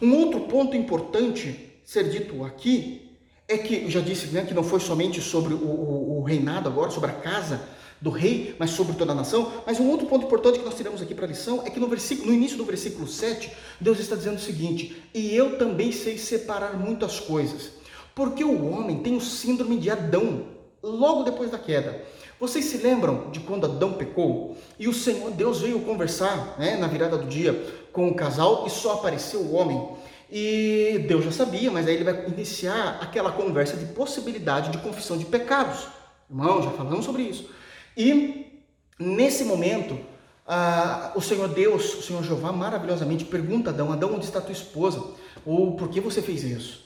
Um 0.00 0.14
outro 0.16 0.40
ponto 0.40 0.76
importante 0.76 1.80
ser 1.84 2.08
dito 2.08 2.44
aqui 2.44 3.16
é 3.48 3.58
que, 3.58 3.84
eu 3.84 3.90
já 3.90 4.00
disse 4.00 4.26
né, 4.28 4.44
que 4.44 4.54
não 4.54 4.62
foi 4.62 4.80
somente 4.80 5.20
sobre 5.20 5.52
o, 5.52 5.58
o, 5.58 6.18
o 6.20 6.22
reinado 6.22 6.68
agora, 6.68 6.90
sobre 6.90 7.10
a 7.10 7.14
casa 7.14 7.60
do 8.00 8.10
rei, 8.10 8.56
mas 8.58 8.70
sobre 8.70 8.94
toda 8.94 9.12
a 9.12 9.14
nação. 9.14 9.52
Mas 9.66 9.78
um 9.78 9.88
outro 9.88 10.06
ponto 10.06 10.26
importante 10.26 10.58
que 10.58 10.64
nós 10.64 10.76
tiramos 10.76 11.00
aqui 11.00 11.14
para 11.14 11.24
a 11.24 11.28
lição 11.28 11.62
é 11.64 11.70
que 11.70 11.78
no, 11.78 11.86
versículo, 11.86 12.28
no 12.28 12.34
início 12.34 12.56
do 12.56 12.64
versículo 12.64 13.06
7, 13.06 13.52
Deus 13.80 14.00
está 14.00 14.16
dizendo 14.16 14.36
o 14.36 14.40
seguinte: 14.40 15.02
E 15.14 15.34
eu 15.34 15.58
também 15.58 15.92
sei 15.92 16.18
separar 16.18 16.76
muitas 16.76 17.20
coisas, 17.20 17.70
porque 18.14 18.42
o 18.42 18.66
homem 18.66 19.02
tem 19.02 19.16
o 19.16 19.20
síndrome 19.20 19.78
de 19.78 19.90
Adão, 19.90 20.46
logo 20.82 21.22
depois 21.22 21.50
da 21.50 21.58
queda. 21.58 22.04
Vocês 22.40 22.64
se 22.64 22.78
lembram 22.78 23.30
de 23.30 23.38
quando 23.38 23.66
Adão 23.66 23.92
pecou 23.92 24.56
e 24.76 24.88
o 24.88 24.92
Senhor 24.92 25.30
Deus 25.30 25.60
veio 25.60 25.78
conversar 25.82 26.56
né, 26.58 26.76
na 26.76 26.88
virada 26.88 27.16
do 27.16 27.28
dia 27.28 27.81
com 27.92 28.08
o 28.08 28.14
casal 28.14 28.64
e 28.66 28.70
só 28.70 28.94
apareceu 28.94 29.40
o 29.40 29.54
homem? 29.54 29.96
E 30.30 31.04
Deus 31.06 31.24
já 31.24 31.30
sabia, 31.30 31.70
mas 31.70 31.86
aí 31.86 31.94
ele 31.94 32.04
vai 32.04 32.26
iniciar 32.26 32.98
aquela 33.00 33.32
conversa 33.32 33.76
de 33.76 33.86
possibilidade 33.92 34.70
de 34.70 34.78
confissão 34.78 35.18
de 35.18 35.26
pecados. 35.26 35.86
Irmão, 36.30 36.62
já 36.62 36.70
falamos 36.70 37.04
sobre 37.04 37.22
isso. 37.22 37.50
E 37.96 38.62
nesse 38.98 39.44
momento, 39.44 39.98
ah, 40.46 41.12
o 41.14 41.20
Senhor 41.20 41.48
Deus, 41.48 41.94
o 41.94 42.02
Senhor 42.02 42.24
Jeová, 42.24 42.50
maravilhosamente 42.50 43.24
pergunta 43.24 43.70
a 43.70 43.72
Adão: 43.72 43.92
Adão, 43.92 44.14
onde 44.14 44.24
está 44.24 44.40
tua 44.40 44.52
esposa? 44.52 45.04
Ou 45.44 45.76
por 45.76 45.88
que 45.88 46.00
você 46.00 46.22
fez 46.22 46.42
isso? 46.44 46.82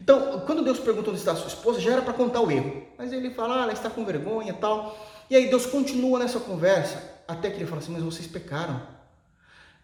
Então, 0.00 0.40
quando 0.46 0.64
Deus 0.64 0.78
pergunta 0.80 1.10
onde 1.10 1.18
está 1.18 1.36
sua 1.36 1.48
esposa, 1.48 1.78
já 1.78 1.92
era 1.92 2.02
para 2.02 2.14
contar 2.14 2.40
o 2.40 2.50
erro. 2.50 2.82
Mas 2.96 3.12
ele 3.12 3.30
fala, 3.30 3.60
ah, 3.60 3.62
ela 3.64 3.72
está 3.72 3.90
com 3.90 4.04
vergonha 4.04 4.50
e 4.50 4.54
tal. 4.54 4.98
E 5.28 5.36
aí 5.36 5.48
Deus 5.48 5.66
continua 5.66 6.18
nessa 6.18 6.40
conversa, 6.40 7.20
até 7.28 7.50
que 7.50 7.56
ele 7.56 7.66
fala 7.66 7.80
assim: 7.80 7.92
Mas 7.92 8.02
vocês 8.02 8.26
pecaram. 8.26 8.82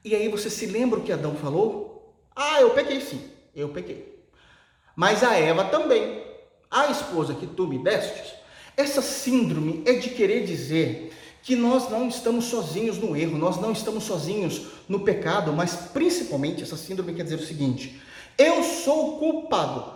E 0.06 0.14
aí 0.14 0.28
você 0.28 0.48
se 0.48 0.66
lembra 0.66 1.00
o 1.00 1.02
que 1.02 1.10
Adão 1.10 1.34
falou? 1.34 2.14
Ah, 2.36 2.60
eu 2.60 2.70
pequei 2.70 3.00
sim, 3.00 3.20
eu 3.52 3.70
pequei. 3.70 4.22
Mas 4.94 5.24
a 5.24 5.34
Eva 5.34 5.64
também. 5.64 6.22
A 6.70 6.92
esposa 6.92 7.34
que 7.34 7.44
tu 7.44 7.66
me 7.66 7.82
destes, 7.82 8.34
essa 8.76 9.02
síndrome 9.02 9.82
é 9.84 9.94
de 9.94 10.10
querer 10.10 10.46
dizer 10.46 11.12
que 11.42 11.56
nós 11.56 11.90
não 11.90 12.06
estamos 12.06 12.44
sozinhos 12.44 12.98
no 12.98 13.16
erro, 13.16 13.36
nós 13.36 13.60
não 13.60 13.72
estamos 13.72 14.04
sozinhos 14.04 14.68
no 14.88 15.00
pecado, 15.00 15.52
mas 15.52 15.74
principalmente 15.92 16.62
essa 16.62 16.76
síndrome 16.76 17.12
quer 17.12 17.24
dizer 17.24 17.40
o 17.40 17.44
seguinte: 17.44 18.00
eu 18.38 18.62
sou 18.62 19.18
culpado, 19.18 19.92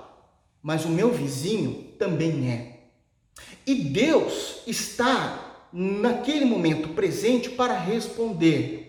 mas 0.60 0.84
o 0.84 0.88
meu 0.88 1.12
vizinho 1.12 1.84
também 1.96 2.50
é. 2.50 2.80
E 3.64 3.76
Deus 3.76 4.62
está 4.66 5.68
naquele 5.72 6.44
momento 6.44 6.88
presente 6.88 7.48
para 7.48 7.78
responder. 7.78 8.79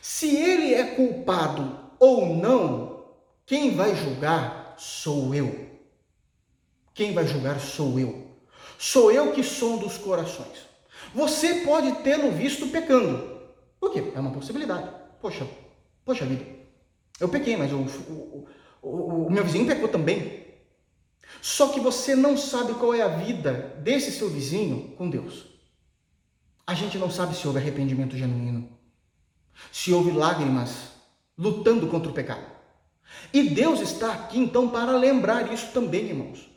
Se 0.00 0.34
ele 0.34 0.74
é 0.74 0.94
culpado 0.94 1.78
ou 1.98 2.34
não, 2.34 3.04
quem 3.44 3.74
vai 3.74 3.94
julgar 3.94 4.74
sou 4.78 5.34
eu. 5.34 5.68
Quem 6.94 7.12
vai 7.12 7.26
julgar 7.26 7.60
sou 7.60 7.98
eu. 7.98 8.28
Sou 8.78 9.12
eu 9.12 9.32
que 9.32 9.42
sondo 9.42 9.86
os 9.86 9.98
corações. 9.98 10.68
Você 11.14 11.62
pode 11.66 11.92
tê-lo 12.02 12.30
visto 12.30 12.68
pecando. 12.68 13.40
Por 13.78 13.92
quê? 13.92 14.12
É 14.14 14.20
uma 14.20 14.32
possibilidade. 14.32 14.90
Poxa, 15.20 15.46
poxa 16.04 16.24
vida. 16.24 16.44
Eu 17.18 17.28
pequei, 17.28 17.56
mas 17.56 17.72
o, 17.72 17.78
o, 17.78 18.48
o, 18.82 19.26
o 19.26 19.30
meu 19.30 19.44
vizinho 19.44 19.66
pecou 19.66 19.88
também. 19.88 20.46
Só 21.42 21.68
que 21.68 21.80
você 21.80 22.14
não 22.14 22.36
sabe 22.36 22.74
qual 22.74 22.94
é 22.94 23.02
a 23.02 23.08
vida 23.08 23.76
desse 23.82 24.10
seu 24.12 24.28
vizinho 24.28 24.94
com 24.96 25.08
Deus. 25.08 25.46
A 26.66 26.74
gente 26.74 26.98
não 26.98 27.10
sabe 27.10 27.34
se 27.34 27.46
houve 27.46 27.58
arrependimento 27.58 28.16
genuíno, 28.16 28.68
se 29.72 29.92
houve 29.92 30.10
lágrimas 30.10 30.90
lutando 31.36 31.86
contra 31.86 32.10
o 32.10 32.14
pecado. 32.14 32.44
E 33.32 33.42
Deus 33.42 33.80
está 33.80 34.12
aqui 34.12 34.38
então 34.38 34.68
para 34.68 34.96
lembrar 34.96 35.52
isso 35.52 35.68
também, 35.72 36.06
irmãos. 36.06 36.50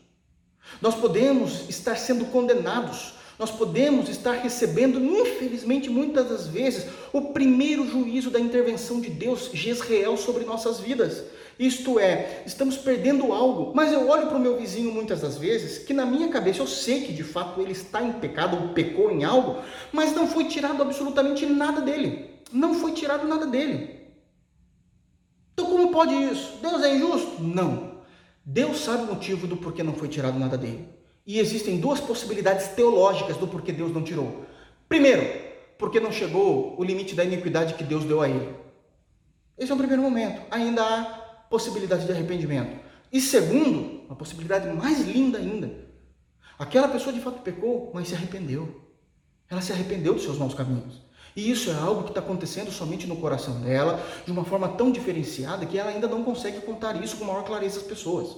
Nós 0.81 0.95
podemos 0.95 1.69
estar 1.69 1.95
sendo 1.95 2.25
condenados, 2.25 3.13
nós 3.37 3.51
podemos 3.51 4.09
estar 4.09 4.33
recebendo, 4.33 5.03
infelizmente, 5.03 5.89
muitas 5.89 6.29
das 6.29 6.47
vezes, 6.47 6.85
o 7.11 7.33
primeiro 7.33 7.87
juízo 7.87 8.29
da 8.29 8.39
intervenção 8.39 9.01
de 9.01 9.09
Deus, 9.09 9.49
Jezreel, 9.53 10.17
sobre 10.17 10.45
nossas 10.45 10.79
vidas. 10.79 11.23
Isto 11.59 11.99
é, 11.99 12.41
estamos 12.47 12.77
perdendo 12.77 13.31
algo, 13.31 13.71
mas 13.75 13.93
eu 13.93 14.09
olho 14.09 14.27
para 14.27 14.37
o 14.37 14.41
meu 14.41 14.57
vizinho 14.57 14.91
muitas 14.91 15.21
das 15.21 15.37
vezes, 15.37 15.77
que 15.77 15.93
na 15.93 16.05
minha 16.05 16.29
cabeça 16.29 16.61
eu 16.61 16.67
sei 16.67 17.01
que 17.01 17.13
de 17.13 17.23
fato 17.23 17.61
ele 17.61 17.73
está 17.73 18.01
em 18.01 18.13
pecado 18.13 18.57
ou 18.57 18.69
pecou 18.69 19.11
em 19.11 19.23
algo, 19.23 19.61
mas 19.91 20.15
não 20.15 20.27
foi 20.27 20.45
tirado 20.45 20.81
absolutamente 20.81 21.45
nada 21.45 21.79
dele. 21.79 22.32
Não 22.53 22.75
foi 22.75 22.93
tirado 22.93 23.27
nada 23.27 23.47
dele. 23.47 24.03
Então, 25.53 25.65
como 25.65 25.91
pode 25.91 26.13
isso? 26.13 26.57
Deus 26.61 26.83
é 26.83 26.95
injusto? 26.95 27.43
Não. 27.43 28.03
Deus 28.45 28.79
sabe 28.79 29.03
o 29.03 29.07
motivo 29.07 29.47
do 29.47 29.57
porquê 29.57 29.81
não 29.83 29.93
foi 29.93 30.07
tirado 30.07 30.37
nada 30.37 30.57
dele. 30.57 30.87
E 31.25 31.39
existem 31.39 31.79
duas 31.79 31.99
possibilidades 31.99 32.67
teológicas 32.69 33.37
do 33.37 33.47
porquê 33.47 33.71
Deus 33.71 33.93
não 33.93 34.03
tirou. 34.03 34.45
Primeiro, 34.87 35.23
porque 35.77 35.99
não 35.99 36.11
chegou 36.11 36.79
o 36.79 36.83
limite 36.83 37.15
da 37.15 37.23
iniquidade 37.23 37.73
que 37.73 37.83
Deus 37.83 38.03
deu 38.05 38.21
a 38.21 38.29
ele. 38.29 38.55
Esse 39.57 39.71
é 39.71 39.75
o 39.75 39.77
primeiro 39.77 40.01
momento. 40.01 40.41
Ainda 40.51 40.83
há 40.83 41.03
possibilidade 41.49 42.05
de 42.05 42.11
arrependimento. 42.11 42.79
E 43.11 43.21
segundo, 43.21 44.05
uma 44.05 44.15
possibilidade 44.15 44.67
mais 44.75 45.01
linda 45.01 45.37
ainda. 45.37 45.71
Aquela 46.57 46.87
pessoa 46.87 47.13
de 47.13 47.21
fato 47.21 47.41
pecou, 47.41 47.91
mas 47.93 48.09
se 48.09 48.15
arrependeu. 48.15 48.81
Ela 49.49 49.61
se 49.61 49.71
arrependeu 49.71 50.13
dos 50.13 50.23
seus 50.23 50.37
maus 50.37 50.53
caminhos. 50.53 51.02
E 51.35 51.49
isso 51.49 51.71
é 51.71 51.73
algo 51.73 52.03
que 52.03 52.09
está 52.09 52.19
acontecendo 52.19 52.71
somente 52.71 53.07
no 53.07 53.15
coração 53.15 53.59
dela, 53.61 54.03
de 54.25 54.31
uma 54.31 54.45
forma 54.45 54.67
tão 54.69 54.91
diferenciada 54.91 55.65
que 55.65 55.77
ela 55.77 55.89
ainda 55.89 56.07
não 56.07 56.23
consegue 56.23 56.61
contar 56.61 57.01
isso 57.03 57.17
com 57.17 57.25
maior 57.25 57.43
clareza 57.43 57.79
às 57.79 57.85
pessoas. 57.85 58.35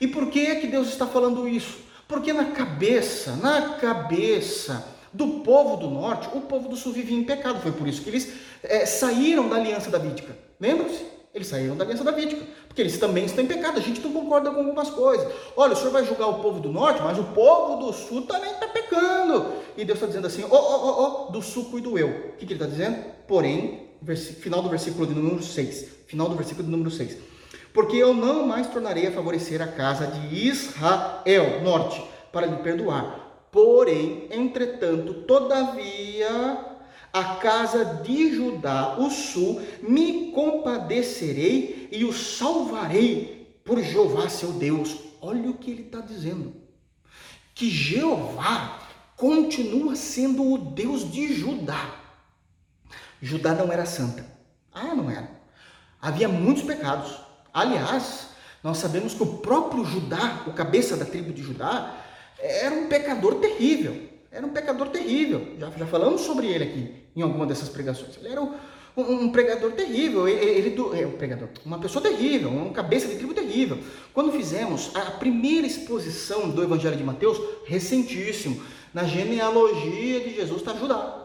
E 0.00 0.06
por 0.06 0.30
que 0.30 0.46
é 0.46 0.54
que 0.56 0.66
Deus 0.66 0.88
está 0.88 1.06
falando 1.06 1.46
isso? 1.48 1.78
Porque 2.08 2.32
na 2.32 2.52
cabeça, 2.52 3.36
na 3.36 3.76
cabeça 3.76 4.86
do 5.12 5.40
povo 5.40 5.76
do 5.76 5.88
norte, 5.88 6.28
o 6.34 6.40
povo 6.40 6.68
do 6.68 6.76
sul 6.76 6.92
vivia 6.92 7.16
em 7.16 7.24
pecado. 7.24 7.60
Foi 7.60 7.72
por 7.72 7.86
isso 7.86 8.02
que 8.02 8.10
eles 8.10 8.32
é, 8.62 8.84
saíram 8.84 9.48
da 9.48 9.56
aliança 9.56 9.90
davídica. 9.90 10.36
Lembra-se? 10.58 11.04
Eles 11.32 11.48
saíram 11.48 11.76
da 11.76 11.84
aliança 11.84 12.04
davídica, 12.04 12.44
porque 12.74 12.82
eles 12.82 12.98
também 12.98 13.24
estão 13.24 13.44
em 13.44 13.46
pecado. 13.46 13.78
A 13.78 13.80
gente 13.80 14.00
não 14.00 14.12
concorda 14.12 14.50
com 14.50 14.58
algumas 14.58 14.90
coisas. 14.90 15.32
Olha, 15.56 15.74
o 15.74 15.76
senhor 15.76 15.92
vai 15.92 16.04
julgar 16.04 16.26
o 16.26 16.40
povo 16.40 16.58
do 16.58 16.72
norte, 16.72 17.00
mas 17.04 17.16
o 17.16 17.22
povo 17.22 17.86
do 17.86 17.92
sul 17.92 18.22
também 18.22 18.50
está 18.50 18.66
pecando. 18.66 19.52
E 19.76 19.84
Deus 19.84 19.96
está 19.96 20.08
dizendo 20.08 20.26
assim: 20.26 20.42
ó, 20.42 20.56
ó, 20.56 21.28
ó, 21.28 21.30
do 21.30 21.40
sul 21.40 21.66
cuido 21.66 21.96
eu. 21.96 22.08
O 22.08 22.32
que, 22.32 22.44
que 22.44 22.52
ele 22.52 22.54
está 22.54 22.66
dizendo? 22.66 22.96
Porém, 23.28 23.90
final 24.40 24.60
do 24.60 24.68
versículo 24.68 25.06
de 25.06 25.14
número 25.14 25.40
6. 25.40 25.88
Final 26.08 26.28
do 26.28 26.34
versículo 26.34 26.64
de 26.64 26.70
número 26.72 26.90
6. 26.90 27.16
Porque 27.72 27.96
eu 27.96 28.12
não 28.12 28.44
mais 28.44 28.66
tornarei 28.66 29.06
a 29.06 29.12
favorecer 29.12 29.62
a 29.62 29.68
casa 29.68 30.08
de 30.08 30.34
Israel, 30.34 31.62
norte, 31.62 32.04
para 32.32 32.44
lhe 32.44 32.56
perdoar. 32.56 33.46
Porém, 33.52 34.26
entretanto, 34.32 35.14
todavia 35.14 36.73
a 37.14 37.36
casa 37.36 37.84
de 38.02 38.34
Judá, 38.34 38.96
o 38.98 39.08
sul, 39.08 39.62
me 39.80 40.32
compadecerei 40.32 41.88
e 41.92 42.04
o 42.04 42.12
salvarei 42.12 43.56
por 43.64 43.80
Jeová 43.80 44.28
seu 44.28 44.52
Deus. 44.54 44.96
Olha 45.22 45.48
o 45.48 45.54
que 45.54 45.70
ele 45.70 45.82
está 45.82 46.00
dizendo. 46.00 46.52
que 47.54 47.70
Jeová 47.70 48.80
continua 49.16 49.94
sendo 49.94 50.42
o 50.42 50.58
Deus 50.58 51.08
de 51.08 51.32
Judá. 51.32 52.00
Judá 53.22 53.54
não 53.54 53.70
era 53.70 53.86
santa. 53.86 54.26
Ah, 54.72 54.92
não 54.92 55.08
era. 55.08 55.30
Havia 56.02 56.28
muitos 56.28 56.64
pecados. 56.64 57.16
Aliás, 57.52 58.30
nós 58.60 58.78
sabemos 58.78 59.14
que 59.14 59.22
o 59.22 59.38
próprio 59.38 59.84
Judá, 59.84 60.42
o 60.48 60.52
cabeça 60.52 60.96
da 60.96 61.04
tribo 61.04 61.32
de 61.32 61.44
Judá, 61.44 61.96
era 62.40 62.74
um 62.74 62.88
pecador 62.88 63.36
terrível. 63.36 64.10
Era 64.32 64.44
um 64.44 64.50
pecador 64.50 64.88
terrível. 64.88 65.54
Já, 65.60 65.70
já 65.70 65.86
falamos 65.86 66.22
sobre 66.22 66.48
ele 66.48 66.64
aqui 66.64 67.03
em 67.16 67.22
alguma 67.22 67.46
dessas 67.46 67.68
pregações. 67.68 68.16
Ele 68.16 68.28
era 68.28 68.42
um, 68.42 68.54
um, 68.96 69.30
pregador 69.30 69.72
terrível. 69.72 70.28
Ele, 70.28 70.44
ele 70.44 71.00
é, 71.00 71.06
um 71.06 71.12
pregador, 71.12 71.48
uma 71.64 71.78
pessoa 71.78 72.02
terrível, 72.02 72.50
um 72.50 72.72
cabeça 72.72 73.08
de 73.08 73.16
tribo 73.16 73.34
terrível. 73.34 73.78
Quando 74.12 74.32
fizemos 74.32 74.94
a 74.94 75.12
primeira 75.12 75.66
exposição 75.66 76.50
do 76.50 76.62
Evangelho 76.62 76.96
de 76.96 77.04
Mateus, 77.04 77.40
recentíssimo, 77.66 78.62
na 78.92 79.04
genealogia 79.04 80.20
de 80.20 80.34
Jesus 80.34 80.60
está 80.60 80.74
Judá. 80.74 81.20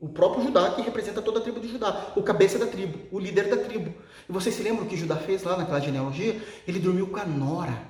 O 0.00 0.08
próprio 0.08 0.42
Judá 0.42 0.72
que 0.72 0.82
representa 0.82 1.22
toda 1.22 1.38
a 1.38 1.42
tribo 1.42 1.60
de 1.60 1.68
Judá, 1.68 2.12
o 2.16 2.22
cabeça 2.22 2.58
da 2.58 2.66
tribo, 2.66 2.98
o 3.12 3.20
líder 3.20 3.48
da 3.48 3.56
tribo. 3.56 3.94
E 4.28 4.32
vocês 4.32 4.52
se 4.52 4.62
lembram 4.62 4.84
o 4.84 4.88
que 4.88 4.96
Judá 4.96 5.14
fez 5.16 5.44
lá 5.44 5.56
naquela 5.56 5.78
genealogia? 5.78 6.40
Ele 6.66 6.80
dormiu 6.80 7.06
com 7.06 7.18
a 7.18 7.24
nora 7.24 7.88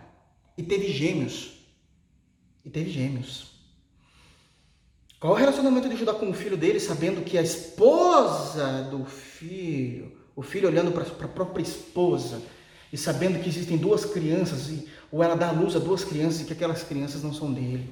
e 0.59 0.63
teve 0.63 0.89
gêmeos. 0.89 1.53
E 2.63 2.69
teve 2.69 2.91
gêmeos. 2.91 3.52
Qual 5.23 5.35
o 5.35 5.37
relacionamento 5.37 5.89
de 5.89 5.95
Judá 5.95 6.13
com 6.13 6.31
o 6.31 6.35
filho 6.35 6.57
dele, 6.57 6.81
sabendo 6.81 7.23
que 7.23 7.39
a 7.39 7.43
esposa 7.43 8.89
do 8.91 9.05
filho, 9.05 10.11
o 10.35 10.43
filho 10.43 10.67
olhando 10.67 10.91
para 10.91 11.05
a 11.05 11.29
própria 11.29 11.63
esposa 11.63 12.43
e 12.93 12.99
sabendo 12.99 13.39
que 13.39 13.49
existem 13.49 13.77
duas 13.77 14.05
crianças, 14.05 14.69
e, 14.69 14.89
ou 15.13 15.23
ela 15.23 15.37
dá 15.37 15.51
à 15.51 15.53
luz 15.53 15.77
a 15.77 15.79
duas 15.79 16.03
crianças 16.03 16.41
e 16.41 16.45
que 16.45 16.53
aquelas 16.53 16.83
crianças 16.83 17.23
não 17.23 17.33
são 17.33 17.53
dele. 17.53 17.89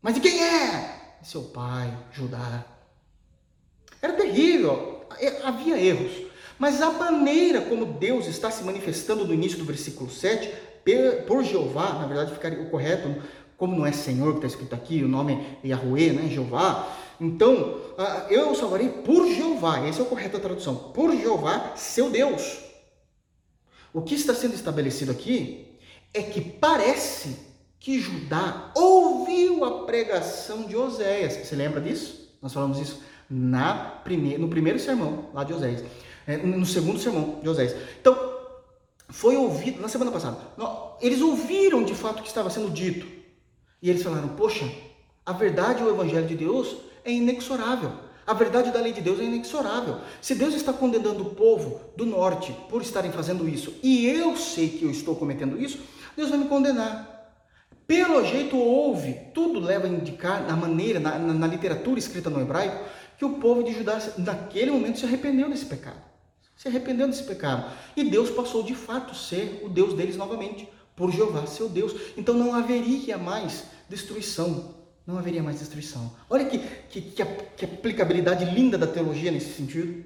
Mas 0.00 0.14
de 0.14 0.20
quem 0.20 0.40
é? 0.40 1.16
Seu 1.20 1.42
pai, 1.42 1.92
Judá. 2.12 2.64
Era 4.00 4.12
terrível, 4.12 5.04
é, 5.18 5.42
havia 5.42 5.76
erros. 5.76 6.12
Mas 6.60 6.80
a 6.80 6.92
maneira 6.92 7.62
como 7.62 7.94
Deus 7.94 8.28
está 8.28 8.52
se 8.52 8.62
manifestando 8.62 9.26
no 9.26 9.34
início 9.34 9.58
do 9.58 9.64
versículo 9.64 10.08
7, 10.08 10.48
por 11.26 11.42
Jeová, 11.42 11.94
na 11.94 12.06
verdade 12.06 12.32
ficaria 12.32 12.62
o 12.62 12.70
correto, 12.70 13.20
como 13.56 13.76
não 13.76 13.86
é 13.86 13.92
Senhor 13.92 14.32
que 14.32 14.38
está 14.38 14.46
escrito 14.46 14.74
aqui, 14.74 15.02
o 15.02 15.08
nome 15.08 15.58
é 15.64 15.68
Yahweh, 15.68 16.12
né, 16.12 16.28
Jeová. 16.28 16.88
Então, 17.20 17.80
eu 18.28 18.54
salvarei 18.54 18.88
por 18.88 19.26
Jeová, 19.26 19.78
essa 19.86 20.02
é 20.02 20.04
a 20.04 20.08
correta 20.08 20.38
tradução, 20.38 20.74
por 20.74 21.14
Jeová, 21.16 21.72
seu 21.74 22.10
Deus. 22.10 22.58
O 23.92 24.02
que 24.02 24.14
está 24.14 24.34
sendo 24.34 24.54
estabelecido 24.54 25.10
aqui 25.10 25.78
é 26.12 26.22
que 26.22 26.40
parece 26.40 27.38
que 27.80 27.98
Judá 27.98 28.72
ouviu 28.74 29.64
a 29.64 29.84
pregação 29.86 30.64
de 30.64 30.76
Oséias. 30.76 31.34
Você 31.34 31.56
lembra 31.56 31.80
disso? 31.80 32.36
Nós 32.42 32.52
falamos 32.52 32.78
isso 32.78 33.02
na 33.30 33.74
primeir, 34.04 34.38
no 34.38 34.48
primeiro 34.48 34.78
sermão 34.78 35.30
lá 35.32 35.44
de 35.44 35.52
Oséias, 35.52 35.82
é, 36.26 36.36
no 36.36 36.66
segundo 36.66 36.98
sermão 36.98 37.40
de 37.42 37.48
Oséias. 37.48 37.74
Então, 38.00 38.36
foi 39.08 39.36
ouvido, 39.36 39.80
na 39.80 39.88
semana 39.88 40.10
passada, 40.10 40.36
eles 41.00 41.20
ouviram 41.22 41.84
de 41.84 41.94
fato 41.94 42.18
o 42.18 42.22
que 42.22 42.28
estava 42.28 42.50
sendo 42.50 42.70
dito. 42.70 43.15
E 43.86 43.90
eles 43.90 44.02
falaram: 44.02 44.30
Poxa, 44.30 44.68
a 45.24 45.32
verdade 45.32 45.80
o 45.80 45.88
Evangelho 45.88 46.26
de 46.26 46.34
Deus 46.34 46.74
é 47.04 47.12
inexorável. 47.12 47.92
A 48.26 48.34
verdade 48.34 48.72
da 48.72 48.80
lei 48.80 48.92
de 48.92 49.00
Deus 49.00 49.20
é 49.20 49.22
inexorável. 49.22 49.98
Se 50.20 50.34
Deus 50.34 50.54
está 50.54 50.72
condenando 50.72 51.22
o 51.22 51.36
povo 51.36 51.80
do 51.96 52.04
norte 52.04 52.52
por 52.68 52.82
estarem 52.82 53.12
fazendo 53.12 53.48
isso, 53.48 53.72
e 53.84 54.04
eu 54.04 54.36
sei 54.36 54.70
que 54.70 54.82
eu 54.84 54.90
estou 54.90 55.14
cometendo 55.14 55.56
isso, 55.56 55.78
Deus 56.16 56.30
vai 56.30 56.38
me 56.40 56.48
condenar. 56.48 57.30
Pelo 57.86 58.24
jeito 58.24 58.58
houve, 58.58 59.20
tudo 59.32 59.60
leva 59.60 59.86
a 59.86 59.88
indicar, 59.88 60.44
na 60.44 60.56
maneira, 60.56 60.98
na, 60.98 61.16
na, 61.16 61.32
na 61.32 61.46
literatura 61.46 62.00
escrita 62.00 62.28
no 62.28 62.40
hebraico, 62.40 62.84
que 63.16 63.24
o 63.24 63.34
povo 63.34 63.62
de 63.62 63.72
Judá, 63.72 64.02
naquele 64.18 64.72
momento, 64.72 64.98
se 64.98 65.06
arrependeu 65.06 65.48
desse 65.48 65.66
pecado. 65.66 66.02
Se 66.56 66.66
arrependeu 66.66 67.06
desse 67.06 67.22
pecado. 67.22 67.70
E 67.96 68.02
Deus 68.02 68.30
passou 68.30 68.64
de 68.64 68.74
fato 68.74 69.14
ser 69.14 69.60
o 69.64 69.68
Deus 69.68 69.94
deles 69.94 70.16
novamente, 70.16 70.68
por 70.96 71.12
Jeová, 71.12 71.46
seu 71.46 71.68
Deus. 71.68 71.94
Então 72.16 72.34
não 72.34 72.54
haveria 72.54 73.18
mais 73.18 73.75
destruição. 73.88 74.74
Não 75.06 75.18
haveria 75.18 75.42
mais 75.42 75.60
destruição. 75.60 76.12
Olha 76.28 76.44
que, 76.44 76.58
que, 76.58 77.00
que, 77.00 77.24
que 77.24 77.64
aplicabilidade 77.64 78.44
linda 78.44 78.76
da 78.76 78.86
teologia 78.86 79.30
nesse 79.30 79.52
sentido. 79.54 80.04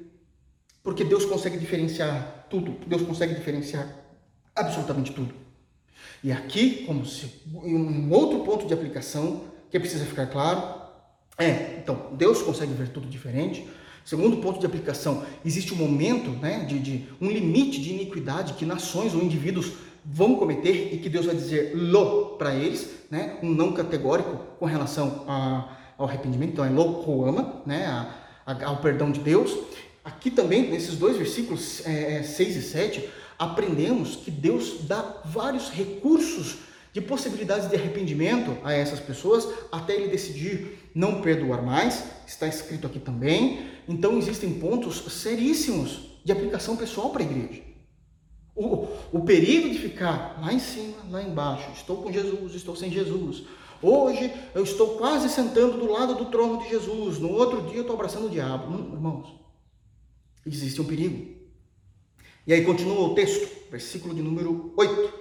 Porque 0.82 1.04
Deus 1.04 1.24
consegue 1.24 1.58
diferenciar 1.58 2.46
tudo. 2.50 2.72
Deus 2.86 3.02
consegue 3.02 3.34
diferenciar 3.34 3.88
absolutamente 4.54 5.12
tudo. 5.12 5.34
E 6.22 6.30
aqui, 6.30 6.84
como 6.84 7.06
se 7.06 7.30
um 7.52 8.10
outro 8.12 8.40
ponto 8.40 8.66
de 8.66 8.74
aplicação 8.74 9.44
que 9.70 9.80
precisa 9.80 10.04
ficar 10.04 10.26
claro, 10.26 10.80
é, 11.38 11.78
então, 11.78 12.08
Deus 12.12 12.42
consegue 12.42 12.74
ver 12.74 12.88
tudo 12.88 13.08
diferente. 13.08 13.66
Segundo 14.04 14.38
ponto 14.38 14.60
de 14.60 14.66
aplicação, 14.66 15.24
existe 15.44 15.72
um 15.72 15.76
momento, 15.76 16.30
né, 16.30 16.64
de, 16.64 16.78
de, 16.78 17.04
um 17.20 17.30
limite 17.30 17.80
de 17.80 17.92
iniquidade 17.92 18.54
que 18.54 18.66
nações 18.66 19.14
ou 19.14 19.22
indivíduos 19.22 19.72
vão 20.04 20.34
cometer 20.36 20.92
e 20.92 20.98
que 20.98 21.08
Deus 21.08 21.26
vai 21.26 21.34
dizer 21.34 21.72
lo 21.74 22.29
para 22.40 22.54
eles, 22.54 22.88
né, 23.10 23.36
um 23.42 23.50
não 23.50 23.72
categórico 23.72 24.34
com 24.58 24.64
relação 24.64 25.26
a, 25.28 25.76
ao 25.98 26.08
arrependimento, 26.08 26.52
então 26.54 26.64
é 26.64 26.70
lo 26.70 27.04
koama, 27.04 27.60
né, 27.66 27.84
a, 27.84 28.14
a, 28.46 28.64
ao 28.64 28.78
perdão 28.78 29.12
de 29.12 29.20
Deus. 29.20 29.54
Aqui 30.02 30.30
também, 30.30 30.70
nesses 30.70 30.96
dois 30.96 31.18
versículos 31.18 31.86
é, 31.86 32.22
6 32.22 32.56
é, 32.56 32.58
e 32.58 32.62
7, 32.62 33.10
aprendemos 33.38 34.16
que 34.16 34.30
Deus 34.30 34.86
dá 34.88 35.20
vários 35.22 35.68
recursos 35.68 36.60
de 36.94 37.02
possibilidades 37.02 37.68
de 37.68 37.76
arrependimento 37.76 38.56
a 38.64 38.72
essas 38.72 39.00
pessoas 39.00 39.46
até 39.70 39.94
ele 39.94 40.08
decidir 40.08 40.78
não 40.94 41.20
perdoar 41.20 41.62
mais, 41.62 42.04
está 42.26 42.46
escrito 42.46 42.86
aqui 42.86 42.98
também. 42.98 43.66
Então 43.86 44.16
existem 44.16 44.54
pontos 44.54 45.04
seríssimos 45.12 46.16
de 46.24 46.32
aplicação 46.32 46.74
pessoal 46.74 47.10
para 47.10 47.22
a 47.22 47.26
igreja. 47.26 47.69
O, 48.62 48.88
o 49.12 49.24
perigo 49.24 49.70
de 49.70 49.78
ficar 49.78 50.38
lá 50.40 50.52
em 50.52 50.58
cima, 50.58 50.96
lá 51.10 51.22
embaixo, 51.22 51.70
estou 51.72 52.02
com 52.02 52.12
Jesus, 52.12 52.54
estou 52.54 52.76
sem 52.76 52.90
Jesus. 52.90 53.44
Hoje 53.82 54.32
eu 54.54 54.62
estou 54.62 54.98
quase 54.98 55.28
sentando 55.28 55.78
do 55.78 55.90
lado 55.90 56.14
do 56.14 56.26
trono 56.26 56.58
de 56.62 56.68
Jesus, 56.68 57.18
no 57.18 57.30
outro 57.30 57.62
dia 57.62 57.78
eu 57.78 57.82
estou 57.82 57.94
abraçando 57.94 58.26
o 58.26 58.30
diabo. 58.30 58.70
Não, 58.70 58.94
irmãos, 58.94 59.28
existe 60.46 60.80
um 60.80 60.84
perigo. 60.84 61.40
E 62.46 62.52
aí 62.52 62.64
continua 62.64 63.08
o 63.08 63.14
texto, 63.14 63.48
versículo 63.70 64.14
de 64.14 64.22
número 64.22 64.72
8 64.76 65.20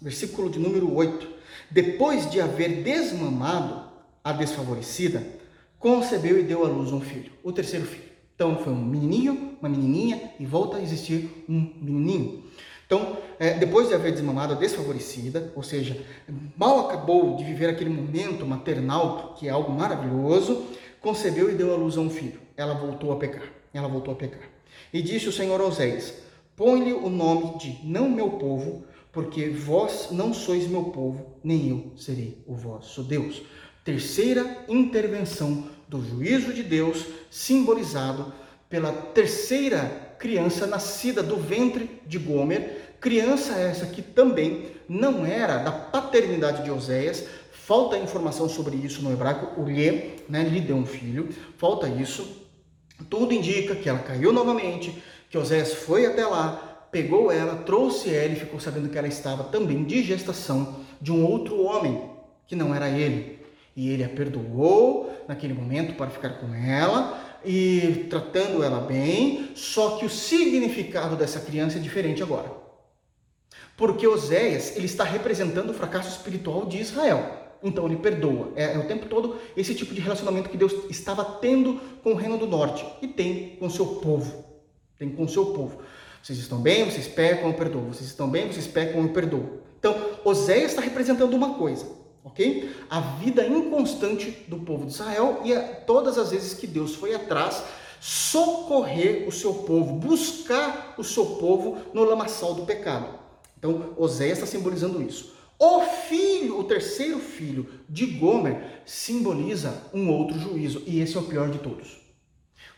versículo 0.00 0.48
de 0.48 0.58
número 0.58 0.92
8. 0.94 1.28
Depois 1.70 2.30
de 2.30 2.40
haver 2.40 2.82
desmamado 2.82 3.88
a 4.22 4.32
desfavorecida, 4.32 5.26
concebeu 5.78 6.38
e 6.38 6.42
deu 6.42 6.64
à 6.64 6.68
luz 6.68 6.92
um 6.92 7.00
filho, 7.00 7.32
o 7.42 7.52
terceiro 7.52 7.86
filho. 7.86 8.07
Então 8.38 8.56
foi 8.56 8.72
um 8.72 8.84
menininho, 8.84 9.56
uma 9.60 9.68
menininha 9.68 10.30
e 10.38 10.46
volta 10.46 10.76
a 10.76 10.80
existir 10.80 11.28
um 11.48 11.72
menininho. 11.82 12.44
Então, 12.86 13.18
é, 13.36 13.54
depois 13.54 13.88
de 13.88 13.94
haver 13.94 14.12
desmamado 14.12 14.52
a 14.52 14.56
desfavorecida, 14.56 15.52
ou 15.56 15.62
seja, 15.64 16.00
mal 16.56 16.86
acabou 16.86 17.34
de 17.34 17.42
viver 17.42 17.68
aquele 17.68 17.90
momento 17.90 18.46
maternal, 18.46 19.34
que 19.36 19.48
é 19.48 19.50
algo 19.50 19.72
maravilhoso, 19.72 20.66
concebeu 21.00 21.50
e 21.50 21.54
deu 21.56 21.74
à 21.74 21.76
luz 21.76 21.98
a 21.98 22.00
um 22.00 22.08
filho. 22.08 22.38
Ela 22.56 22.74
voltou 22.74 23.10
a 23.10 23.16
pecar. 23.16 23.42
Ela 23.74 23.88
voltou 23.88 24.14
a 24.14 24.16
pecar. 24.16 24.48
E 24.92 25.02
disse 25.02 25.28
o 25.28 25.32
Senhor 25.32 25.60
Oséias: 25.60 26.14
Põe-lhe 26.54 26.92
o 26.92 27.10
nome 27.10 27.58
de 27.58 27.76
não 27.82 28.08
meu 28.08 28.30
povo, 28.30 28.84
porque 29.10 29.48
vós 29.48 30.10
não 30.12 30.32
sois 30.32 30.68
meu 30.68 30.84
povo, 30.84 31.26
nem 31.42 31.70
eu 31.70 31.92
serei 31.96 32.38
o 32.46 32.54
vosso 32.54 33.02
Deus. 33.02 33.42
Terceira 33.84 34.64
intervenção 34.68 35.76
do 35.88 36.04
juízo 36.04 36.52
de 36.52 36.62
Deus, 36.62 37.06
simbolizado 37.30 38.32
pela 38.68 38.92
terceira 38.92 40.14
criança 40.18 40.66
nascida 40.66 41.22
do 41.22 41.36
ventre 41.36 42.00
de 42.06 42.18
Gomer, 42.18 42.96
criança 43.00 43.54
essa 43.54 43.86
que 43.86 44.02
também 44.02 44.72
não 44.88 45.24
era 45.24 45.58
da 45.58 45.72
paternidade 45.72 46.64
de 46.64 46.70
Oséias, 46.70 47.24
falta 47.52 47.96
informação 47.96 48.48
sobre 48.48 48.76
isso 48.76 49.02
no 49.02 49.12
hebraico, 49.12 49.60
o 49.60 49.64
né, 49.64 50.42
lhe 50.42 50.60
deu 50.60 50.76
um 50.76 50.86
filho, 50.86 51.28
falta 51.56 51.88
isso, 51.88 52.46
tudo 53.08 53.32
indica 53.32 53.74
que 53.74 53.88
ela 53.88 54.00
caiu 54.00 54.32
novamente, 54.32 55.02
que 55.30 55.38
Oséias 55.38 55.72
foi 55.72 56.04
até 56.04 56.26
lá, 56.26 56.88
pegou 56.90 57.30
ela, 57.30 57.56
trouxe 57.56 58.12
ela 58.12 58.32
e 58.32 58.36
ficou 58.36 58.58
sabendo 58.58 58.88
que 58.88 58.98
ela 58.98 59.08
estava 59.08 59.44
também 59.44 59.84
de 59.84 60.02
gestação 60.02 60.76
de 61.00 61.12
um 61.12 61.24
outro 61.24 61.62
homem, 61.62 62.10
que 62.46 62.56
não 62.56 62.74
era 62.74 62.88
ele. 62.88 63.37
E 63.78 63.90
ele 63.90 64.02
a 64.02 64.08
perdoou 64.08 65.08
naquele 65.28 65.54
momento 65.54 65.94
para 65.94 66.10
ficar 66.10 66.30
com 66.30 66.52
ela 66.52 67.38
e 67.44 68.08
tratando 68.10 68.64
ela 68.64 68.80
bem, 68.80 69.52
só 69.54 69.98
que 69.98 70.04
o 70.04 70.10
significado 70.10 71.14
dessa 71.14 71.38
criança 71.38 71.78
é 71.78 71.80
diferente 71.80 72.20
agora. 72.20 72.50
Porque 73.76 74.04
Oséias, 74.04 74.76
ele 74.76 74.86
está 74.86 75.04
representando 75.04 75.70
o 75.70 75.74
fracasso 75.74 76.08
espiritual 76.08 76.66
de 76.66 76.78
Israel. 76.78 77.24
Então 77.62 77.86
ele 77.86 77.98
perdoa. 77.98 78.52
É, 78.56 78.74
é 78.74 78.78
o 78.78 78.88
tempo 78.88 79.06
todo 79.06 79.38
esse 79.56 79.76
tipo 79.76 79.94
de 79.94 80.00
relacionamento 80.00 80.50
que 80.50 80.56
Deus 80.56 80.72
estava 80.90 81.24
tendo 81.24 81.74
com 82.02 82.14
o 82.14 82.16
reino 82.16 82.36
do 82.36 82.48
norte 82.48 82.84
e 83.00 83.06
tem 83.06 83.54
com 83.60 83.66
o 83.66 83.70
seu 83.70 83.86
povo. 83.86 84.44
Tem 84.98 85.08
com 85.08 85.22
o 85.22 85.28
seu 85.28 85.52
povo. 85.52 85.78
Vocês 86.20 86.40
estão 86.40 86.60
bem, 86.60 86.84
vocês 86.84 87.06
pecam, 87.06 87.46
eu 87.50 87.54
perdoo. 87.54 87.82
Vocês 87.82 88.10
estão 88.10 88.28
bem, 88.28 88.48
vocês 88.48 88.66
pecam, 88.66 89.00
eu 89.02 89.10
perdoo. 89.10 89.60
Então, 89.78 89.96
Oséias 90.24 90.72
está 90.72 90.82
representando 90.82 91.32
uma 91.34 91.54
coisa. 91.54 92.07
Ok? 92.24 92.70
A 92.90 93.00
vida 93.00 93.46
inconstante 93.46 94.30
do 94.48 94.58
povo 94.58 94.86
de 94.86 94.92
Israel 94.92 95.40
e 95.44 95.54
a, 95.54 95.60
todas 95.60 96.18
as 96.18 96.30
vezes 96.30 96.54
que 96.54 96.66
Deus 96.66 96.94
foi 96.94 97.14
atrás 97.14 97.62
socorrer 98.00 99.26
o 99.26 99.32
seu 99.32 99.52
povo, 99.54 99.94
buscar 99.94 100.94
o 100.96 101.04
seu 101.04 101.24
povo 101.36 101.78
no 101.92 102.04
lamaçal 102.04 102.54
do 102.54 102.64
pecado. 102.64 103.18
Então, 103.58 103.94
Oséias 103.96 104.38
está 104.38 104.46
simbolizando 104.46 105.02
isso. 105.02 105.36
O 105.58 105.80
filho, 105.80 106.60
o 106.60 106.64
terceiro 106.64 107.18
filho 107.18 107.68
de 107.88 108.06
Gomer, 108.06 108.82
simboliza 108.86 109.82
um 109.92 110.08
outro 110.12 110.38
juízo, 110.38 110.84
e 110.86 111.00
esse 111.00 111.16
é 111.16 111.20
o 111.20 111.24
pior 111.24 111.50
de 111.50 111.58
todos. 111.58 111.98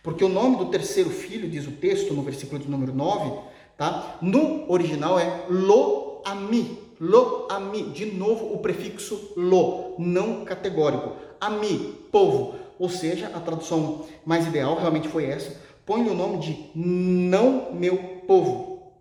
Porque 0.03 0.25
o 0.25 0.29
nome 0.31 0.57
do 0.57 0.67
terceiro 0.67 1.11
filho, 1.11 1.51
diz 1.51 1.67
o 1.67 1.73
texto 1.73 2.15
no 2.15 2.23
versículo 2.23 2.59
de 2.59 2.71
número 2.71 2.95
9, 2.95 3.39
tá? 3.77 4.19
No 4.23 4.71
original 4.73 5.19
é 5.19 5.45
Lo-Ami. 5.51 6.90
Lo-Ami. 7.01 7.85
De 7.91 8.07
novo 8.07 8.53
o 8.53 8.59
prefixo 8.59 9.33
lo, 9.37 9.97
não 9.99 10.45
categórico. 10.45 11.17
Ami, 11.41 11.95
povo. 12.13 12.55
Ou 12.79 12.89
seja, 12.89 13.31
a 13.35 13.41
tradução 13.41 14.07
mais 14.25 14.47
ideal 14.47 14.79
realmente 14.79 15.09
foi 15.09 15.25
essa. 15.25 15.59
Põe 15.87 16.09
o 16.09 16.15
nome 16.15 16.39
de 16.39 16.71
não 16.75 17.73
meu 17.73 17.97
povo. 18.27 18.93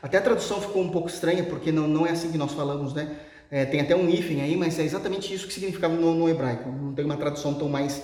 Até 0.00 0.18
a 0.18 0.22
tradução 0.22 0.60
ficou 0.60 0.82
um 0.82 0.90
pouco 0.90 1.08
estranha, 1.08 1.44
porque 1.44 1.72
não, 1.72 1.88
não 1.88 2.06
é 2.06 2.10
assim 2.10 2.30
que 2.30 2.38
nós 2.38 2.52
falamos, 2.52 2.94
né? 2.94 3.18
É, 3.50 3.64
tem 3.64 3.80
até 3.80 3.96
um 3.96 4.08
hífen 4.08 4.42
aí, 4.42 4.56
mas 4.56 4.78
é 4.78 4.82
exatamente 4.82 5.32
isso 5.32 5.46
que 5.46 5.52
significava 5.52 5.94
no, 5.94 6.14
no 6.14 6.28
hebraico. 6.28 6.70
Não 6.70 6.92
tem 6.92 7.04
uma 7.04 7.16
tradução 7.16 7.54
tão 7.54 7.68
mais 7.68 8.02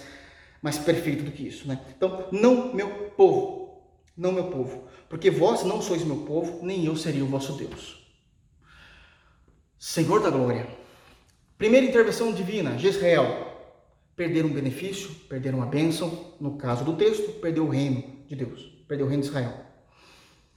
mais 0.64 0.78
perfeito 0.78 1.24
do 1.24 1.30
que 1.30 1.46
isso, 1.46 1.68
né? 1.68 1.78
Então, 1.94 2.26
não 2.32 2.74
meu 2.74 2.88
povo, 3.18 3.82
não 4.16 4.32
meu 4.32 4.44
povo, 4.44 4.84
porque 5.10 5.30
vós 5.30 5.62
não 5.62 5.82
sois 5.82 6.02
meu 6.02 6.16
povo, 6.24 6.64
nem 6.64 6.86
eu 6.86 6.96
seria 6.96 7.22
o 7.22 7.26
vosso 7.26 7.52
Deus. 7.52 8.03
Senhor 9.86 10.22
da 10.22 10.30
glória. 10.30 10.66
Primeira 11.58 11.84
intervenção 11.84 12.32
divina, 12.32 12.78
Jezreel. 12.78 13.46
Perderam 14.16 14.48
um 14.48 14.52
benefício, 14.54 15.10
perderam 15.28 15.58
uma 15.58 15.66
bênção, 15.66 16.32
no 16.40 16.56
caso 16.56 16.86
do 16.86 16.96
texto, 16.96 17.38
perdeu 17.38 17.66
o 17.66 17.68
reino 17.68 18.02
de 18.26 18.34
Deus, 18.34 18.62
perdeu 18.88 19.04
o 19.04 19.08
reino 19.10 19.22
de 19.22 19.28
Israel. 19.28 19.52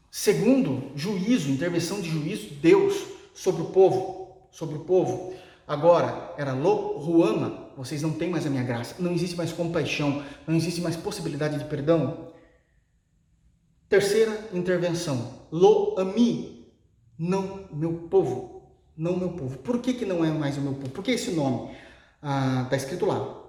Segundo, 0.10 0.94
juízo, 0.96 1.52
intervenção 1.52 2.00
de 2.00 2.10
juízo, 2.10 2.54
Deus 2.62 3.06
sobre 3.34 3.64
o 3.64 3.66
povo, 3.66 4.48
sobre 4.50 4.78
o 4.78 4.86
povo. 4.86 5.34
Agora, 5.68 6.34
era 6.38 6.54
Lo 6.54 6.98
Ruama, 6.98 7.74
vocês 7.76 8.02
não 8.02 8.14
têm 8.14 8.30
mais 8.30 8.46
a 8.46 8.50
minha 8.50 8.64
graça, 8.64 8.96
não 8.98 9.12
existe 9.12 9.36
mais 9.36 9.52
compaixão, 9.52 10.24
não 10.48 10.56
existe 10.56 10.80
mais 10.80 10.96
possibilidade 10.96 11.60
de 11.60 11.66
perdão. 11.66 12.32
Terceira 13.90 14.48
intervenção, 14.54 15.48
Lo 15.52 16.00
Ami, 16.00 16.72
não 17.20 17.68
meu 17.74 18.08
povo, 18.10 18.57
não 18.98 19.16
meu 19.16 19.34
povo. 19.34 19.60
Por 19.60 19.80
que, 19.80 19.94
que 19.94 20.06
não 20.06 20.26
é 20.26 20.32
mais 20.32 20.58
o 20.58 20.62
meu 20.62 20.74
povo? 20.74 20.90
Por 20.90 21.04
que 21.04 21.12
esse 21.12 21.32
nome? 21.32 21.72
Está 22.16 22.70
ah, 22.72 22.76
escrito 22.76 23.06
lá, 23.06 23.44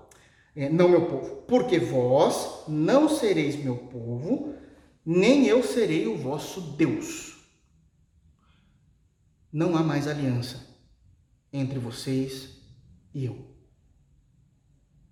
é, 0.54 0.68
não 0.68 0.88
meu 0.88 1.06
povo. 1.06 1.36
Porque 1.48 1.78
vós 1.78 2.64
não 2.68 3.08
sereis 3.08 3.56
meu 3.56 3.76
povo, 3.76 4.54
nem 5.04 5.46
eu 5.46 5.62
serei 5.62 6.06
o 6.06 6.18
vosso 6.18 6.60
Deus. 6.60 7.36
Não 9.50 9.74
há 9.76 9.82
mais 9.82 10.06
aliança 10.06 10.66
entre 11.50 11.78
vocês 11.78 12.58
e 13.14 13.24
eu. 13.24 13.46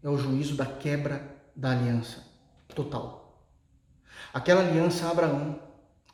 É 0.03 0.09
o 0.11 0.19
juízo 0.19 0.55
da 0.55 0.67
quebra 0.67 1.35
da 1.57 1.71
aliança 1.71 2.23
total. 2.75 3.43
Aquela 4.33 4.61
aliança 4.61 5.11
Abraão, 5.11 5.59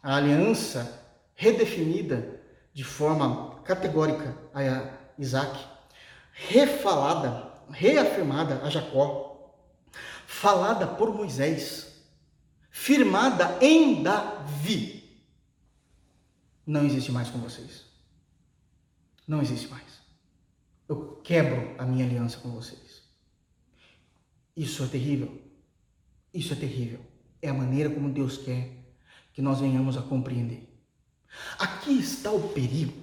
a 0.00 0.16
aliança 0.16 1.04
redefinida 1.34 2.40
de 2.72 2.84
forma 2.84 3.51
categórica 3.64 4.36
a 4.54 5.12
Isaac, 5.18 5.58
refalada, 6.32 7.52
reafirmada 7.70 8.62
a 8.62 8.70
Jacó, 8.70 9.56
falada 10.26 10.86
por 10.86 11.14
Moisés, 11.14 12.02
firmada 12.70 13.58
em 13.60 14.02
Davi, 14.02 15.24
não 16.66 16.84
existe 16.84 17.10
mais 17.10 17.28
com 17.28 17.38
vocês. 17.38 17.84
Não 19.26 19.40
existe 19.40 19.68
mais 19.68 19.92
eu 20.92 21.16
quebro 21.24 21.74
a 21.78 21.86
minha 21.86 22.04
aliança 22.04 22.38
com 22.38 22.50
vocês. 22.50 23.02
Isso 24.54 24.84
é 24.84 24.86
terrível. 24.86 25.40
Isso 26.34 26.52
é 26.52 26.56
terrível. 26.56 27.00
É 27.40 27.48
a 27.48 27.54
maneira 27.54 27.88
como 27.88 28.12
Deus 28.12 28.36
quer 28.36 28.70
que 29.32 29.40
nós 29.40 29.60
venhamos 29.60 29.96
a 29.96 30.02
compreender. 30.02 30.68
Aqui 31.58 31.98
está 31.98 32.30
o 32.30 32.50
perigo 32.50 33.01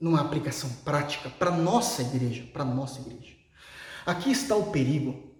numa 0.00 0.20
aplicação 0.20 0.70
prática 0.84 1.30
para 1.30 1.50
nossa 1.50 2.02
igreja, 2.02 2.44
para 2.52 2.64
nossa 2.64 3.00
igreja. 3.00 3.32
Aqui 4.04 4.30
está 4.30 4.54
o 4.54 4.70
perigo 4.70 5.34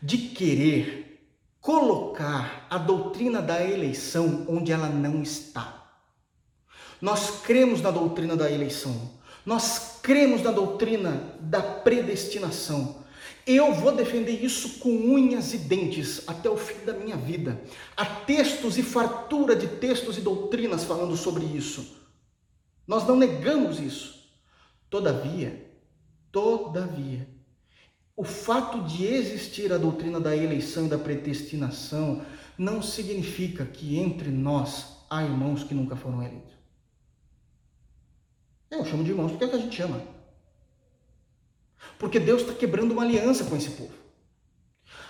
de 0.00 0.18
querer 0.18 1.04
colocar 1.60 2.66
a 2.68 2.76
doutrina 2.76 3.40
da 3.40 3.62
eleição 3.62 4.44
onde 4.48 4.70
ela 4.70 4.88
não 4.88 5.22
está. 5.22 5.82
Nós 7.00 7.42
cremos 7.42 7.80
na 7.80 7.90
doutrina 7.90 8.36
da 8.36 8.50
eleição, 8.50 9.12
nós 9.44 9.98
cremos 10.02 10.42
na 10.42 10.50
doutrina 10.50 11.36
da 11.40 11.62
predestinação. 11.62 13.02
Eu 13.46 13.74
vou 13.74 13.92
defender 13.92 14.42
isso 14.42 14.78
com 14.78 14.90
unhas 14.90 15.52
e 15.52 15.58
dentes 15.58 16.22
até 16.26 16.48
o 16.48 16.56
fim 16.56 16.84
da 16.84 16.94
minha 16.94 17.16
vida. 17.16 17.60
Há 17.94 18.04
textos 18.04 18.78
e 18.78 18.82
fartura 18.82 19.54
de 19.54 19.66
textos 19.66 20.16
e 20.16 20.22
doutrinas 20.22 20.84
falando 20.84 21.16
sobre 21.16 21.44
isso. 21.44 22.03
Nós 22.86 23.06
não 23.06 23.16
negamos 23.16 23.80
isso. 23.80 24.28
Todavia, 24.90 25.70
todavia, 26.30 27.28
o 28.16 28.22
fato 28.24 28.82
de 28.82 29.06
existir 29.06 29.72
a 29.72 29.78
doutrina 29.78 30.20
da 30.20 30.36
eleição 30.36 30.86
e 30.86 30.88
da 30.88 30.98
predestinação 30.98 32.24
não 32.56 32.80
significa 32.80 33.64
que 33.64 33.98
entre 33.98 34.30
nós 34.30 34.98
há 35.10 35.24
irmãos 35.24 35.64
que 35.64 35.74
nunca 35.74 35.96
foram 35.96 36.22
eleitos. 36.22 36.54
Eu 38.70 38.84
chamo 38.84 39.04
de 39.04 39.10
irmãos 39.10 39.32
porque 39.32 39.44
é 39.44 39.48
que 39.48 39.56
a 39.56 39.58
gente 39.58 39.76
chama. 39.76 40.00
Porque 41.98 42.20
Deus 42.20 42.42
está 42.42 42.54
quebrando 42.54 42.92
uma 42.92 43.02
aliança 43.02 43.44
com 43.44 43.56
esse 43.56 43.70
povo. 43.70 43.92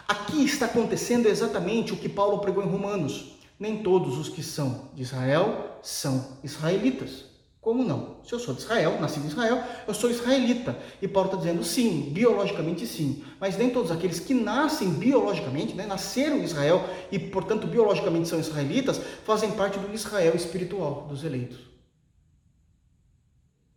Aqui 0.06 0.44
está 0.44 0.66
acontecendo 0.66 1.26
exatamente 1.26 1.92
o 1.92 1.96
que 1.96 2.08
Paulo 2.08 2.40
pregou 2.40 2.62
em 2.62 2.68
Romanos. 2.68 3.36
Nem 3.58 3.82
todos 3.82 4.18
os 4.18 4.28
que 4.28 4.42
são 4.42 4.90
de 4.94 5.02
Israel 5.02 5.78
são 5.82 6.38
israelitas. 6.42 7.33
Como 7.64 7.82
não? 7.82 8.18
Se 8.22 8.32
eu 8.32 8.38
sou 8.38 8.54
de 8.54 8.60
Israel, 8.60 9.00
nasci 9.00 9.18
em 9.18 9.26
Israel, 9.26 9.64
eu 9.88 9.94
sou 9.94 10.10
israelita. 10.10 10.78
E 11.02 11.08
Paulo 11.08 11.30
está 11.30 11.38
dizendo 11.38 11.64
sim, 11.64 12.10
biologicamente 12.12 12.86
sim. 12.86 13.24
Mas 13.40 13.56
nem 13.56 13.70
todos 13.70 13.90
aqueles 13.90 14.20
que 14.20 14.34
nascem 14.34 14.90
biologicamente, 14.90 15.74
né, 15.74 15.86
nasceram 15.86 16.36
em 16.36 16.44
Israel 16.44 16.84
e, 17.10 17.18
portanto, 17.18 17.66
biologicamente 17.66 18.28
são 18.28 18.38
israelitas, 18.38 19.00
fazem 19.24 19.50
parte 19.52 19.78
do 19.78 19.92
Israel 19.92 20.36
espiritual, 20.36 21.06
dos 21.08 21.24
eleitos 21.24 21.74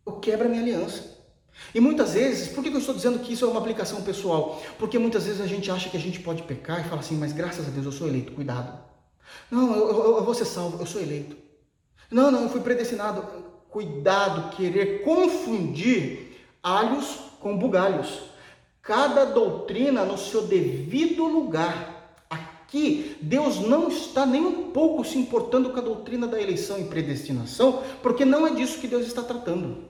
eu 0.08 0.12
quebro 0.20 0.46
a 0.46 0.48
minha 0.48 0.62
aliança. 0.62 1.18
E 1.74 1.80
muitas 1.80 2.14
vezes, 2.14 2.48
por 2.48 2.62
que 2.62 2.70
eu 2.70 2.78
estou 2.78 2.94
dizendo 2.94 3.18
que 3.18 3.32
isso 3.32 3.44
é 3.44 3.48
uma 3.48 3.60
aplicação 3.60 4.00
pessoal? 4.02 4.62
Porque 4.78 4.98
muitas 4.98 5.26
vezes 5.26 5.40
a 5.40 5.46
gente 5.46 5.70
acha 5.70 5.90
que 5.90 5.96
a 5.96 6.00
gente 6.00 6.20
pode 6.20 6.42
pecar 6.44 6.80
e 6.80 6.88
fala 6.88 7.00
assim, 7.00 7.16
mas 7.16 7.32
graças 7.32 7.66
a 7.66 7.70
Deus 7.70 7.84
eu 7.84 7.92
sou 7.92 8.08
eleito, 8.08 8.32
cuidado. 8.32 8.78
Não, 9.50 9.74
eu, 9.74 9.88
eu, 9.88 10.16
eu 10.16 10.24
vou 10.24 10.34
ser 10.34 10.46
salvo, 10.46 10.80
eu 10.80 10.86
sou 10.86 11.00
eleito. 11.00 11.36
Não, 12.10 12.30
não, 12.30 12.44
eu 12.44 12.48
fui 12.48 12.60
predestinado. 12.60 13.47
Cuidado, 13.70 14.56
querer 14.56 15.02
confundir 15.02 16.38
alhos 16.62 17.18
com 17.40 17.56
bugalhos. 17.56 18.22
Cada 18.82 19.24
doutrina 19.24 20.04
no 20.04 20.16
seu 20.16 20.42
devido 20.46 21.24
lugar. 21.26 22.16
Aqui, 22.30 23.16
Deus 23.20 23.60
não 23.60 23.88
está 23.88 24.24
nem 24.24 24.44
um 24.44 24.70
pouco 24.70 25.04
se 25.04 25.18
importando 25.18 25.70
com 25.70 25.78
a 25.78 25.82
doutrina 25.82 26.26
da 26.26 26.40
eleição 26.40 26.78
e 26.78 26.84
predestinação, 26.84 27.82
porque 28.02 28.24
não 28.24 28.46
é 28.46 28.54
disso 28.54 28.78
que 28.78 28.88
Deus 28.88 29.06
está 29.06 29.22
tratando. 29.22 29.84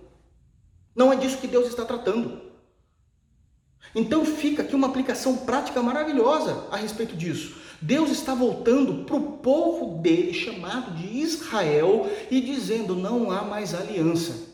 Não 0.94 1.12
é 1.12 1.16
disso 1.16 1.38
que 1.38 1.46
Deus 1.46 1.68
está 1.68 1.84
tratando. 1.84 2.47
Então 3.94 4.24
fica 4.24 4.62
aqui 4.62 4.74
uma 4.74 4.86
aplicação 4.86 5.36
prática 5.38 5.82
maravilhosa 5.82 6.66
a 6.70 6.76
respeito 6.76 7.16
disso. 7.16 7.56
Deus 7.80 8.10
está 8.10 8.34
voltando 8.34 9.04
para 9.04 9.16
o 9.16 9.38
povo 9.38 10.00
dele, 10.02 10.34
chamado 10.34 10.90
de 10.92 11.18
Israel, 11.18 12.10
e 12.30 12.40
dizendo: 12.40 12.94
não 12.94 13.30
há 13.30 13.42
mais 13.42 13.74
aliança. 13.74 14.48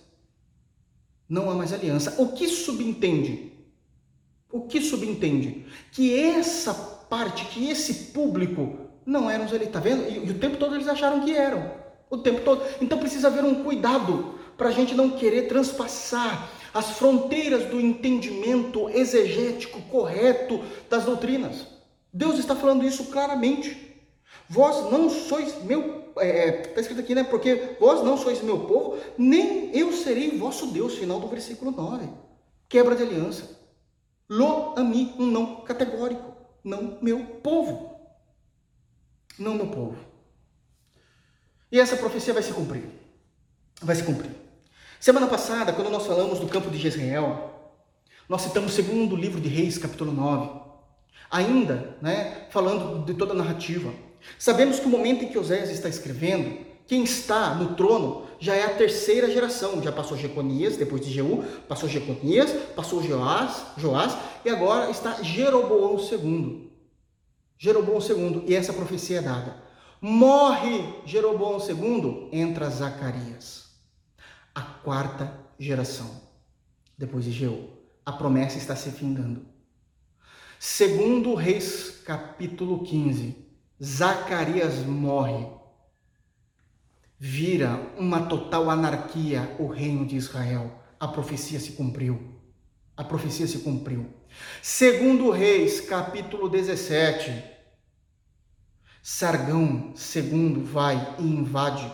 Não 1.28 1.50
há 1.50 1.54
mais 1.54 1.72
aliança. 1.72 2.14
O 2.18 2.28
que 2.28 2.46
subentende? 2.48 3.52
O 4.52 4.62
que 4.62 4.80
subentende? 4.80 5.66
Que 5.90 6.14
essa 6.14 6.74
parte, 7.08 7.46
que 7.46 7.68
esse 7.70 8.12
público 8.12 8.78
não 9.06 9.30
eram 9.30 9.46
os 9.46 9.52
eleitos. 9.52 9.68
Está 9.68 9.80
vendo? 9.80 10.08
E, 10.08 10.26
e 10.26 10.30
o 10.30 10.38
tempo 10.38 10.58
todo 10.58 10.74
eles 10.74 10.88
acharam 10.88 11.20
que 11.20 11.34
eram. 11.34 11.72
O 12.10 12.18
tempo 12.18 12.42
todo. 12.42 12.62
Então 12.80 12.98
precisa 12.98 13.28
haver 13.28 13.44
um 13.44 13.64
cuidado 13.64 14.34
para 14.56 14.68
a 14.68 14.72
gente 14.72 14.94
não 14.94 15.10
querer 15.10 15.48
transpassar 15.48 16.48
as 16.74 16.90
fronteiras 16.90 17.66
do 17.66 17.80
entendimento 17.80 18.90
exegético 18.90 19.80
correto 19.82 20.60
das 20.90 21.04
doutrinas. 21.04 21.68
Deus 22.12 22.36
está 22.36 22.56
falando 22.56 22.84
isso 22.84 23.04
claramente. 23.06 23.94
Vós 24.48 24.90
não 24.90 25.08
sois 25.08 25.62
meu. 25.62 26.02
Está 26.08 26.24
é, 26.24 26.52
tá 26.52 26.80
escrito 26.80 27.00
aqui, 27.00 27.14
né? 27.14 27.22
Porque 27.22 27.76
vós 27.78 28.04
não 28.04 28.16
sois 28.16 28.42
meu 28.42 28.66
povo, 28.66 28.98
nem 29.16 29.76
eu 29.76 29.92
serei 29.92 30.36
vosso 30.36 30.66
Deus. 30.66 30.94
Final 30.94 31.20
do 31.20 31.28
versículo 31.28 31.70
9. 31.70 32.08
quebra 32.68 32.96
de 32.96 33.04
aliança. 33.04 33.62
Lo 34.28 34.74
ami, 34.76 35.14
um 35.16 35.26
não 35.26 35.60
categórico. 35.60 36.34
Não 36.64 36.98
meu 37.00 37.24
povo. 37.40 38.00
Não 39.38 39.54
meu 39.54 39.68
povo. 39.68 39.96
E 41.70 41.78
essa 41.78 41.96
profecia 41.96 42.34
vai 42.34 42.42
se 42.42 42.52
cumprir. 42.52 42.84
Vai 43.80 43.94
se 43.94 44.02
cumprir. 44.02 44.33
Semana 45.04 45.26
passada, 45.26 45.70
quando 45.70 45.90
nós 45.90 46.06
falamos 46.06 46.38
do 46.38 46.46
campo 46.46 46.70
de 46.70 46.78
Jezreel, 46.78 47.50
nós 48.26 48.40
citamos 48.40 48.72
o 48.72 48.74
segundo 48.74 49.14
livro 49.14 49.38
de 49.38 49.50
Reis, 49.50 49.76
capítulo 49.76 50.10
9. 50.10 50.48
Ainda, 51.30 51.94
né, 52.00 52.46
falando 52.48 53.04
de 53.04 53.12
toda 53.12 53.34
a 53.34 53.36
narrativa. 53.36 53.92
Sabemos 54.38 54.80
que 54.80 54.86
o 54.86 54.88
momento 54.88 55.22
em 55.22 55.28
que 55.28 55.38
Oséias 55.38 55.68
está 55.68 55.90
escrevendo, 55.90 56.58
quem 56.86 57.04
está 57.04 57.54
no 57.54 57.74
trono 57.74 58.22
já 58.40 58.54
é 58.54 58.64
a 58.64 58.76
terceira 58.76 59.30
geração. 59.30 59.82
Já 59.82 59.92
passou 59.92 60.16
Jeconias, 60.16 60.78
depois 60.78 61.04
de 61.04 61.12
Jeú, 61.12 61.44
passou 61.68 61.86
Jeconias, 61.86 62.50
passou 62.74 63.02
Joás, 63.02 63.62
Joás 63.76 64.16
e 64.42 64.48
agora 64.48 64.90
está 64.90 65.22
Jeroboão 65.22 65.98
II. 65.98 66.72
Jeroboão 67.58 67.98
II, 67.98 68.44
e 68.46 68.54
essa 68.54 68.72
profecia 68.72 69.18
é 69.18 69.20
dada. 69.20 69.54
Morre 70.00 70.82
Jeroboão 71.04 71.58
II, 71.58 72.30
entra 72.32 72.70
Zacarias, 72.70 73.63
a 74.54 74.62
quarta 74.62 75.40
geração, 75.58 76.22
depois 76.96 77.24
de 77.24 77.32
Jeú. 77.32 77.70
A 78.06 78.12
promessa 78.12 78.58
está 78.58 78.76
se 78.76 78.90
findando. 78.90 79.46
Segundo 80.58 81.34
Reis, 81.34 82.02
capítulo 82.04 82.84
15, 82.84 83.36
Zacarias 83.82 84.76
morre 84.86 85.46
vira 87.18 87.80
uma 87.96 88.26
total 88.26 88.68
anarquia 88.68 89.56
o 89.58 89.66
reino 89.66 90.06
de 90.06 90.16
Israel. 90.16 90.82
A 91.00 91.08
profecia 91.08 91.58
se 91.58 91.72
cumpriu. 91.72 92.34
A 92.96 93.02
profecia 93.02 93.46
se 93.46 93.58
cumpriu. 93.58 94.12
Segundo 94.62 95.30
Reis, 95.30 95.80
capítulo 95.80 96.48
17. 96.48 97.44
Sargão 99.02 99.92
II 99.96 100.62
vai 100.62 101.16
e 101.18 101.22
invade 101.22 101.90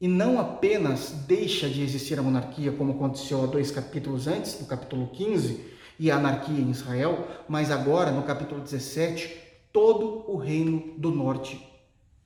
e 0.00 0.06
não 0.06 0.38
apenas 0.38 1.10
deixa 1.26 1.68
de 1.68 1.82
existir 1.82 2.18
a 2.18 2.22
monarquia, 2.22 2.70
como 2.70 2.92
aconteceu 2.92 3.42
há 3.42 3.46
dois 3.46 3.70
capítulos 3.70 4.28
antes, 4.28 4.60
no 4.60 4.66
capítulo 4.66 5.08
15, 5.08 5.64
e 5.98 6.10
a 6.10 6.16
anarquia 6.16 6.60
em 6.60 6.70
Israel, 6.70 7.26
mas 7.48 7.72
agora, 7.72 8.12
no 8.12 8.22
capítulo 8.22 8.60
17, 8.60 9.36
todo 9.72 10.30
o 10.30 10.36
reino 10.36 10.94
do 10.96 11.10
norte 11.10 11.60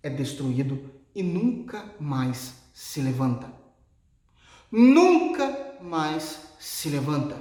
é 0.03 0.11
destruído 0.11 0.91
e 1.15 1.23
nunca 1.23 1.95
mais 1.99 2.57
se 2.75 3.01
levanta. 3.01 3.51
Nunca 4.71 5.79
mais 5.81 6.41
se 6.59 6.91
levanta. 6.91 7.37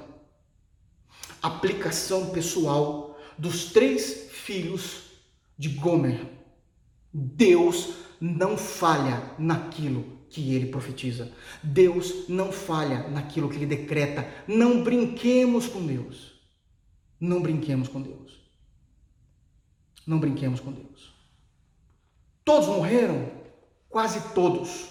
Aplicação 1.42 2.30
pessoal 2.30 3.18
dos 3.38 3.66
três 3.66 4.30
filhos 4.32 5.12
de 5.58 5.70
Gomer. 5.70 6.26
Deus 7.14 7.96
não 8.22 8.58
falha 8.58 9.34
naquilo 9.38 10.21
que 10.32 10.56
ele 10.56 10.68
profetiza. 10.68 11.32
Deus 11.62 12.28
não 12.30 12.52
falha 12.52 13.08
naquilo 13.10 13.50
que 13.50 13.58
ele 13.58 13.66
decreta. 13.66 14.28
Não 14.48 14.82
brinquemos 14.82 15.68
com 15.68 15.86
Deus. 15.86 16.32
Não 17.20 17.42
brinquemos 17.42 17.88
com 17.88 18.02
Deus. 18.02 18.40
Não 20.08 20.20
brinquemos 20.20 20.60
com 20.60 20.72
Deus. 20.72 21.14
Todos 22.44 22.68
morreram? 22.68 23.30
Quase 23.90 24.34
todos. 24.34 24.88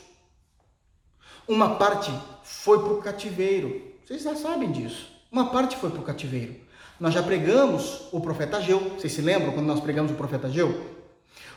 Uma 1.49 1.77
parte 1.77 2.13
foi 2.45 2.79
para 2.79 2.93
o 2.93 3.03
cativeiro. 3.03 3.95
Vocês 4.05 4.23
já 4.23 4.37
sabem 4.37 4.71
disso. 4.71 5.11
Uma 5.33 5.51
parte 5.51 5.77
foi 5.77 5.91
para 5.91 6.01
o 6.01 6.05
cativeiro. 6.05 6.55
Nós 7.01 7.15
já 7.15 7.23
pregamos 7.23 8.09
o 8.13 8.21
profeta 8.21 8.59
Ageu. 8.59 8.79
Vocês 8.91 9.13
se 9.13 9.23
lembram 9.23 9.53
quando 9.53 9.67
nós 9.67 9.81
pregamos 9.81 10.13
o 10.13 10.15
profeta 10.15 10.49
Ageu? 10.49 10.99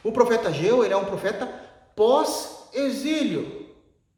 O 0.04 0.12
profeta 0.12 0.50
Ageu, 0.50 0.84
ele 0.84 0.94
é 0.94 0.98
um 0.98 1.06
profeta 1.06 1.46
pós-exílio. 1.96 3.63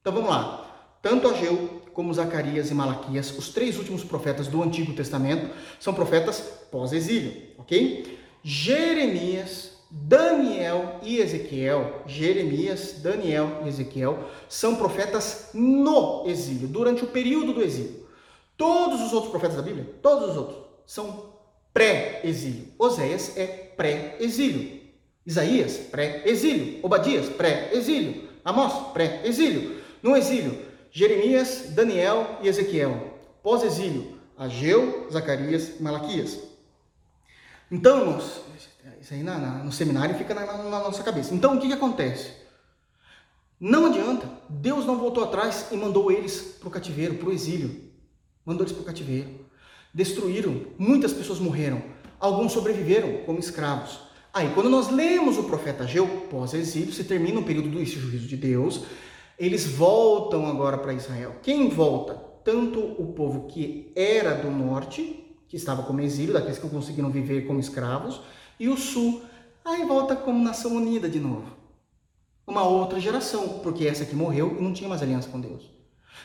Então 0.05 0.13
vamos 0.13 0.29
lá. 0.29 0.63
Tanto 1.01 1.27
Ageu 1.27 1.81
como 1.91 2.13
Zacarias 2.13 2.69
e 2.69 2.75
Malaquias, 2.75 3.35
os 3.35 3.49
três 3.49 3.75
últimos 3.79 4.03
profetas 4.03 4.45
do 4.45 4.61
Antigo 4.61 4.93
Testamento, 4.93 5.49
são 5.79 5.95
profetas 5.95 6.41
pós-exílio, 6.69 7.33
ok? 7.57 8.19
Jeremias 8.43 9.71
Daniel 9.89 10.99
e 11.01 11.17
Ezequiel, 11.17 12.03
Jeremias, 12.05 12.99
Daniel 13.01 13.61
e 13.65 13.67
Ezequiel, 13.67 14.29
são 14.47 14.75
profetas 14.75 15.49
no 15.55 16.27
exílio, 16.27 16.67
durante 16.67 17.03
o 17.03 17.07
período 17.07 17.53
do 17.53 17.63
exílio. 17.63 18.05
Todos 18.55 19.01
os 19.01 19.11
outros 19.11 19.31
profetas 19.31 19.57
da 19.57 19.63
Bíblia, 19.63 19.89
todos 20.03 20.29
os 20.29 20.37
outros, 20.37 20.57
são 20.85 21.33
pré-exílio. 21.73 22.67
Oséias 22.77 23.35
é 23.35 23.47
pré-exílio. 23.47 24.81
Isaías, 25.25 25.77
pré-exílio. 25.77 26.79
Obadias, 26.83 27.27
pré-exílio. 27.27 28.29
Amós, 28.43 28.93
pré-exílio. 28.93 29.83
No 30.05 30.15
exílio, 30.15 30.63
Jeremias, 30.91 31.71
Daniel 31.71 32.37
e 32.43 32.47
Ezequiel. 32.47 33.17
Pós-exílio, 33.41 34.19
Ageu, 34.37 35.07
Zacarias 35.11 35.79
e 35.79 35.81
Malaquias. 35.81 36.39
Então, 37.71 38.19
isso 39.01 39.15
aí 39.15 39.23
na, 39.23 39.39
na, 39.39 39.63
no 39.63 39.71
seminário 39.71 40.13
fica 40.13 40.35
na, 40.35 40.45
na, 40.45 40.79
nossa 40.79 41.01
cabeça. 41.01 41.33
Então 41.33 41.55
o 41.55 41.59
que, 41.59 41.65
que 41.65 41.73
acontece? 41.73 42.33
Não 43.59 43.87
adianta. 43.87 44.29
Deus 44.47 44.85
não 44.85 44.99
voltou 44.99 45.23
atrás 45.23 45.69
e 45.71 45.75
mandou 45.75 46.11
eles 46.11 46.55
para 46.59 46.67
o 46.67 46.71
cativeiro, 46.71 47.15
para 47.15 47.29
o 47.29 47.33
exílio. 47.33 47.89
Mandou 48.45 48.63
eles 48.63 48.73
para 48.73 48.83
o 48.83 48.85
cativeiro. 48.85 49.43
Destruíram. 49.91 50.67
Muitas 50.77 51.13
pessoas 51.13 51.39
morreram. 51.39 51.81
Alguns 52.19 52.51
sobreviveram 52.51 53.23
como 53.25 53.39
escravos. 53.39 54.01
Aí, 54.31 54.51
quando 54.53 54.69
nós 54.69 54.87
lemos 54.91 55.39
o 55.39 55.45
profeta 55.45 55.83
Ageu, 55.83 56.07
pós-exílio, 56.29 56.93
se 56.93 57.05
termina 57.05 57.39
o 57.39 57.43
período 57.43 57.69
do 57.69 57.83
juízo 57.83 58.27
de 58.27 58.37
Deus, 58.37 58.83
eles 59.37 59.65
voltam 59.65 60.45
agora 60.45 60.77
para 60.77 60.93
Israel. 60.93 61.35
Quem 61.41 61.69
volta? 61.69 62.13
Tanto 62.43 62.79
o 62.79 63.13
povo 63.13 63.47
que 63.47 63.91
era 63.95 64.35
do 64.35 64.51
norte, 64.51 65.23
que 65.47 65.57
estava 65.57 65.83
como 65.83 66.01
exílio, 66.01 66.33
daqueles 66.33 66.59
que 66.59 66.69
conseguiram 66.69 67.09
viver 67.09 67.45
como 67.47 67.59
escravos, 67.59 68.21
e 68.59 68.69
o 68.69 68.77
Sul. 68.77 69.23
Aí 69.63 69.83
volta 69.83 70.15
como 70.15 70.43
nação 70.43 70.75
unida 70.75 71.09
de 71.09 71.19
novo. 71.19 71.55
Uma 72.45 72.63
outra 72.63 72.99
geração, 72.99 73.59
porque 73.59 73.87
essa 73.87 74.05
que 74.05 74.15
morreu 74.15 74.55
e 74.59 74.61
não 74.61 74.71
tinha 74.71 74.87
mais 74.87 75.01
aliança 75.01 75.27
com 75.29 75.41
Deus. 75.41 75.71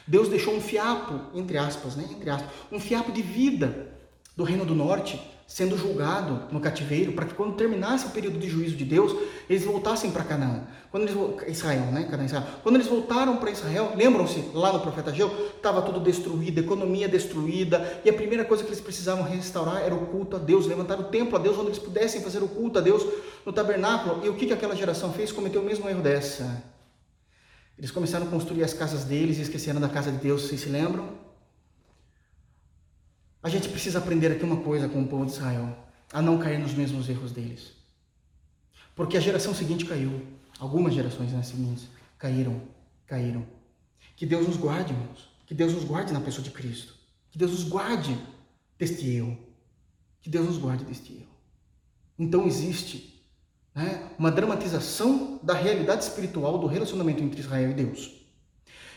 Deus 0.07 0.29
deixou 0.29 0.55
um 0.55 0.61
fiapo, 0.61 1.19
entre 1.35 1.57
aspas, 1.57 1.97
né? 1.97 2.07
Entre 2.11 2.29
aspas, 2.29 2.51
um 2.71 2.79
fiapo 2.79 3.11
de 3.11 3.23
vida 3.23 3.99
do 4.37 4.45
Reino 4.45 4.67
do 4.67 4.75
Norte 4.75 5.21
sendo 5.51 5.77
julgado 5.77 6.45
no 6.53 6.61
cativeiro, 6.61 7.11
para 7.11 7.27
que 7.27 7.35
quando 7.35 7.57
terminasse 7.57 8.07
o 8.07 8.11
período 8.11 8.39
de 8.39 8.49
juízo 8.49 8.77
de 8.77 8.85
Deus, 8.85 9.13
eles 9.49 9.65
voltassem 9.65 10.13
para 10.13 10.23
Canaã. 10.23 10.63
Quando 10.93 11.09
eles 11.09 11.17
Israel, 11.49 11.87
né? 11.87 12.07
Canaã, 12.09 12.25
Israel. 12.25 12.45
Quando 12.63 12.77
eles 12.77 12.87
voltaram 12.87 13.37
para 13.37 13.51
Israel, 13.51 13.93
lembram-se 13.97 14.49
lá 14.55 14.73
no 14.73 14.79
profeta 14.79 15.11
Ageu, 15.11 15.29
estava 15.57 15.83
tudo 15.83 15.99
destruído, 15.99 16.61
economia 16.61 17.09
destruída, 17.09 18.01
e 18.05 18.09
a 18.09 18.13
primeira 18.13 18.45
coisa 18.45 18.63
que 18.63 18.69
eles 18.69 18.81
precisavam 18.81 19.25
restaurar 19.25 19.83
era 19.83 19.93
o 19.93 20.07
culto 20.07 20.37
a 20.37 20.39
Deus, 20.39 20.67
levantar 20.67 21.01
o 21.01 21.05
templo 21.05 21.37
a 21.37 21.41
Deus 21.41 21.59
onde 21.59 21.71
eles 21.71 21.81
pudessem 21.81 22.21
fazer 22.21 22.45
o 22.45 22.49
culto 22.49 22.79
a 22.79 22.81
Deus 22.81 23.05
no 23.45 23.53
tabernáculo. 23.53 24.25
E 24.25 24.29
o 24.29 24.35
que 24.35 24.47
que 24.47 24.53
aquela 24.53 24.77
geração 24.77 25.13
fez? 25.13 25.33
Cometeu 25.33 25.63
o 25.63 25.65
mesmo 25.65 25.89
erro 25.89 26.01
dessa. 26.01 26.63
Eles 27.77 27.91
começaram 27.91 28.29
a 28.29 28.31
construir 28.31 28.63
as 28.63 28.73
casas 28.73 29.03
deles 29.03 29.39
e 29.39 29.43
esqueceram 29.43 29.81
da 29.81 29.89
casa 29.89 30.13
de 30.13 30.19
Deus, 30.19 30.43
vocês 30.43 30.61
se 30.61 30.69
lembram? 30.69 31.30
A 33.43 33.49
gente 33.49 33.69
precisa 33.69 33.99
aprender 33.99 34.33
aqui 34.33 34.45
uma 34.45 34.59
coisa 34.59 34.89
com 34.89 35.03
o 35.03 35.09
povo 35.09 35.25
de 35.25 35.33
Israel: 35.33 35.77
a 36.13 36.21
não 36.21 36.39
cair 36.39 36.59
nos 36.59 36.75
mesmos 36.75 37.09
erros 37.09 37.33
deles. 37.33 37.73
Porque 38.95 39.17
a 39.17 39.21
geração 39.21 39.55
seguinte 39.55 39.87
caiu, 39.87 40.27
algumas 40.59 40.93
gerações 40.93 41.33
né, 41.33 41.43
seguintes 41.43 41.89
caíram, 42.19 42.61
caíram. 43.07 43.47
Que 44.15 44.27
Deus 44.27 44.47
nos 44.47 44.57
guarde, 44.57 44.93
irmãos. 44.93 45.31
Que 45.47 45.55
Deus 45.55 45.73
nos 45.73 45.85
guarde 45.85 46.13
na 46.13 46.21
pessoa 46.21 46.45
de 46.45 46.51
Cristo. 46.51 46.95
Que 47.31 47.39
Deus 47.39 47.53
nos 47.53 47.65
guarde 47.65 48.17
deste 48.79 49.09
erro. 49.09 49.39
Que 50.21 50.29
Deus 50.29 50.47
nos 50.47 50.59
guarde 50.59 50.85
deste 50.85 51.15
erro. 51.15 51.31
Então 52.19 52.47
existe 52.47 53.25
né, 53.75 54.11
uma 54.19 54.31
dramatização 54.31 55.41
da 55.43 55.55
realidade 55.55 56.05
espiritual 56.05 56.59
do 56.59 56.67
relacionamento 56.67 57.23
entre 57.23 57.41
Israel 57.41 57.71
e 57.71 57.75
Deus. 57.75 58.13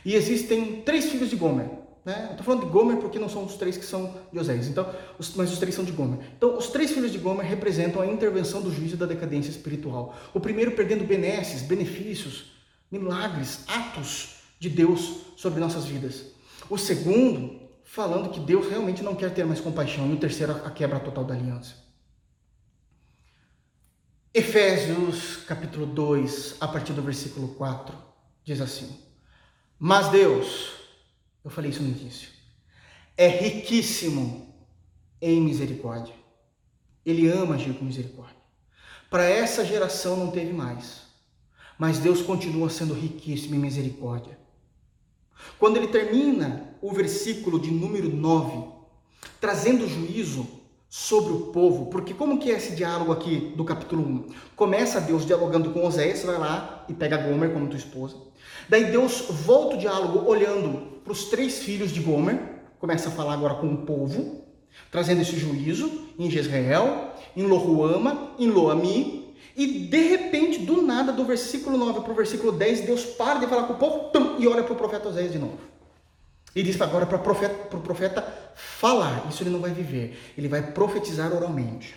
E 0.04 0.16
existem 0.16 0.82
três 0.82 1.06
filhos 1.06 1.30
de 1.30 1.38
Gomer. 1.38 1.70
Né? 2.06 2.30
Estou 2.32 2.44
falando 2.44 2.66
de 2.66 2.72
Gomer 2.72 2.98
porque 2.98 3.18
não 3.18 3.30
são 3.30 3.46
os 3.46 3.56
três 3.56 3.78
que 3.78 3.86
são 3.86 4.14
de 4.32 4.38
Oséias, 4.38 4.68
então, 4.68 4.94
os, 5.18 5.34
mas 5.36 5.52
os 5.52 5.58
três 5.58 5.74
são 5.74 5.86
de 5.86 5.92
Gomer. 5.94 6.20
Então, 6.36 6.58
os 6.58 6.68
três 6.68 6.92
filhos 6.92 7.12
de 7.12 7.18
Gomer 7.18 7.46
representam 7.46 8.02
a 8.02 8.08
intervenção 8.08 8.62
do 8.62 8.74
juízo 8.74 8.98
da 8.98 9.06
decadência 9.06 9.50
espiritual. 9.50 10.14
O 10.34 10.40
primeiro 10.40 10.72
perdendo 10.72 11.06
benesses, 11.06 11.62
benefícios, 11.62 12.52
milagres, 12.92 13.64
atos 13.68 14.36
de 14.60 14.70
Deus 14.70 15.22
sobre 15.38 15.60
nossas 15.60 15.86
vidas. 15.86 16.26
O 16.70 16.78
segundo 16.78 17.64
falando 17.94 18.30
que 18.30 18.40
Deus 18.40 18.68
realmente 18.68 19.04
não 19.04 19.16
quer 19.16 19.32
ter 19.34 19.46
mais 19.46 19.62
compaixão. 19.62 20.10
E 20.10 20.14
o 20.14 20.18
terceiro, 20.18 20.54
a 20.66 20.72
quebra 20.72 21.00
total 21.00 21.24
da 21.24 21.36
aliança. 21.36 21.76
Efésios 24.34 25.38
capítulo 25.48 25.86
2, 25.86 26.58
a 26.60 26.68
partir 26.68 26.92
do 26.92 27.04
versículo 27.04 27.50
4, 27.50 27.96
diz 28.44 28.60
assim: 28.60 29.00
Mas 29.78 30.10
Deus 30.10 30.83
eu 31.44 31.52
falei 31.52 31.72
isso 31.72 31.84
no 31.84 31.90
início. 31.90 32.30
É 33.18 33.28
riquíssimo 33.28 34.54
em 35.22 35.42
misericórdia. 35.42 36.14
Ele 37.06 37.28
ama 37.28 37.56
agir 37.56 37.74
com 37.74 37.86
misericórdia. 37.86 38.38
Para 39.10 39.26
essa 39.26 39.64
geração 39.64 40.18
não 40.18 40.32
teve 40.32 40.52
mais, 40.54 41.02
mas 41.78 42.00
Deus 42.00 42.22
continua 42.22 42.70
sendo 42.70 42.94
riquíssimo 42.94 43.56
em 43.56 43.60
misericórdia. 43.60 44.38
Quando 45.60 45.78
ele 45.78 45.88
termina 45.88 46.76
o 46.82 46.92
versículo 46.92 47.60
de 47.60 47.70
número 47.70 48.10
9, 48.10 48.68
trazendo 49.40 49.88
juízo 49.88 50.48
sobre 50.90 51.34
o 51.34 51.48
povo, 51.48 51.88
porque 51.88 52.14
como 52.14 52.40
que 52.40 52.52
é 52.52 52.56
esse 52.56 52.76
diálogo 52.76 53.12
aqui 53.12 53.54
do 53.56 53.66
capítulo 53.66 54.04
1? 54.04 54.34
Começa 54.56 55.02
Deus 55.02 55.26
dialogando 55.26 55.72
com 55.72 55.86
Oséias, 55.86 56.24
vai 56.24 56.38
lá 56.38 56.86
e 56.88 56.94
pega 56.94 57.18
Gomer 57.18 57.52
como 57.52 57.68
tua 57.68 57.78
esposa. 57.78 58.16
Daí 58.70 58.86
Deus 58.86 59.26
volta 59.30 59.76
o 59.76 59.80
diálogo 59.80 60.28
olhando 60.28 61.02
para 61.04 61.12
os 61.12 61.26
três 61.26 61.60
filhos 61.60 61.92
de 61.92 62.00
Gomer, 62.00 62.40
começa 62.80 63.10
a 63.10 63.12
falar 63.12 63.34
agora 63.34 63.56
com 63.56 63.68
o 63.68 63.78
povo, 63.86 64.46
trazendo 64.92 65.22
esse 65.22 65.38
juízo 65.38 66.10
em 66.18 66.30
Jezreel, 66.30 67.12
em 67.36 67.44
Lohuama, 67.44 68.32
em 68.40 68.48
Loami, 68.48 69.36
e 69.56 69.68
de 69.68 70.02
repente, 70.02 70.60
do 70.60 70.82
nada, 70.82 71.12
do 71.12 71.26
versículo 71.26 71.78
9 71.78 72.02
para 72.02 72.12
o 72.12 72.16
versículo 72.16 72.52
10, 72.52 72.82
Deus 72.82 73.06
para 73.06 73.40
de 73.40 73.48
falar 73.48 73.64
com 73.64 73.74
o 73.74 73.78
povo 73.78 74.10
tum, 74.10 74.38
e 74.40 74.48
olha 74.48 74.64
para 74.64 74.74
o 74.74 74.76
profeta 74.76 75.10
Oséias 75.10 75.32
de 75.32 75.38
novo. 75.38 75.60
E 76.56 76.62
diz 76.62 76.80
agora 76.82 77.06
para 77.06 77.18
o 77.18 77.22
profeta, 77.22 77.78
profeta 77.78 78.22
falar. 78.56 79.28
Isso 79.30 79.44
ele 79.44 79.50
não 79.50 79.60
vai 79.60 79.72
viver. 79.72 80.34
Ele 80.38 80.48
vai 80.48 80.62
profetizar 80.72 81.34
oralmente. 81.34 81.96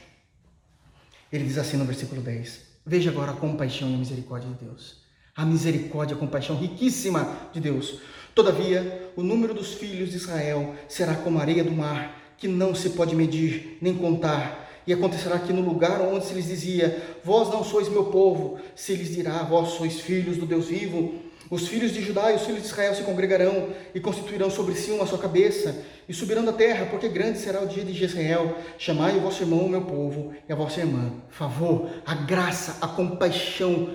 Ele 1.30 1.44
diz 1.44 1.58
assim 1.58 1.76
no 1.76 1.84
versículo 1.84 2.22
10: 2.22 2.60
Veja 2.84 3.10
agora 3.10 3.32
a 3.32 3.36
compaixão 3.36 3.90
e 3.90 3.94
a 3.94 3.98
misericórdia 3.98 4.48
de 4.48 4.64
Deus. 4.64 5.05
A 5.36 5.44
misericórdia 5.44 6.16
a 6.16 6.18
compaixão 6.18 6.56
riquíssima 6.56 7.36
de 7.52 7.60
Deus. 7.60 8.00
Todavia, 8.34 9.10
o 9.14 9.22
número 9.22 9.52
dos 9.52 9.74
filhos 9.74 10.10
de 10.10 10.16
Israel 10.16 10.74
será 10.88 11.14
como 11.14 11.38
a 11.38 11.42
areia 11.42 11.62
do 11.62 11.72
mar, 11.72 12.34
que 12.38 12.48
não 12.48 12.74
se 12.74 12.90
pode 12.90 13.14
medir 13.14 13.78
nem 13.80 13.94
contar. 13.94 14.64
E 14.86 14.92
acontecerá 14.92 15.38
que 15.38 15.52
no 15.52 15.62
lugar 15.62 16.00
onde 16.00 16.24
se 16.24 16.32
lhes 16.32 16.46
dizia: 16.46 17.02
Vós 17.22 17.50
não 17.50 17.62
sois 17.62 17.88
meu 17.88 18.04
povo, 18.04 18.58
se 18.74 18.94
lhes 18.94 19.14
dirá: 19.14 19.42
Vós 19.42 19.70
sois 19.70 20.00
filhos 20.00 20.38
do 20.38 20.46
Deus 20.46 20.68
vivo 20.68 21.26
os 21.48 21.68
filhos 21.68 21.92
de 21.92 22.02
Judá 22.02 22.32
e 22.32 22.36
os 22.36 22.42
filhos 22.42 22.62
de 22.62 22.68
Israel 22.68 22.94
se 22.94 23.02
congregarão 23.02 23.68
e 23.94 24.00
constituirão 24.00 24.50
sobre 24.50 24.74
si 24.74 24.90
uma 24.90 25.06
sua 25.06 25.18
cabeça 25.18 25.76
e 26.08 26.12
subirão 26.14 26.44
da 26.44 26.52
terra, 26.52 26.86
porque 26.86 27.08
grande 27.08 27.38
será 27.38 27.60
o 27.60 27.68
dia 27.68 27.84
de 27.84 27.92
Jezreel. 27.92 28.56
Chamai 28.78 29.16
o 29.16 29.20
vosso 29.20 29.44
irmão, 29.44 29.60
o 29.60 29.68
meu 29.68 29.82
povo, 29.82 30.34
e 30.48 30.52
a 30.52 30.56
vossa 30.56 30.80
irmã. 30.80 31.12
Favor, 31.28 31.88
a 32.04 32.14
graça, 32.14 32.78
a 32.80 32.88
compaixão, 32.88 33.90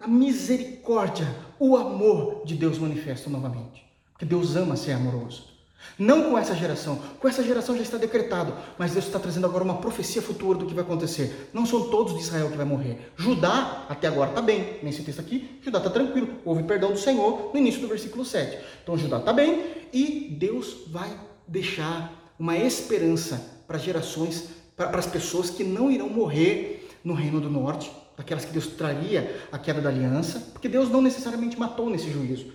a 0.00 0.08
misericórdia, 0.08 1.26
o 1.58 1.76
amor 1.76 2.42
de 2.44 2.54
Deus 2.54 2.78
manifesto 2.78 3.30
novamente. 3.30 3.84
Porque 4.12 4.24
Deus 4.24 4.56
ama 4.56 4.76
ser 4.76 4.92
amoroso. 4.92 5.58
Não 5.98 6.30
com 6.30 6.38
essa 6.38 6.54
geração, 6.54 7.00
com 7.20 7.28
essa 7.28 7.42
geração 7.42 7.76
já 7.76 7.82
está 7.82 7.96
decretado, 7.96 8.52
mas 8.76 8.92
Deus 8.92 9.06
está 9.06 9.18
trazendo 9.18 9.46
agora 9.46 9.64
uma 9.64 9.78
profecia 9.78 10.20
futura 10.20 10.58
do 10.58 10.66
que 10.66 10.74
vai 10.74 10.84
acontecer. 10.84 11.50
Não 11.52 11.64
são 11.64 11.88
todos 11.88 12.14
de 12.14 12.20
Israel 12.20 12.50
que 12.50 12.56
vai 12.56 12.66
morrer. 12.66 13.12
Judá, 13.16 13.86
até 13.88 14.08
agora 14.08 14.30
está 14.30 14.42
bem, 14.42 14.78
nesse 14.82 15.02
texto 15.02 15.20
aqui, 15.20 15.58
Judá 15.62 15.78
está 15.78 15.90
tranquilo, 15.90 16.28
houve 16.44 16.62
perdão 16.64 16.92
do 16.92 16.98
Senhor 16.98 17.50
no 17.52 17.58
início 17.58 17.80
do 17.80 17.88
versículo 17.88 18.24
7. 18.24 18.58
Então 18.82 18.98
Judá 18.98 19.18
está 19.18 19.32
bem 19.32 19.64
e 19.92 20.36
Deus 20.38 20.78
vai 20.88 21.10
deixar 21.46 22.12
uma 22.38 22.56
esperança 22.56 23.62
para 23.66 23.78
gerações, 23.78 24.48
para 24.76 24.98
as 24.98 25.06
pessoas 25.06 25.50
que 25.50 25.64
não 25.64 25.90
irão 25.90 26.08
morrer 26.08 26.88
no 27.02 27.14
reino 27.14 27.40
do 27.40 27.50
norte, 27.50 27.90
daquelas 28.18 28.44
que 28.44 28.52
Deus 28.52 28.66
traria 28.66 29.40
a 29.50 29.58
queda 29.58 29.80
da 29.80 29.88
aliança, 29.88 30.40
porque 30.52 30.68
Deus 30.68 30.90
não 30.90 31.00
necessariamente 31.00 31.58
matou 31.58 31.88
nesse 31.88 32.10
juízo. 32.10 32.46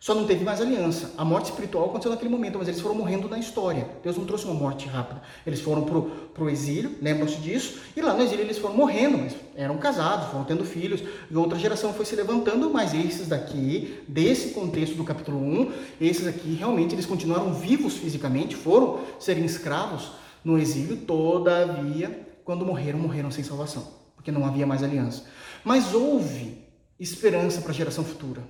Só 0.00 0.14
não 0.14 0.26
teve 0.26 0.44
mais 0.44 0.60
aliança. 0.60 1.12
A 1.18 1.24
morte 1.24 1.46
espiritual 1.46 1.86
aconteceu 1.86 2.12
naquele 2.12 2.30
momento, 2.30 2.56
mas 2.56 2.68
eles 2.68 2.80
foram 2.80 2.94
morrendo 2.94 3.28
na 3.28 3.36
história. 3.36 3.88
Deus 4.00 4.16
não 4.16 4.24
trouxe 4.24 4.44
uma 4.44 4.54
morte 4.54 4.86
rápida. 4.86 5.20
Eles 5.44 5.60
foram 5.60 5.82
para 5.82 6.44
o 6.44 6.48
exílio, 6.48 6.96
lembram-se 7.02 7.34
disso, 7.38 7.80
e 7.96 8.00
lá 8.00 8.14
no 8.14 8.22
exílio 8.22 8.44
eles 8.44 8.58
foram 8.58 8.76
morrendo, 8.76 9.18
mas 9.18 9.34
eram 9.56 9.76
casados, 9.76 10.28
foram 10.28 10.44
tendo 10.44 10.64
filhos, 10.64 11.02
e 11.28 11.36
outra 11.36 11.58
geração 11.58 11.92
foi 11.92 12.04
se 12.04 12.14
levantando, 12.14 12.70
mas 12.70 12.94
esses 12.94 13.26
daqui, 13.26 13.98
desse 14.06 14.50
contexto 14.50 14.94
do 14.94 15.02
capítulo 15.02 15.38
1, 15.38 15.72
esses 16.00 16.28
aqui 16.28 16.54
realmente 16.54 16.94
eles 16.94 17.04
continuaram 17.04 17.52
vivos 17.52 17.96
fisicamente, 17.96 18.54
foram 18.54 19.00
serem 19.18 19.44
escravos 19.44 20.12
no 20.44 20.56
exílio, 20.56 20.96
todavia, 20.98 22.24
quando 22.44 22.64
morreram, 22.64 23.00
morreram 23.00 23.32
sem 23.32 23.42
salvação, 23.42 23.97
porque 24.28 24.32
não 24.38 24.46
havia 24.46 24.66
mais 24.66 24.82
aliança. 24.82 25.24
Mas 25.64 25.94
houve 25.94 26.62
esperança 27.00 27.62
para 27.62 27.70
a 27.70 27.74
geração 27.74 28.04
futura. 28.04 28.42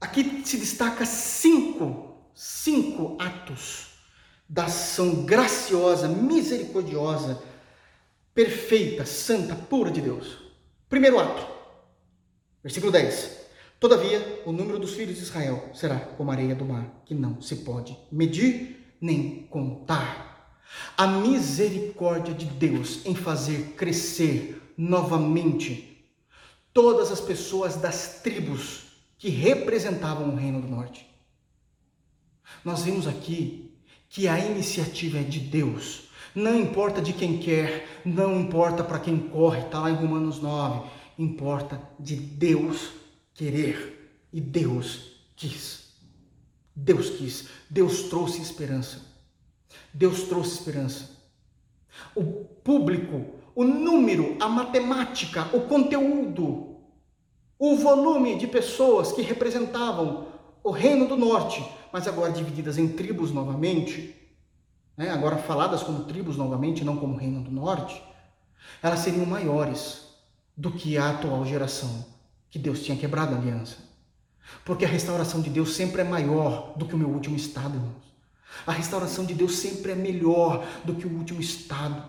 Aqui 0.00 0.42
se 0.44 0.58
destaca 0.58 1.04
cinco, 1.04 2.30
cinco 2.32 3.16
atos 3.18 3.88
da 4.48 4.66
ação 4.66 5.24
graciosa, 5.24 6.06
misericordiosa, 6.06 7.42
perfeita, 8.32 9.04
santa, 9.04 9.56
pura 9.56 9.90
de 9.90 10.00
Deus. 10.00 10.38
Primeiro 10.88 11.18
ato, 11.18 11.44
versículo 12.62 12.92
10. 12.92 13.44
Todavia, 13.80 14.42
o 14.46 14.52
número 14.52 14.78
dos 14.78 14.92
filhos 14.92 15.16
de 15.16 15.22
Israel 15.22 15.70
será 15.74 15.98
como 15.98 16.30
a 16.30 16.34
areia 16.34 16.54
do 16.54 16.64
mar, 16.64 17.02
que 17.04 17.14
não 17.14 17.42
se 17.42 17.56
pode 17.56 17.98
medir 18.12 18.94
nem 19.00 19.48
contar. 19.50 20.25
A 20.96 21.06
misericórdia 21.06 22.34
de 22.34 22.46
Deus 22.46 23.04
em 23.04 23.14
fazer 23.14 23.74
crescer 23.76 24.60
novamente 24.76 26.04
todas 26.72 27.10
as 27.10 27.20
pessoas 27.20 27.76
das 27.76 28.20
tribos 28.22 28.82
que 29.18 29.28
representavam 29.28 30.28
o 30.28 30.36
Reino 30.36 30.60
do 30.60 30.68
Norte. 30.68 31.06
Nós 32.64 32.82
vimos 32.82 33.06
aqui 33.06 33.74
que 34.08 34.28
a 34.28 34.38
iniciativa 34.38 35.18
é 35.18 35.22
de 35.22 35.40
Deus. 35.40 36.08
Não 36.34 36.58
importa 36.58 37.00
de 37.00 37.12
quem 37.12 37.38
quer, 37.38 38.02
não 38.04 38.40
importa 38.40 38.84
para 38.84 38.98
quem 38.98 39.18
corre, 39.18 39.62
está 39.62 39.80
lá 39.80 39.90
em 39.90 39.94
Romanos 39.94 40.40
9. 40.40 40.88
Importa 41.18 41.80
de 41.98 42.16
Deus 42.16 42.90
querer. 43.32 44.26
E 44.32 44.40
Deus 44.40 45.12
quis. 45.34 45.86
Deus 46.74 47.08
quis. 47.10 47.48
Deus 47.70 48.02
trouxe 48.02 48.42
esperança. 48.42 49.05
Deus 49.96 50.22
trouxe 50.24 50.54
esperança. 50.54 51.10
O 52.14 52.22
público, 52.22 53.34
o 53.54 53.64
número, 53.64 54.36
a 54.40 54.48
matemática, 54.48 55.48
o 55.52 55.62
conteúdo 55.62 56.76
o 57.58 57.76
volume 57.76 58.36
de 58.36 58.46
pessoas 58.46 59.12
que 59.12 59.22
representavam 59.22 60.26
o 60.62 60.70
reino 60.70 61.06
do 61.06 61.16
norte, 61.16 61.64
mas 61.92 62.06
agora 62.06 62.32
divididas 62.32 62.76
em 62.76 62.88
tribos 62.88 63.32
novamente, 63.32 64.14
né? 64.96 65.10
agora 65.10 65.38
faladas 65.38 65.82
como 65.82 66.04
tribos 66.04 66.36
novamente, 66.36 66.84
não 66.84 66.96
como 66.96 67.16
reino 67.16 67.42
do 67.42 67.50
norte, 67.50 68.02
elas 68.82 69.00
seriam 69.00 69.24
maiores 69.24 70.06
do 70.56 70.70
que 70.70 70.98
a 70.98 71.10
atual 71.10 71.46
geração, 71.46 72.04
que 72.50 72.58
Deus 72.58 72.82
tinha 72.82 72.96
quebrado 72.96 73.34
a 73.34 73.38
aliança. 73.38 73.78
Porque 74.64 74.84
a 74.84 74.88
restauração 74.88 75.40
de 75.40 75.50
Deus 75.50 75.74
sempre 75.74 76.02
é 76.02 76.04
maior 76.04 76.74
do 76.76 76.86
que 76.86 76.94
o 76.94 76.98
meu 76.98 77.08
último 77.08 77.36
estado, 77.36 77.76
irmãos. 77.76 78.15
A 78.66 78.72
restauração 78.72 79.24
de 79.24 79.34
Deus 79.34 79.56
sempre 79.58 79.92
é 79.92 79.94
melhor 79.94 80.66
do 80.84 80.94
que 80.94 81.06
o 81.06 81.10
último 81.10 81.40
estado. 81.40 82.02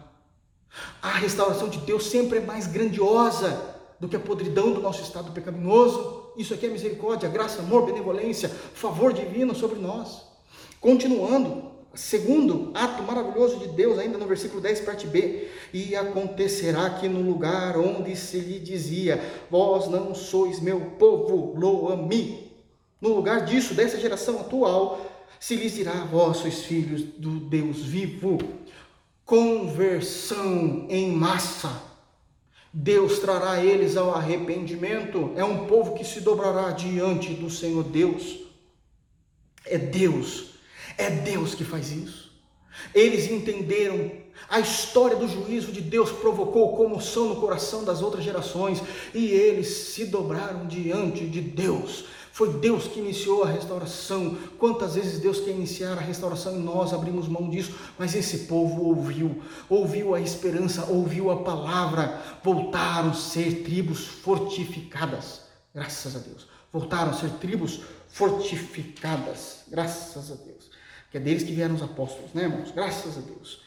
A 1.02 1.12
restauração 1.12 1.70
de 1.70 1.80
Deus 1.80 2.06
sempre 2.08 2.40
é 2.40 2.42
mais 2.42 2.68
grandiosa 2.68 3.76
do 4.00 4.08
que 4.08 4.16
a 4.16 4.20
podridão 4.20 4.72
do 4.72 4.82
nosso 4.82 5.02
estado 5.02 5.32
pecaminoso. 5.32 6.32
Isso 6.38 6.54
aqui 6.54 6.68
é 6.68 6.70
misericórdia, 6.70 7.30
graça, 7.30 7.62
amor, 7.62 7.86
benevolência, 7.86 8.50
favor 8.50 9.12
divino 9.12 9.56
sobre 9.56 9.80
nós. 9.80 10.22
Continuando, 10.80 11.72
segundo 11.96 12.72
ato 12.76 13.02
maravilhoso 13.02 13.58
de 13.58 13.70
Deus, 13.70 13.98
ainda 13.98 14.18
no 14.18 14.28
versículo 14.28 14.62
10, 14.62 14.82
parte 14.82 15.08
B: 15.08 15.48
E 15.74 15.96
acontecerá 15.96 16.92
que 16.92 17.10
no 17.10 17.22
lugar 17.22 17.78
onde 17.78 18.16
se 18.16 18.40
lhe 18.40 18.60
dizia, 18.60 19.20
Vós 19.50 19.88
não 19.88 20.14
sois 20.14 20.60
meu 20.60 20.80
povo, 21.00 21.60
loami. 21.60 22.48
No 23.00 23.14
lugar 23.14 23.46
disso, 23.46 23.74
dessa 23.76 24.00
geração 24.00 24.40
atual, 24.40 25.07
se 25.40 25.56
lhes 25.56 25.76
dirá, 25.76 26.08
sois 26.34 26.64
filhos 26.64 27.02
do 27.02 27.40
Deus 27.40 27.78
vivo. 27.84 28.38
Conversão 29.26 30.88
em 30.90 31.12
massa 31.12 31.88
Deus 32.80 33.18
trará 33.18 33.64
eles 33.64 33.98
ao 33.98 34.14
arrependimento. 34.14 35.32
É 35.36 35.44
um 35.44 35.66
povo 35.66 35.96
que 35.96 36.06
se 36.06 36.22
dobrará 36.22 36.70
diante 36.72 37.34
do 37.34 37.50
Senhor 37.50 37.84
Deus. 37.84 38.40
É 39.66 39.80
Deus, 39.80 40.52
é 40.96 41.10
Deus 41.10 41.56
que 41.56 41.64
faz 41.64 41.92
isso. 41.92 42.32
Eles 42.94 43.30
entenderam 43.32 44.12
a 44.48 44.60
história 44.60 45.18
do 45.18 45.28
juízo 45.28 45.72
de 45.72 45.82
Deus 45.82 46.12
provocou 46.12 46.78
comoção 46.78 47.30
no 47.30 47.38
coração 47.38 47.84
das 47.84 48.04
outras 48.04 48.24
gerações 48.24 48.82
e 49.12 49.26
eles 49.26 49.68
se 49.68 50.06
dobraram 50.06 50.68
diante 50.68 51.26
de 51.26 51.42
Deus 51.42 52.06
foi 52.38 52.54
Deus 52.54 52.88
que 52.88 53.00
iniciou 53.00 53.44
a 53.44 53.48
restauração. 53.48 54.38
Quantas 54.60 54.94
vezes 54.94 55.18
Deus 55.18 55.40
quer 55.40 55.50
iniciar 55.50 55.94
a 55.94 56.02
restauração 56.02 56.56
e 56.56 56.60
nós 56.60 56.94
abrimos 56.94 57.28
mão 57.28 57.50
disso, 57.50 57.76
mas 57.98 58.14
esse 58.14 58.46
povo 58.46 58.84
ouviu, 58.84 59.42
ouviu 59.68 60.14
a 60.14 60.22
esperança, 60.22 60.86
ouviu 60.86 61.32
a 61.32 61.42
palavra, 61.42 62.22
voltaram 62.44 63.10
a 63.10 63.14
ser 63.16 63.64
tribos 63.64 64.06
fortificadas. 64.06 65.42
Graças 65.74 66.16
a 66.16 66.20
Deus. 66.20 66.48
Voltaram 66.72 67.10
a 67.10 67.14
ser 67.16 67.32
tribos 67.40 67.82
fortificadas. 68.08 69.64
Graças 69.68 70.32
a 70.32 70.36
Deus. 70.36 70.70
que 71.10 71.18
é 71.18 71.20
deles 71.20 71.42
que 71.42 71.54
vieram 71.54 71.74
os 71.74 71.82
apóstolos, 71.82 72.36
né, 72.36 72.44
irmãos? 72.44 72.70
Graças 72.70 73.18
a 73.18 73.22
Deus. 73.22 73.64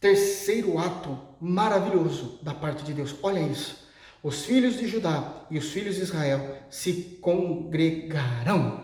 Terceiro 0.00 0.78
ato 0.78 1.18
maravilhoso 1.38 2.38
da 2.40 2.54
parte 2.54 2.82
de 2.82 2.94
Deus. 2.94 3.14
Olha 3.22 3.40
isso. 3.40 3.87
Os 4.22 4.44
filhos 4.44 4.76
de 4.76 4.86
Judá 4.86 5.46
e 5.50 5.58
os 5.58 5.70
filhos 5.70 5.96
de 5.96 6.02
Israel 6.02 6.56
se 6.68 7.18
congregarão. 7.20 8.80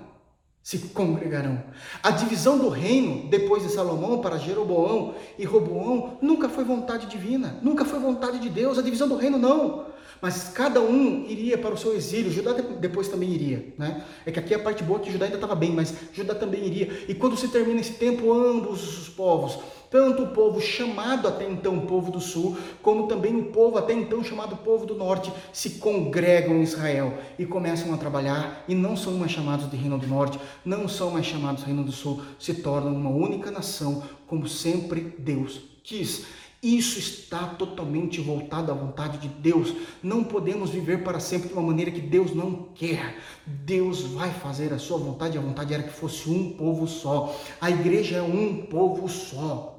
Se 0.63 0.79
congregarão. 0.79 1.63
A 2.03 2.11
divisão 2.11 2.59
do 2.59 2.69
reino 2.69 3.29
depois 3.29 3.63
de 3.63 3.69
Salomão 3.69 4.21
para 4.21 4.39
Jeroboão 4.39 5.15
e 5.39 5.45
Roboão 5.45 6.17
nunca 6.23 6.49
foi 6.49 6.65
vontade 6.65 7.07
divina, 7.07 7.59
nunca 7.61 7.85
foi 7.85 7.99
vontade 7.99 8.39
de 8.39 8.49
Deus. 8.49 8.79
A 8.79 8.83
divisão 8.83 9.09
do 9.09 9.17
reino 9.17 9.37
não 9.37 9.94
mas 10.25 10.49
cada 10.55 10.81
um 10.81 11.27
iria 11.29 11.59
para 11.59 11.75
o 11.75 11.77
seu 11.77 11.95
exílio. 11.95 12.33
Judá 12.33 12.55
depois 12.81 13.09
também 13.09 13.29
iria, 13.29 13.75
né? 13.77 14.03
É 14.25 14.33
que 14.33 14.39
aqui 14.39 14.55
a 14.55 14.59
parte 14.59 14.83
boa 14.83 14.99
é 14.99 15.03
que 15.03 15.13
Judá 15.13 15.27
ainda 15.27 15.37
estava 15.37 15.55
bem, 15.55 15.71
mas 15.71 15.95
Judá 16.15 16.35
também 16.35 16.65
iria. 16.65 17.05
E 17.07 17.15
quando 17.15 17.37
se 17.37 17.49
termina 17.49 17.79
esse 17.79 17.93
tempo, 17.93 18.33
ambos 18.33 19.01
os 19.01 19.07
povos, 19.11 19.59
tanto 19.91 20.23
o 20.23 20.29
povo 20.29 20.63
chamado 20.63 21.29
até 21.29 21.47
então 21.47 21.79
povo 21.81 22.11
do 22.11 22.23
sul, 22.23 22.57
como 22.81 23.07
também 23.07 23.37
o 23.37 23.53
povo 23.53 23.77
até 23.77 23.93
então 23.93 24.25
chamado 24.25 24.57
povo 24.57 24.87
do 24.87 24.95
norte, 24.95 25.31
se 25.53 25.73
congregam 25.73 26.57
em 26.57 26.63
Israel 26.63 27.13
e 27.39 27.45
começam 27.45 27.93
a 27.93 27.99
trabalhar 27.99 28.65
e 28.67 28.75
não 28.75 28.97
são 28.97 29.13
mais 29.19 29.31
chamados 29.31 29.71
de 29.71 29.77
reino 29.77 29.99
do 29.99 30.07
norte, 30.07 30.41
não 30.65 30.89
são 30.89 31.11
mais 31.11 31.27
chamados 31.27 31.65
reino 31.65 31.85
do 31.85 31.93
sul, 31.93 32.23
se 32.39 32.55
tornam 32.55 32.95
uma 32.95 33.11
única 33.11 33.51
nação, 33.51 34.03
como 34.27 34.49
sempre 34.49 35.15
Deus 35.19 35.75
quis. 35.85 36.25
Isso 36.65 36.99
está 36.99 37.47
totalmente 37.47 38.23
voltado 38.23 38.73
à 38.73 38.75
vontade 38.75 39.19
de 39.19 39.29
Deus. 39.29 39.75
Não 40.03 40.25
podemos 40.25 40.71
viver 40.71 41.05
para 41.05 41.21
sempre 41.21 41.49
de 41.49 41.53
uma 41.53 41.63
maneira 41.63 41.91
que 41.91 42.01
Deus 42.01 42.35
não 42.35 42.71
quer. 42.75 43.19
Deus 43.47 44.01
vai 44.01 44.33
fazer 44.33 44.73
a 44.73 44.79
sua 44.79 44.97
vontade, 44.97 45.37
a 45.37 45.43
vontade 45.43 45.75
era 45.75 45.83
que 45.83 45.93
fosse 45.93 46.31
um 46.31 46.55
povo 46.55 46.89
só. 46.89 47.39
A 47.61 47.71
igreja 47.71 48.17
é 48.17 48.23
um 48.23 48.65
povo 48.65 49.07
só. 49.11 49.79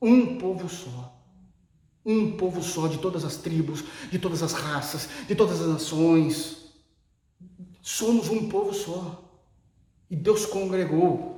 Um 0.00 0.36
povo 0.36 0.68
só. 0.68 1.18
Um 2.04 2.32
povo 2.32 2.62
só 2.62 2.86
de 2.86 2.98
todas 2.98 3.24
as 3.24 3.38
tribos, 3.38 3.82
de 4.12 4.18
todas 4.18 4.42
as 4.42 4.52
raças, 4.52 5.08
de 5.26 5.34
todas 5.34 5.58
as 5.62 5.68
nações. 5.68 6.66
Somos 7.80 8.28
um 8.28 8.46
povo 8.46 8.74
só. 8.74 9.24
E 10.10 10.14
Deus 10.14 10.44
congregou 10.44 11.35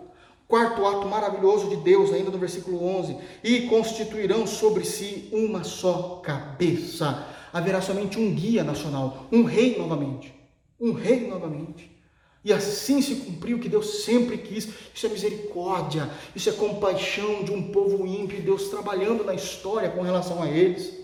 Quarto 0.48 0.86
ato 0.86 1.06
maravilhoso 1.06 1.68
de 1.68 1.76
Deus, 1.76 2.10
ainda 2.10 2.30
no 2.30 2.38
versículo 2.38 2.82
11: 2.82 3.18
E 3.44 3.68
constituirão 3.68 4.46
sobre 4.46 4.82
si 4.82 5.28
uma 5.30 5.62
só 5.62 6.22
cabeça. 6.24 7.26
Haverá 7.52 7.82
somente 7.82 8.18
um 8.18 8.34
guia 8.34 8.64
nacional, 8.64 9.26
um 9.30 9.44
rei 9.44 9.76
novamente. 9.76 10.34
Um 10.80 10.92
rei 10.92 11.28
novamente. 11.28 11.94
E 12.42 12.50
assim 12.50 13.02
se 13.02 13.16
cumpriu 13.16 13.58
o 13.58 13.60
que 13.60 13.68
Deus 13.68 14.04
sempre 14.04 14.38
quis. 14.38 14.68
Isso 14.94 15.06
é 15.06 15.10
misericórdia, 15.10 16.08
isso 16.34 16.48
é 16.48 16.52
compaixão 16.52 17.44
de 17.44 17.52
um 17.52 17.70
povo 17.70 18.06
ímpio, 18.06 18.40
Deus 18.40 18.68
trabalhando 18.68 19.24
na 19.24 19.34
história 19.34 19.90
com 19.90 20.00
relação 20.00 20.42
a 20.42 20.48
eles. 20.48 20.94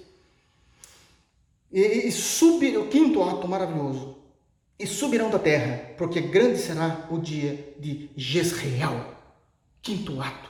E, 1.71 1.81
e 1.81 2.13
subir, 2.13 2.79
o 2.79 2.87
quinto 2.87 3.23
ato 3.23 3.47
maravilhoso. 3.47 4.17
E 4.79 4.87
subirão 4.87 5.29
da 5.29 5.39
terra, 5.39 5.93
porque 5.99 6.21
grande 6.21 6.59
será 6.59 7.07
o 7.11 7.19
dia 7.19 7.75
de 7.79 8.09
Jezreel. 8.17 9.14
Quinto 9.85 10.19
ato. 10.19 10.49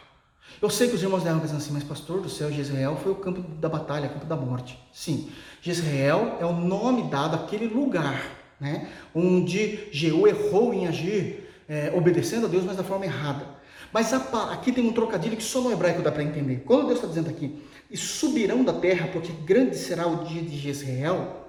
Eu 0.63 0.71
sei 0.71 0.89
que 0.89 0.95
os 0.95 1.03
irmãos 1.03 1.25
devem 1.25 1.41
pensar 1.41 1.57
assim, 1.57 1.73
mas 1.73 1.83
pastor 1.83 2.21
do 2.21 2.29
céu, 2.29 2.53
Jezreel 2.53 2.97
foi 2.97 3.11
o 3.11 3.17
campo 3.17 3.41
da 3.59 3.69
batalha, 3.69 4.07
o 4.07 4.13
campo 4.13 4.27
da 4.27 4.37
morte. 4.37 4.79
Sim, 4.93 5.29
Jezreel 5.61 6.39
é 6.41 6.47
o 6.47 6.53
nome 6.53 7.11
dado 7.11 7.35
àquele 7.35 7.67
lugar, 7.67 8.31
né, 8.61 8.89
onde 9.13 9.89
Jeú 9.91 10.29
errou 10.29 10.73
em 10.73 10.87
agir, 10.87 11.51
é, 11.69 11.93
obedecendo 11.97 12.47
a 12.47 12.49
Deus, 12.49 12.63
mas 12.63 12.77
da 12.77 12.85
forma 12.85 13.07
errada. 13.07 13.45
Mas 13.93 14.13
aqui 14.13 14.71
tem 14.71 14.87
um 14.87 14.93
trocadilho 14.93 15.37
que 15.37 15.43
só 15.43 15.61
no 15.61 15.73
hebraico 15.73 16.01
dá 16.01 16.13
para 16.13 16.23
entender. 16.23 16.63
Quando 16.65 16.87
Deus 16.87 16.99
está 16.99 17.09
dizendo 17.09 17.29
aqui, 17.29 17.61
e 17.91 17.97
subirão 17.97 18.63
da 18.63 18.73
terra, 18.73 19.09
porque 19.13 19.33
grande 19.33 19.77
será 19.77 20.07
o 20.07 20.25
dia 20.25 20.43
de 20.43 20.57
Jezreel, 20.57 21.45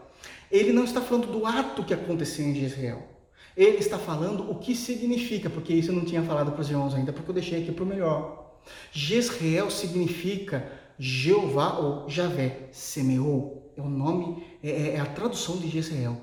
ele 0.51 0.73
não 0.73 0.83
está 0.83 1.01
falando 1.01 1.27
do 1.27 1.45
ato 1.45 1.83
que 1.83 1.93
aconteceu 1.93 2.45
em 2.45 2.55
Jezreel. 2.55 3.14
Ele 3.55 3.77
está 3.77 3.97
falando 3.97 4.51
o 4.51 4.55
que 4.55 4.75
significa, 4.75 5.49
porque 5.49 5.73
isso 5.73 5.91
eu 5.91 5.95
não 5.95 6.03
tinha 6.03 6.21
falado 6.21 6.51
para 6.51 6.61
os 6.61 6.69
irmãos 6.69 6.93
ainda, 6.93 7.13
porque 7.13 7.29
eu 7.29 7.33
deixei 7.33 7.61
aqui 7.61 7.71
para 7.71 7.83
o 7.83 7.87
melhor. 7.87 8.59
Jezreel 8.91 9.71
significa 9.71 10.71
Jeová 10.99 11.77
ou 11.77 12.09
Javé 12.09 12.69
semeou. 12.71 13.73
É 13.77 13.81
o 13.81 13.89
nome, 13.89 14.43
é, 14.63 14.69
é, 14.69 14.89
é 14.95 14.99
a 14.99 15.05
tradução 15.05 15.57
de 15.57 15.69
Jezreel. 15.69 16.17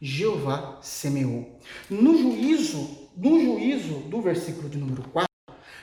Jeová 0.00 0.78
semeou. 0.80 1.58
No 1.90 2.16
juízo, 2.16 3.08
no 3.16 3.40
juízo 3.40 3.94
do 4.08 4.20
versículo 4.20 4.68
de 4.68 4.78
número 4.78 5.02
4, 5.10 5.28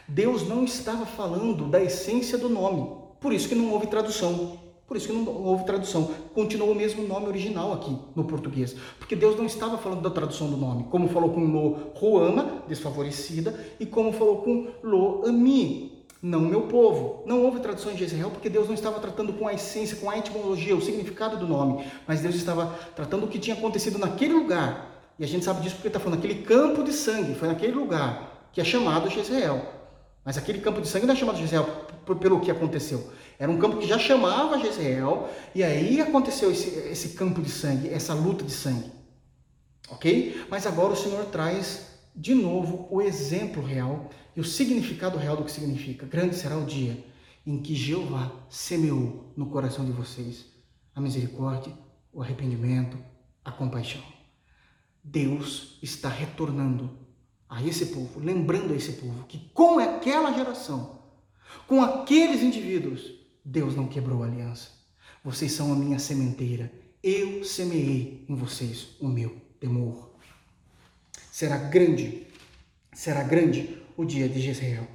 Deus 0.08 0.48
não 0.48 0.64
estava 0.64 1.06
falando 1.06 1.68
da 1.68 1.84
essência 1.84 2.38
do 2.38 2.48
nome. 2.48 3.06
Por 3.20 3.34
isso 3.34 3.50
que 3.50 3.56
não 3.56 3.72
houve 3.72 3.88
tradução. 3.88 4.65
Por 4.88 4.96
isso 4.96 5.08
que 5.08 5.14
não 5.14 5.26
houve 5.44 5.66
tradução. 5.66 6.12
Continuou 6.34 6.72
o 6.72 6.76
mesmo 6.76 7.08
nome 7.08 7.28
original 7.28 7.74
aqui 7.74 7.98
no 8.16 8.24
português. 8.24 8.76
Porque 9.00 9.16
Deus 9.16 9.36
não 9.36 9.46
estava 9.46 9.78
falando 9.78 10.02
da 10.02 10.12
tradução 10.12 10.48
do 10.48 10.58
nome. 10.58 10.86
Como 10.92 11.10
falou 11.10 11.32
com 11.32 11.44
Lo 11.44 11.92
Ruama, 11.96 12.64
desfavorecida, 12.68 13.60
e 13.80 13.86
como 13.86 14.14
falou 14.14 14.44
com 14.44 14.68
Lo 14.84 15.24
Ami, 15.26 16.06
não 16.22 16.42
meu 16.42 16.64
povo. 16.64 17.24
Não 17.26 17.44
houve 17.44 17.60
tradução 17.60 17.92
em 17.92 17.98
Jezreel 17.98 18.30
porque 18.30 18.50
Deus 18.50 18.68
não 18.68 18.76
estava 18.76 19.00
tratando 19.00 19.34
com 19.34 19.48
a 19.48 19.54
essência, 19.54 19.98
com 19.98 20.10
a 20.10 20.18
etimologia, 20.18 20.76
o 20.76 20.82
significado 20.82 21.38
do 21.38 21.48
nome. 21.48 21.86
Mas 22.08 22.22
Deus 22.22 22.36
estava 22.36 22.68
tratando 22.96 23.26
o 23.26 23.28
que 23.28 23.40
tinha 23.40 23.56
acontecido 23.56 23.98
naquele 23.98 24.34
lugar. 24.34 25.14
E 25.18 25.24
a 25.24 25.28
gente 25.28 25.46
sabe 25.46 25.62
disso 25.62 25.76
porque 25.76 25.88
está 25.88 26.00
falando 26.00 26.20
aquele 26.20 26.44
campo 26.44 26.84
de 26.84 26.94
sangue. 26.94 27.34
Foi 27.36 27.48
naquele 27.48 27.74
lugar 27.74 28.50
que 28.52 28.62
é 28.62 28.64
chamado 28.64 29.10
Jezreel. 29.10 29.62
Mas 30.24 30.38
aquele 30.38 30.60
campo 30.60 30.82
de 30.82 30.88
sangue 30.88 31.06
não 31.06 31.14
é 31.14 31.18
chamado 31.18 31.38
Jezreel 31.38 31.66
pelo 32.20 32.40
que 32.40 32.50
aconteceu. 32.50 33.08
Era 33.38 33.52
um 33.52 33.58
campo 33.58 33.78
que 33.78 33.88
já 33.88 34.00
chamava 34.00 34.60
Jezreel, 34.60 35.30
e 35.54 35.64
aí 35.64 36.00
aconteceu 36.02 36.52
esse, 36.52 36.70
esse 36.70 37.10
campo 37.10 37.42
de 37.42 37.50
sangue, 37.50 37.90
essa 37.90 38.14
luta 38.14 38.44
de 38.44 38.52
sangue. 38.52 38.92
Ok? 39.90 40.46
Mas 40.50 40.66
agora 40.66 40.94
o 40.94 40.96
Senhor 40.96 41.26
traz 41.26 41.88
de 42.16 42.34
novo 42.34 42.88
o 42.90 43.02
exemplo 43.02 43.62
real 43.62 44.10
e 44.36 44.40
o 44.40 44.44
significado 44.44 45.18
real 45.18 45.36
do 45.36 45.44
que 45.44 45.52
significa. 45.52 46.06
Grande 46.06 46.36
será 46.36 46.58
o 46.58 46.66
dia 46.66 47.04
em 47.46 47.62
que 47.62 47.76
Jeová 47.76 48.32
semeou 48.50 49.32
no 49.36 49.48
coração 49.48 49.86
de 49.86 49.92
vocês 49.92 50.46
a 50.96 51.02
misericórdia, 51.02 51.74
o 52.12 52.22
arrependimento, 52.22 52.98
a 53.44 53.52
compaixão. 53.52 54.02
Deus 55.04 55.78
está 55.84 56.10
retornando 56.10 56.98
a 57.48 57.62
esse 57.64 57.88
povo, 57.88 58.20
lembrando 58.20 58.74
a 58.74 58.76
esse 58.76 58.94
povo 58.94 59.26
que 59.26 59.38
com 59.54 59.78
aquela 59.78 60.34
geração, 60.34 61.00
com 61.68 61.84
aqueles 61.84 62.42
indivíduos, 62.42 63.15
Deus 63.46 63.76
não 63.76 63.88
quebrou 63.88 64.24
a 64.24 64.26
aliança. 64.26 64.70
Vocês 65.24 65.52
são 65.52 65.72
a 65.72 65.76
minha 65.76 66.00
sementeira. 66.00 66.72
Eu 67.04 67.44
semeei 67.44 68.26
em 68.28 68.36
vocês 68.36 68.90
o 69.00 69.08
meu 69.08 69.38
temor. 69.60 70.10
Será 71.32 71.58
grande, 71.58 72.26
será 72.92 73.22
grande 73.22 73.78
o 73.96 74.04
dia 74.04 74.28
de 74.28 74.42
Jezreel. 74.42 74.88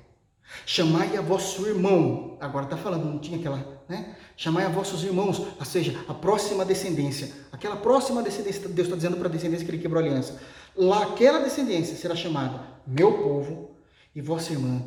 Chamai 0.66 1.16
a 1.16 1.20
vosso 1.20 1.64
irmão. 1.64 2.36
Agora 2.40 2.64
está 2.64 2.76
falando, 2.76 3.04
não 3.04 3.20
tinha 3.20 3.38
aquela, 3.38 3.84
né? 3.88 4.16
Chamai 4.36 4.64
a 4.64 4.68
vossos 4.68 5.04
irmãos, 5.04 5.38
ou 5.38 5.64
seja, 5.64 6.04
a 6.08 6.14
próxima 6.14 6.64
descendência. 6.64 7.30
Aquela 7.52 7.76
próxima 7.76 8.20
descendência, 8.20 8.68
Deus 8.68 8.88
está 8.88 8.96
dizendo 8.96 9.16
para 9.16 9.28
a 9.28 9.30
descendência 9.30 9.64
que 9.64 9.70
ele 9.70 9.82
quebrou 9.82 10.02
a 10.02 10.06
aliança. 10.06 10.40
Lá, 10.74 11.04
aquela 11.04 11.38
descendência 11.38 11.96
será 11.96 12.16
chamada 12.16 12.66
meu 12.84 13.18
povo 13.18 13.76
e 14.12 14.20
vossa 14.20 14.52
irmã, 14.52 14.82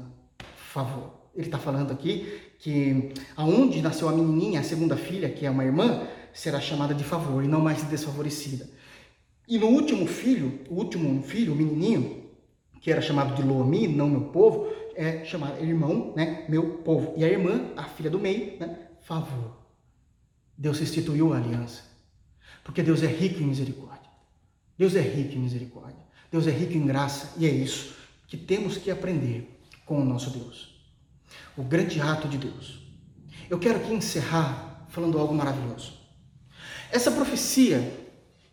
favor. 0.72 1.23
Ele 1.36 1.48
está 1.48 1.58
falando 1.58 1.92
aqui 1.92 2.42
que 2.60 3.12
aonde 3.36 3.82
nasceu 3.82 4.08
a 4.08 4.12
menininha, 4.12 4.60
a 4.60 4.64
segunda 4.64 4.96
filha, 4.96 5.30
que 5.30 5.46
é 5.46 5.50
uma 5.50 5.66
irmã, 5.66 6.08
será 6.32 6.62
chamada 6.62 6.94
de 6.94 7.04
favor 7.04 7.44
e 7.44 7.48
não 7.48 7.60
mais 7.60 7.80
de 7.80 7.86
desfavorecida. 7.86 8.70
E 9.48 9.58
no 9.58 9.68
último 9.68 10.06
filho, 10.08 10.62
o 10.70 10.76
último 10.76 11.22
filho, 11.24 11.54
o 11.54 11.56
menininho, 11.56 12.24
que 12.80 12.92
era 12.92 13.02
chamado 13.02 13.36
de 13.36 13.42
Loomi, 13.42 13.88
não 13.88 14.10
meu 14.10 14.26
povo, 14.26 14.72
é 14.96 15.26
chamado 15.26 15.62
irmão, 15.64 16.14
né, 16.16 16.46
meu 16.48 16.78
povo. 16.78 17.14
E 17.18 17.26
a 17.26 17.28
irmã, 17.28 17.72
a 17.76 17.84
filha 17.84 18.10
do 18.10 18.20
meio, 18.20 18.60
né, 18.60 18.78
favor. 19.02 19.58
Deus 20.58 20.80
instituiu 20.82 21.34
a 21.34 21.38
aliança. 21.38 21.82
Porque 22.64 22.84
Deus 22.84 23.04
é 23.04 23.08
rico 23.08 23.42
em 23.42 23.48
misericórdia. 23.48 24.10
Deus 24.78 24.96
é 24.96 25.02
rico 25.02 25.36
em 25.36 25.40
misericórdia. 25.40 26.04
Deus 26.32 26.48
é 26.48 26.52
rico 26.52 26.74
em 26.74 26.86
graça. 26.86 27.34
E 27.38 27.46
é 27.46 27.50
isso 27.50 27.96
que 28.28 28.38
temos 28.38 28.78
que 28.78 28.90
aprender 28.90 29.60
com 29.86 30.02
o 30.02 30.06
nosso 30.06 30.30
Deus 30.30 30.73
o 31.58 31.64
grande 31.64 32.00
ato 32.02 32.28
de 32.28 32.38
Deus. 32.38 32.80
Eu 33.50 33.60
quero 33.60 33.78
aqui 33.78 33.94
encerrar 33.94 34.88
falando 34.90 35.18
algo 35.18 35.34
maravilhoso. 35.34 35.94
Essa 36.92 37.12
profecia, 37.12 37.92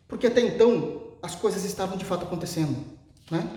porque 0.07 0.27
até 0.27 0.41
então 0.41 1.17
as 1.21 1.35
coisas 1.35 1.63
estavam 1.63 1.97
de 1.97 2.05
fato 2.05 2.23
acontecendo. 2.23 2.75
Né? 3.29 3.47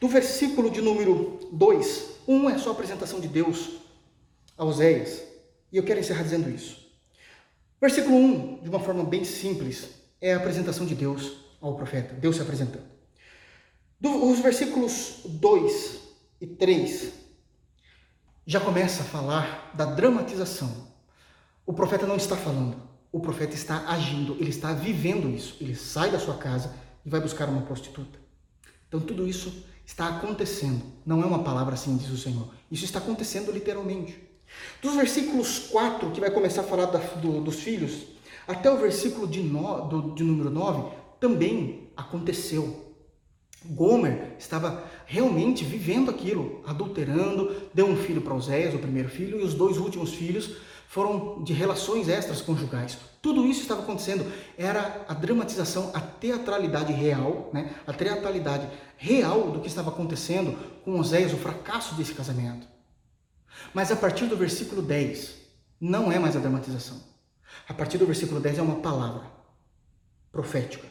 Do 0.00 0.08
versículo 0.08 0.70
de 0.70 0.80
número 0.80 1.38
2, 1.52 2.04
um 2.26 2.48
é 2.48 2.56
só 2.58 2.70
a 2.70 2.72
apresentação 2.72 3.20
de 3.20 3.28
Deus 3.28 3.70
a 4.56 4.64
Oséias, 4.64 5.22
e 5.72 5.76
eu 5.76 5.84
quero 5.84 6.00
encerrar 6.00 6.24
dizendo 6.24 6.50
isso. 6.50 6.88
Versículo 7.80 8.16
1, 8.16 8.24
um, 8.24 8.62
de 8.62 8.68
uma 8.68 8.80
forma 8.80 9.04
bem 9.04 9.24
simples, 9.24 9.90
é 10.20 10.32
a 10.32 10.36
apresentação 10.36 10.84
de 10.84 10.96
Deus 10.96 11.32
ao 11.60 11.76
profeta, 11.76 12.14
Deus 12.14 12.36
se 12.36 12.42
apresentando. 12.42 12.82
Do, 14.00 14.30
os 14.30 14.40
versículos 14.40 15.20
2 15.24 15.98
e 16.40 16.46
3 16.46 17.12
já 18.48 18.58
começa 18.58 19.02
a 19.02 19.04
falar 19.04 19.70
da 19.74 19.84
dramatização. 19.84 20.74
O 21.66 21.74
profeta 21.74 22.06
não 22.06 22.16
está 22.16 22.34
falando, 22.34 22.78
o 23.12 23.20
profeta 23.20 23.54
está 23.54 23.90
agindo, 23.90 24.38
ele 24.40 24.48
está 24.48 24.72
vivendo 24.72 25.28
isso. 25.28 25.58
Ele 25.60 25.74
sai 25.74 26.10
da 26.10 26.18
sua 26.18 26.32
casa 26.38 26.74
e 27.04 27.10
vai 27.10 27.20
buscar 27.20 27.46
uma 27.46 27.60
prostituta. 27.60 28.18
Então 28.88 29.00
tudo 29.00 29.28
isso 29.28 29.52
está 29.84 30.08
acontecendo. 30.08 30.82
Não 31.04 31.22
é 31.22 31.26
uma 31.26 31.44
palavra 31.44 31.74
assim, 31.74 31.94
diz 31.98 32.08
o 32.08 32.16
Senhor. 32.16 32.48
Isso 32.72 32.86
está 32.86 33.00
acontecendo 33.00 33.52
literalmente. 33.52 34.18
Dos 34.80 34.94
versículos 34.94 35.68
4, 35.70 36.10
que 36.10 36.20
vai 36.20 36.30
começar 36.30 36.62
a 36.62 36.64
falar 36.64 36.86
da, 36.86 37.00
do, 37.00 37.42
dos 37.42 37.56
filhos, 37.56 38.06
até 38.46 38.70
o 38.70 38.78
versículo 38.78 39.28
de, 39.28 39.42
no, 39.42 39.88
do, 39.88 40.14
de 40.14 40.24
número 40.24 40.48
9, 40.48 40.96
também 41.20 41.90
aconteceu. 41.94 42.87
Gomer 43.64 44.34
estava 44.38 44.84
realmente 45.04 45.64
vivendo 45.64 46.10
aquilo, 46.10 46.62
adulterando, 46.66 47.54
deu 47.74 47.86
um 47.86 47.96
filho 47.96 48.20
para 48.20 48.34
Oséias, 48.34 48.74
o 48.74 48.78
primeiro 48.78 49.08
filho, 49.08 49.40
e 49.40 49.44
os 49.44 49.54
dois 49.54 49.78
últimos 49.78 50.14
filhos 50.14 50.56
foram 50.88 51.42
de 51.42 51.52
relações 51.52 52.08
extras 52.08 52.40
conjugais. 52.40 52.96
Tudo 53.20 53.46
isso 53.46 53.60
estava 53.60 53.82
acontecendo. 53.82 54.24
Era 54.56 55.04
a 55.06 55.12
dramatização, 55.12 55.90
a 55.92 56.00
teatralidade 56.00 56.92
real, 56.92 57.50
né? 57.52 57.74
a 57.86 57.92
teatralidade 57.92 58.68
real 58.96 59.50
do 59.50 59.60
que 59.60 59.68
estava 59.68 59.90
acontecendo 59.90 60.56
com 60.84 60.98
Oséias, 60.98 61.34
o 61.34 61.36
fracasso 61.36 61.94
desse 61.94 62.14
casamento. 62.14 62.66
Mas 63.74 63.90
a 63.90 63.96
partir 63.96 64.26
do 64.26 64.36
versículo 64.36 64.80
10, 64.80 65.34
não 65.80 66.10
é 66.10 66.18
mais 66.18 66.36
a 66.36 66.40
dramatização. 66.40 67.02
A 67.68 67.74
partir 67.74 67.98
do 67.98 68.06
versículo 68.06 68.40
10 68.40 68.58
é 68.58 68.62
uma 68.62 68.76
palavra 68.76 69.30
profética. 70.32 70.86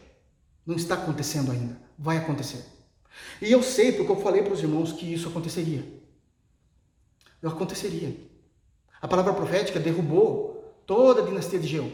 Não 0.65 0.76
está 0.76 0.95
acontecendo 0.95 1.51
ainda, 1.51 1.80
vai 1.98 2.18
acontecer. 2.18 2.64
E 3.41 3.52
eu 3.52 3.64
sei, 3.64 3.91
porque 3.91 4.12
eu 4.12 4.22
falei 4.22 4.43
para 4.43 4.54
os 4.54 4.62
irmãos 4.62 4.91
que 4.93 5.12
isso 5.12 5.28
aconteceria. 5.28 5.84
Não 7.41 7.52
aconteceria. 7.52 8.16
A 9.02 9.08
palavra 9.08 9.34
profética 9.34 9.80
derrubou 9.80 10.76
toda 10.86 11.22
a 11.22 11.26
dinastia 11.26 11.60
de 11.60 11.68
Geu. 11.68 11.91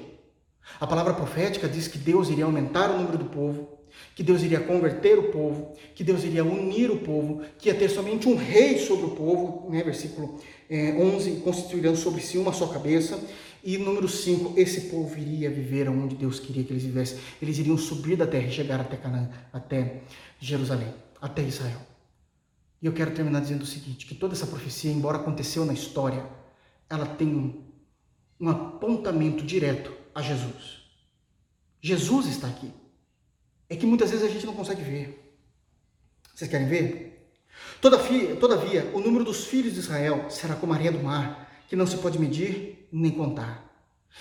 A 0.79 0.87
palavra 0.87 1.13
profética 1.13 1.67
diz 1.67 1.87
que 1.87 1.97
Deus 1.97 2.29
iria 2.29 2.45
aumentar 2.45 2.89
o 2.89 2.97
número 2.97 3.17
do 3.17 3.25
povo, 3.25 3.67
que 4.15 4.23
Deus 4.23 4.41
iria 4.41 4.59
converter 4.59 5.19
o 5.19 5.31
povo, 5.31 5.73
que 5.93 6.03
Deus 6.03 6.23
iria 6.23 6.43
unir 6.43 6.89
o 6.89 6.99
povo, 6.99 7.41
que 7.57 7.69
ia 7.69 7.75
ter 7.75 7.89
somente 7.89 8.27
um 8.27 8.35
rei 8.35 8.79
sobre 8.79 9.07
o 9.07 9.11
povo, 9.11 9.69
né? 9.69 9.83
versículo 9.83 10.39
é, 10.69 10.93
11, 10.93 11.41
constituirão 11.41 11.95
sobre 11.95 12.21
si 12.21 12.37
uma 12.37 12.53
só 12.53 12.67
cabeça, 12.67 13.19
e 13.63 13.77
número 13.77 14.09
5, 14.09 14.59
esse 14.59 14.89
povo 14.89 15.17
iria 15.17 15.49
viver 15.49 15.87
onde 15.87 16.15
Deus 16.15 16.39
queria 16.39 16.63
que 16.63 16.73
eles 16.73 16.83
vivessem. 16.83 17.17
Eles 17.41 17.57
iriam 17.57 17.77
subir 17.77 18.17
da 18.17 18.27
terra 18.27 18.47
e 18.47 18.51
chegar 18.51 18.81
até 18.81 18.97
Canaã, 18.97 19.29
até 19.53 20.01
Jerusalém, 20.37 20.93
até 21.21 21.41
Israel. 21.41 21.79
E 22.81 22.85
eu 22.85 22.91
quero 22.91 23.11
terminar 23.11 23.39
dizendo 23.39 23.61
o 23.61 23.65
seguinte, 23.65 24.05
que 24.05 24.15
toda 24.15 24.33
essa 24.33 24.45
profecia, 24.45 24.91
embora 24.91 25.17
aconteceu 25.17 25.65
na 25.65 25.71
história, 25.71 26.27
ela 26.89 27.05
tem 27.05 27.27
um, 27.27 27.63
um 28.37 28.49
apontamento 28.49 29.45
direto 29.45 29.93
a 30.13 30.21
Jesus. 30.21 30.83
Jesus 31.81 32.27
está 32.27 32.47
aqui 32.47 32.69
é 33.69 33.75
que 33.75 33.85
muitas 33.85 34.11
vezes 34.11 34.25
a 34.25 34.29
gente 34.29 34.45
não 34.45 34.53
consegue 34.53 34.81
ver. 34.81 35.35
Vocês 36.33 36.49
querem 36.49 36.67
ver? 36.67 37.31
Todavia, 37.81 38.35
todavia, 38.35 38.91
o 38.93 38.99
número 38.99 39.23
dos 39.23 39.45
filhos 39.45 39.73
de 39.73 39.79
Israel 39.79 40.29
será 40.29 40.55
como 40.55 40.73
a 40.73 40.75
areia 40.75 40.91
do 40.91 41.01
mar, 41.01 41.63
que 41.67 41.75
não 41.75 41.87
se 41.87 41.97
pode 41.97 42.19
medir 42.19 42.72
nem 42.99 43.11
contar. 43.11 43.63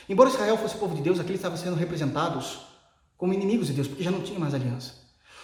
Embora 0.08 0.30
Israel 0.30 0.56
fosse 0.56 0.76
povo 0.76 0.94
de 0.94 1.02
Deus, 1.02 1.20
aqui 1.20 1.30
eles 1.30 1.38
estavam 1.38 1.58
sendo 1.58 1.76
representados 1.76 2.60
como 3.16 3.34
inimigos 3.34 3.66
de 3.68 3.74
Deus, 3.74 3.86
porque 3.86 4.02
já 4.02 4.10
não 4.10 4.22
tinha 4.22 4.38
mais 4.38 4.54
aliança. 4.54 4.94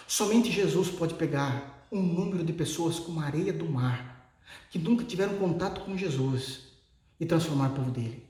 Somente 0.07 0.51
Jesus 0.51 0.89
pode 0.89 1.13
pegar 1.13 1.87
um 1.91 2.01
número 2.01 2.43
de 2.43 2.51
pessoas 2.51 2.99
como 2.99 3.19
a 3.19 3.25
areia 3.25 3.53
do 3.53 3.69
mar, 3.69 4.33
que 4.71 4.79
nunca 4.79 5.05
tiveram 5.05 5.37
contato 5.37 5.81
com 5.81 5.95
Jesus, 5.95 6.67
e 7.19 7.25
transformar 7.25 7.71
o 7.71 7.75
povo 7.75 7.91
dele. 7.91 8.25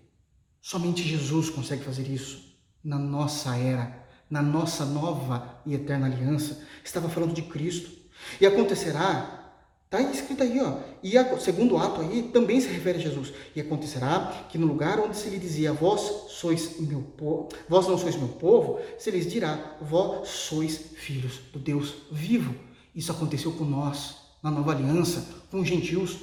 Somente 0.61 1.03
Jesus 1.03 1.49
consegue 1.49 1.83
fazer 1.83 2.07
isso 2.09 2.49
na 2.83 2.97
nossa 2.97 3.55
era 3.55 3.99
na 4.29 4.41
nossa 4.41 4.85
nova 4.85 5.59
e 5.65 5.73
eterna 5.73 6.05
aliança, 6.05 6.61
estava 6.83 7.09
falando 7.09 7.33
de 7.33 7.41
Cristo. 7.41 7.89
E 8.39 8.45
acontecerá, 8.45 9.38
está 9.91 9.99
escrito 10.01 10.43
aí, 10.43 10.61
ó, 10.61 10.77
e 11.01 11.17
o 11.17 11.39
segundo 11.39 11.75
ato 11.75 12.01
aí 12.01 12.29
também 12.31 12.61
se 12.61 12.67
refere 12.67 12.99
a 12.99 13.01
Jesus. 13.01 13.33
E 13.55 13.59
acontecerá 13.59 14.45
que 14.47 14.55
no 14.55 14.67
lugar 14.67 14.99
onde 14.99 15.17
se 15.17 15.31
lhe 15.31 15.39
dizia, 15.39 15.73
vós 15.73 15.99
sois 16.29 16.79
meu 16.79 17.01
povo, 17.01 17.49
vós 17.67 17.87
não 17.87 17.97
sois 17.97 18.15
meu 18.15 18.27
povo, 18.27 18.79
se 18.99 19.09
lhes 19.09 19.27
dirá, 19.27 19.77
vós 19.81 20.29
sois 20.29 20.77
filhos 20.95 21.39
do 21.51 21.57
Deus 21.57 21.95
vivo. 22.11 22.53
Isso 22.95 23.11
aconteceu 23.11 23.51
com 23.53 23.65
nós, 23.65 24.17
na 24.43 24.51
nova 24.51 24.73
aliança, 24.73 25.25
com 25.49 25.59
os 25.59 25.67
gentios. 25.67 26.19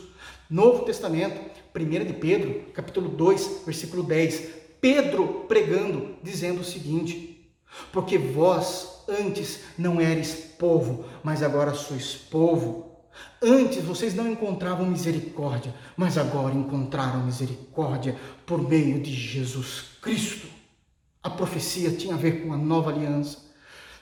Novo 0.48 0.84
Testamento, 0.84 1.40
1 1.74 2.04
de 2.04 2.12
Pedro, 2.12 2.66
capítulo 2.72 3.08
2, 3.08 3.62
versículo 3.66 4.04
10. 4.04 4.48
Pedro 4.80 5.44
pregando, 5.48 6.14
dizendo 6.22 6.60
o 6.60 6.64
seguinte: 6.64 7.50
porque 7.92 8.16
vós 8.16 9.02
antes 9.08 9.60
não 9.76 10.00
eres 10.00 10.34
povo, 10.56 11.04
mas 11.24 11.42
agora 11.42 11.74
sois 11.74 12.14
povo. 12.14 12.85
Antes 13.42 13.84
vocês 13.84 14.14
não 14.14 14.30
encontravam 14.30 14.86
misericórdia, 14.86 15.74
mas 15.96 16.16
agora 16.16 16.54
encontraram 16.54 17.24
misericórdia 17.24 18.16
por 18.44 18.66
meio 18.66 19.00
de 19.00 19.12
Jesus 19.12 19.84
Cristo. 20.00 20.46
A 21.22 21.30
profecia 21.30 21.90
tinha 21.90 22.14
a 22.14 22.18
ver 22.18 22.42
com 22.42 22.52
a 22.52 22.56
nova 22.56 22.90
aliança. 22.90 23.44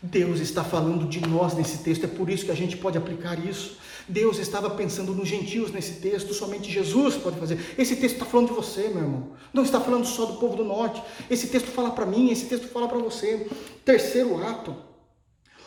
Deus 0.02 0.38
está 0.38 0.62
falando 0.62 1.08
de 1.08 1.26
nós 1.26 1.54
nesse 1.54 1.78
texto, 1.78 2.04
é 2.04 2.08
por 2.08 2.28
isso 2.28 2.44
que 2.44 2.50
a 2.50 2.56
gente 2.56 2.76
pode 2.76 2.98
aplicar 2.98 3.38
isso. 3.42 3.78
Deus 4.06 4.38
estava 4.38 4.68
pensando 4.68 5.14
nos 5.14 5.26
gentios 5.26 5.72
nesse 5.72 5.94
texto, 6.00 6.34
somente 6.34 6.70
Jesus 6.70 7.16
pode 7.16 7.38
fazer. 7.38 7.58
Esse 7.78 7.96
texto 7.96 8.16
está 8.16 8.26
falando 8.26 8.48
de 8.48 8.54
você, 8.54 8.88
meu 8.88 9.02
irmão. 9.02 9.30
Não 9.52 9.62
está 9.62 9.80
falando 9.80 10.04
só 10.04 10.26
do 10.26 10.34
povo 10.34 10.56
do 10.56 10.64
norte. 10.64 11.02
Esse 11.30 11.46
texto 11.46 11.68
fala 11.68 11.90
para 11.90 12.04
mim, 12.04 12.30
esse 12.30 12.44
texto 12.44 12.68
fala 12.68 12.86
para 12.86 12.98
você. 12.98 13.48
Terceiro 13.82 14.46
ato: 14.46 14.76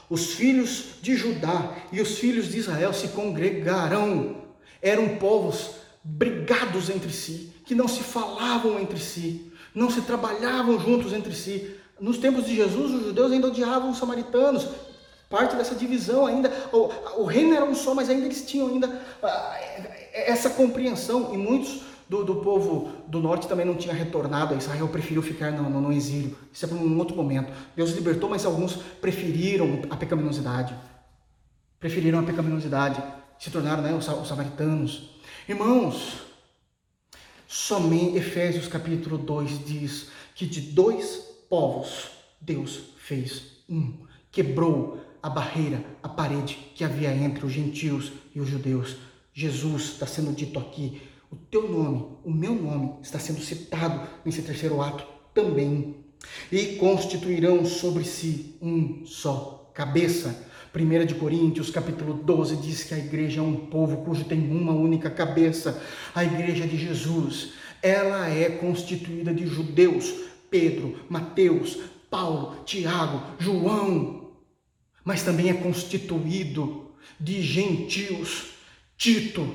os 0.10 0.34
filhos 0.34 0.86
de 1.02 1.16
Judá 1.16 1.76
e 1.92 2.02
os 2.02 2.18
filhos 2.18 2.50
de 2.50 2.60
Israel 2.60 2.94
se 2.94 3.10
congregaram. 3.10 4.38
Eram 4.82 5.18
povos 5.18 5.72
brigados 6.04 6.90
entre 6.90 7.12
si, 7.12 7.52
que 7.66 7.76
não 7.76 7.88
se 7.88 8.02
falavam 8.02 8.80
entre 8.80 9.00
si, 9.00 9.52
não 9.76 9.90
se 9.90 10.02
trabalhavam 10.02 10.80
juntos 10.80 11.12
entre 11.12 11.34
si. 11.34 11.76
Nos 12.00 12.18
tempos 12.18 12.46
de 12.46 12.56
Jesus, 12.56 12.94
os 12.94 13.04
judeus 13.08 13.32
ainda 13.32 13.48
odiavam 13.48 13.90
os 13.90 13.98
samaritanos, 13.98 14.68
parte 15.30 15.56
dessa 15.56 15.76
divisão 15.76 16.26
ainda. 16.26 16.50
O, 16.72 16.90
o 17.22 17.26
reino 17.26 17.54
era 17.54 17.66
um 17.66 17.76
só, 17.76 17.94
mas 17.94 18.10
ainda 18.10 18.26
eles 18.26 18.46
tinham 18.46 18.68
ainda 18.68 18.88
uh, 18.88 19.88
essa 20.14 20.52
compreensão. 20.52 21.34
E 21.34 21.38
muitos 21.38 21.82
do, 22.10 22.24
do, 22.24 22.36
povo 22.38 22.92
do 23.08 23.20
norte 23.20 23.48
também 23.48 23.66
não 23.66 23.76
tinha 23.76 23.94
retornado 23.94 24.54
a 24.54 24.58
Israel, 24.58 24.88
preferiu 24.88 25.22
ficar 25.22 25.52
no, 25.52 25.70
no, 25.70 25.82
no 25.82 25.92
exílio. 25.92 26.38
Isso 26.52 26.66
é 26.66 26.68
para 26.68 26.78
um 26.78 26.98
outro 26.98 27.16
momento. 27.16 27.52
Deus 27.76 27.92
libertou, 27.92 28.30
mas 28.30 28.46
alguns 28.46 28.76
preferiram 28.76 29.82
a 29.90 29.98
pecaminosidade. 29.98 30.74
Preferiram 31.80 32.20
a 32.20 32.24
pecaminosidade. 32.24 33.04
Se 33.38 33.52
tornaram 33.52 33.84
né, 33.84 33.94
os, 33.94 34.08
os 34.08 34.28
samaritanos. 34.28 35.12
Irmãos, 35.48 36.20
somente 37.48 38.18
Efésios 38.18 38.68
capítulo 38.68 39.18
2 39.18 39.66
diz 39.66 40.08
que 40.34 40.46
de 40.46 40.62
dois 40.62 41.28
povos 41.50 42.10
Deus 42.40 42.80
fez 42.98 43.64
um. 43.70 43.94
Quebrou 44.32 45.00
a 45.22 45.30
barreira, 45.30 45.84
a 46.02 46.08
parede 46.08 46.58
que 46.74 46.84
havia 46.84 47.14
entre 47.14 47.46
os 47.46 47.52
gentios 47.52 48.12
e 48.34 48.40
os 48.40 48.48
judeus. 48.48 48.96
Jesus 49.34 49.84
está 49.84 50.06
sendo 50.06 50.34
dito 50.34 50.58
aqui. 50.58 51.02
O 51.32 51.36
teu 51.36 51.70
nome, 51.70 52.18
o 52.24 52.32
meu 52.32 52.56
nome, 52.56 52.96
está 53.02 53.20
sendo 53.20 53.42
citado 53.42 54.08
nesse 54.24 54.42
terceiro 54.42 54.82
ato 54.82 55.06
também. 55.34 55.96
E 56.52 56.76
constituirão 56.78 57.66
sobre 57.66 58.04
si 58.04 58.56
um 58.62 59.06
só 59.06 59.72
cabeça. 59.74 60.46
1 60.76 61.06
de 61.06 61.16
Coríntios, 61.16 61.70
capítulo 61.70 62.14
12, 62.14 62.58
diz 62.58 62.84
que 62.84 62.94
a 62.94 62.98
igreja 62.98 63.40
é 63.40 63.44
um 63.44 63.68
povo 63.68 64.04
cujo 64.04 64.26
tem 64.26 64.40
uma 64.50 64.74
única 64.74 65.10
cabeça. 65.10 65.82
A 66.14 66.24
igreja 66.24 66.68
de 66.68 66.78
Jesus, 66.78 67.54
ela 67.82 68.30
é 68.30 68.50
constituída 68.50 69.34
de 69.34 69.48
judeus, 69.48 70.14
Pedro, 70.50 71.00
Mateus, 71.10 71.78
Paulo, 72.10 72.64
Tiago, 72.66 73.22
João, 73.40 74.32
mas 75.04 75.24
também 75.24 75.50
é 75.50 75.54
constituído 75.54 76.92
de 77.20 77.42
gentios, 77.42 78.54
Tito, 78.98 79.48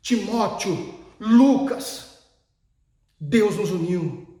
Timóteo, 0.00 0.97
Lucas. 1.20 2.18
Deus 3.20 3.56
nos 3.56 3.70
uniu, 3.70 4.40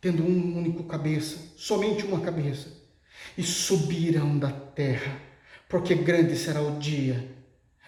tendo 0.00 0.22
um 0.22 0.56
único 0.56 0.84
cabeça, 0.84 1.38
somente 1.56 2.04
uma 2.04 2.20
cabeça, 2.20 2.72
e 3.36 3.42
subirão 3.42 4.38
da 4.38 4.50
terra, 4.50 5.20
porque 5.68 5.94
grande 5.94 6.36
será 6.36 6.62
o 6.62 6.78
dia 6.78 7.36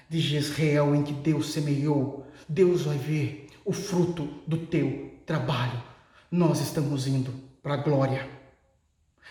de 0.09 0.21
Jezreel 0.21 0.95
em 0.95 1.03
que 1.03 1.13
Deus 1.13 1.53
semeou. 1.53 2.27
Deus 2.49 2.83
vai 2.83 2.99
ver 2.99 3.47
o 3.65 3.73
fruto 3.73 4.25
do 4.47 4.67
teu 4.67 5.15
trabalho. 5.25 5.83
Nós 6.31 6.61
estamos 6.61 7.07
indo 7.07 7.33
para 7.63 7.75
a 7.75 7.77
glória. 7.79 8.29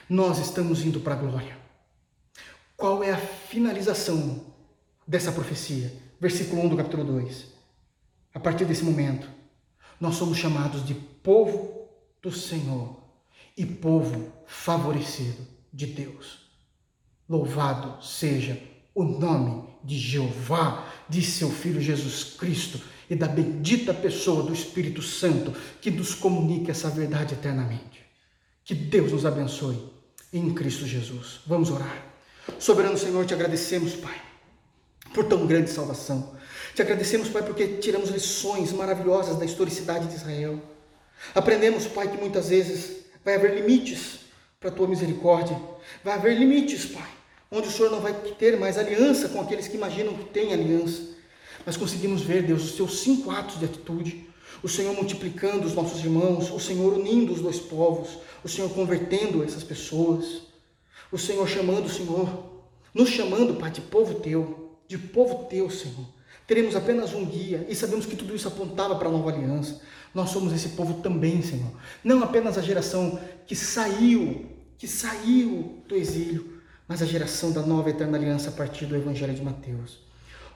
Nós 0.10 0.40
estamos 0.40 0.84
indo 0.86 1.00
para 1.02 1.14
a 1.14 1.18
glória. 1.18 1.58
Qual 2.76 3.04
é 3.04 3.12
a 3.12 3.18
finalização 3.18 4.46
dessa 5.06 5.32
profecia? 5.32 5.94
Versículo 6.20 6.64
1 6.64 6.70
do 6.70 6.78
capítulo 6.78 7.04
2. 7.04 7.49
A 8.40 8.42
partir 8.42 8.64
desse 8.64 8.86
momento, 8.86 9.30
nós 10.00 10.16
somos 10.16 10.38
chamados 10.38 10.86
de 10.86 10.94
povo 10.94 11.90
do 12.22 12.32
Senhor 12.32 13.04
e 13.58 13.66
povo 13.66 14.32
favorecido 14.48 15.46
de 15.74 15.86
Deus. 15.86 16.50
Louvado 17.28 18.02
seja 18.02 18.58
o 18.96 19.04
nome 19.04 19.68
de 19.84 19.98
Jeová, 19.98 20.88
de 21.10 21.22
seu 21.22 21.52
Filho 21.52 21.82
Jesus 21.82 22.36
Cristo 22.36 22.80
e 23.10 23.16
da 23.16 23.28
bendita 23.28 23.94
pessoa 23.94 24.42
do 24.44 24.54
Espírito 24.54 25.02
Santo 25.02 25.52
que 25.82 25.92
nos 25.92 26.16
comunica 26.16 26.72
essa 26.72 26.90
verdade 26.90 27.34
eternamente. 27.34 28.00
Que 28.64 28.74
Deus 28.74 29.12
nos 29.12 29.26
abençoe 29.26 29.78
em 30.32 30.54
Cristo 30.54 30.88
Jesus. 30.88 31.42
Vamos 31.46 31.70
orar. 31.70 32.06
Soberano 32.58 32.98
Senhor, 32.98 33.26
te 33.26 33.34
agradecemos, 33.34 33.96
Pai, 33.96 34.22
por 35.14 35.26
tão 35.26 35.46
grande 35.46 35.70
salvação. 35.70 36.39
Te 36.80 36.84
agradecemos, 36.84 37.28
Pai, 37.28 37.44
porque 37.44 37.68
tiramos 37.82 38.10
lições 38.10 38.72
maravilhosas 38.72 39.36
da 39.36 39.44
historicidade 39.44 40.08
de 40.08 40.16
Israel. 40.16 40.62
Aprendemos, 41.36 41.86
Pai, 41.88 42.10
que 42.10 42.18
muitas 42.18 42.48
vezes 42.48 43.02
vai 43.22 43.36
haver 43.36 43.54
limites 43.54 44.20
para 44.62 44.70
a 44.70 44.72
tua 44.72 44.88
misericórdia. 44.88 45.60
Vai 46.06 46.14
haver 46.14 46.38
limites, 46.38 46.86
Pai, 46.86 47.10
onde 47.52 47.68
o 47.68 47.72
Senhor 47.72 47.92
não 47.92 48.00
vai 48.00 48.14
ter 48.14 48.58
mais 48.58 48.78
aliança 48.78 49.28
com 49.28 49.42
aqueles 49.42 49.68
que 49.68 49.76
imaginam 49.76 50.14
que 50.14 50.24
tem 50.30 50.54
aliança. 50.54 51.02
Mas 51.66 51.76
conseguimos 51.76 52.22
ver, 52.22 52.44
Deus, 52.44 52.64
os 52.64 52.72
teus 52.72 53.02
cinco 53.02 53.30
atos 53.30 53.60
de 53.60 53.66
atitude, 53.66 54.30
o 54.64 54.70
Senhor 54.70 54.96
multiplicando 54.96 55.68
os 55.68 55.74
nossos 55.74 56.00
irmãos, 56.00 56.50
o 56.50 56.62
Senhor 56.62 56.94
unindo 56.94 57.34
os 57.34 57.42
dois 57.42 57.60
povos, 57.60 58.20
o 58.42 58.48
Senhor 58.48 58.70
convertendo 58.74 59.44
essas 59.44 59.66
pessoas, 59.66 60.44
o 61.12 61.18
Senhor 61.18 61.46
chamando 61.46 61.88
o 61.88 61.90
Senhor, 61.90 62.62
nos 62.94 63.10
chamando, 63.10 63.56
Pai, 63.56 63.70
de 63.70 63.82
povo 63.82 64.22
teu, 64.22 64.78
de 64.88 64.98
povo 64.98 65.44
teu, 65.50 65.70
Senhor. 65.70 66.19
Teremos 66.50 66.76
apenas 66.76 67.14
um 67.14 67.24
guia 67.24 67.64
e 67.70 67.76
sabemos 67.76 68.08
que 68.08 68.16
tudo 68.16 68.36
isso 68.36 68.48
apontava 68.48 68.96
para 68.96 69.08
a 69.08 69.12
nova 69.12 69.30
aliança. 69.30 69.80
Nós 70.16 70.32
somos 70.32 70.52
esse 70.52 70.70
povo 70.70 70.96
também, 70.96 71.44
Senhor. 71.44 71.70
Não 72.04 72.24
apenas 72.24 72.58
a 72.58 72.62
geração 72.64 73.20
que 73.46 73.56
saiu, 73.56 74.48
que 74.76 74.88
saiu 74.88 75.84
do 75.88 75.96
exílio, 75.96 76.60
mas 76.88 77.04
a 77.04 77.06
geração 77.06 77.52
da 77.52 77.62
nova 77.62 77.92
eterna 77.92 78.18
aliança 78.18 78.50
a 78.50 78.54
partir 78.54 78.88
do 78.88 78.96
Evangelho 78.96 79.36
de 79.36 79.44
Mateus. 79.44 80.00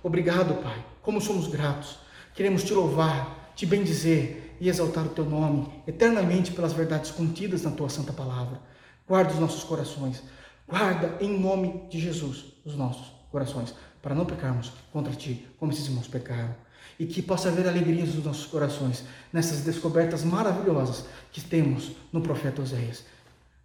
Obrigado, 0.01 0.63
Pai. 0.63 0.83
Como 0.99 1.21
somos 1.21 1.47
gratos. 1.47 1.99
Queremos 2.33 2.63
te 2.63 2.73
louvar, 2.73 3.53
te 3.55 3.67
bendizer 3.67 4.55
e 4.59 4.69
exaltar 4.69 5.05
o 5.05 5.09
teu 5.09 5.25
nome 5.25 5.71
eternamente 5.85 6.53
pelas 6.53 6.73
verdades 6.73 7.11
contidas 7.11 7.61
na 7.61 7.69
tua 7.69 7.87
santa 7.87 8.11
palavra. 8.11 8.59
Guarda 9.07 9.31
os 9.31 9.39
nossos 9.39 9.63
corações. 9.63 10.23
Guarda 10.67 11.19
em 11.21 11.39
nome 11.39 11.83
de 11.87 11.99
Jesus 11.99 12.45
os 12.65 12.75
nossos 12.75 13.13
corações, 13.29 13.75
para 14.03 14.13
não 14.13 14.25
pecarmos 14.25 14.73
contra 14.91 15.15
ti, 15.15 15.47
como 15.57 15.71
esses 15.71 15.87
irmãos 15.87 16.09
pecaram. 16.09 16.53
E 16.99 17.07
que 17.07 17.21
possa 17.21 17.49
haver 17.49 17.67
alegrias 17.67 18.13
nos 18.13 18.25
nossos 18.25 18.45
corações 18.45 19.03
nessas 19.31 19.61
descobertas 19.61 20.23
maravilhosas 20.23 21.05
que 21.31 21.41
temos 21.41 21.93
no 22.11 22.21
profeta 22.21 22.61
Oséias. 22.61 23.05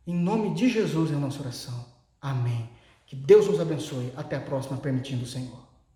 Em 0.07 0.15
nome 0.15 0.55
de 0.55 0.71
Jesus 0.71 1.11
é 1.11 1.15
a 1.15 1.19
nossa 1.19 1.43
oração. 1.43 1.85
Amém. 2.23 2.71
Que 3.07 3.15
Deus 3.15 3.49
nos 3.49 3.61
abençoe. 3.61 4.13
Até 4.17 4.37
a 4.37 4.41
próxima, 4.41 4.79
permitindo 4.79 5.25
o 5.25 5.27
Senhor. 5.27 5.68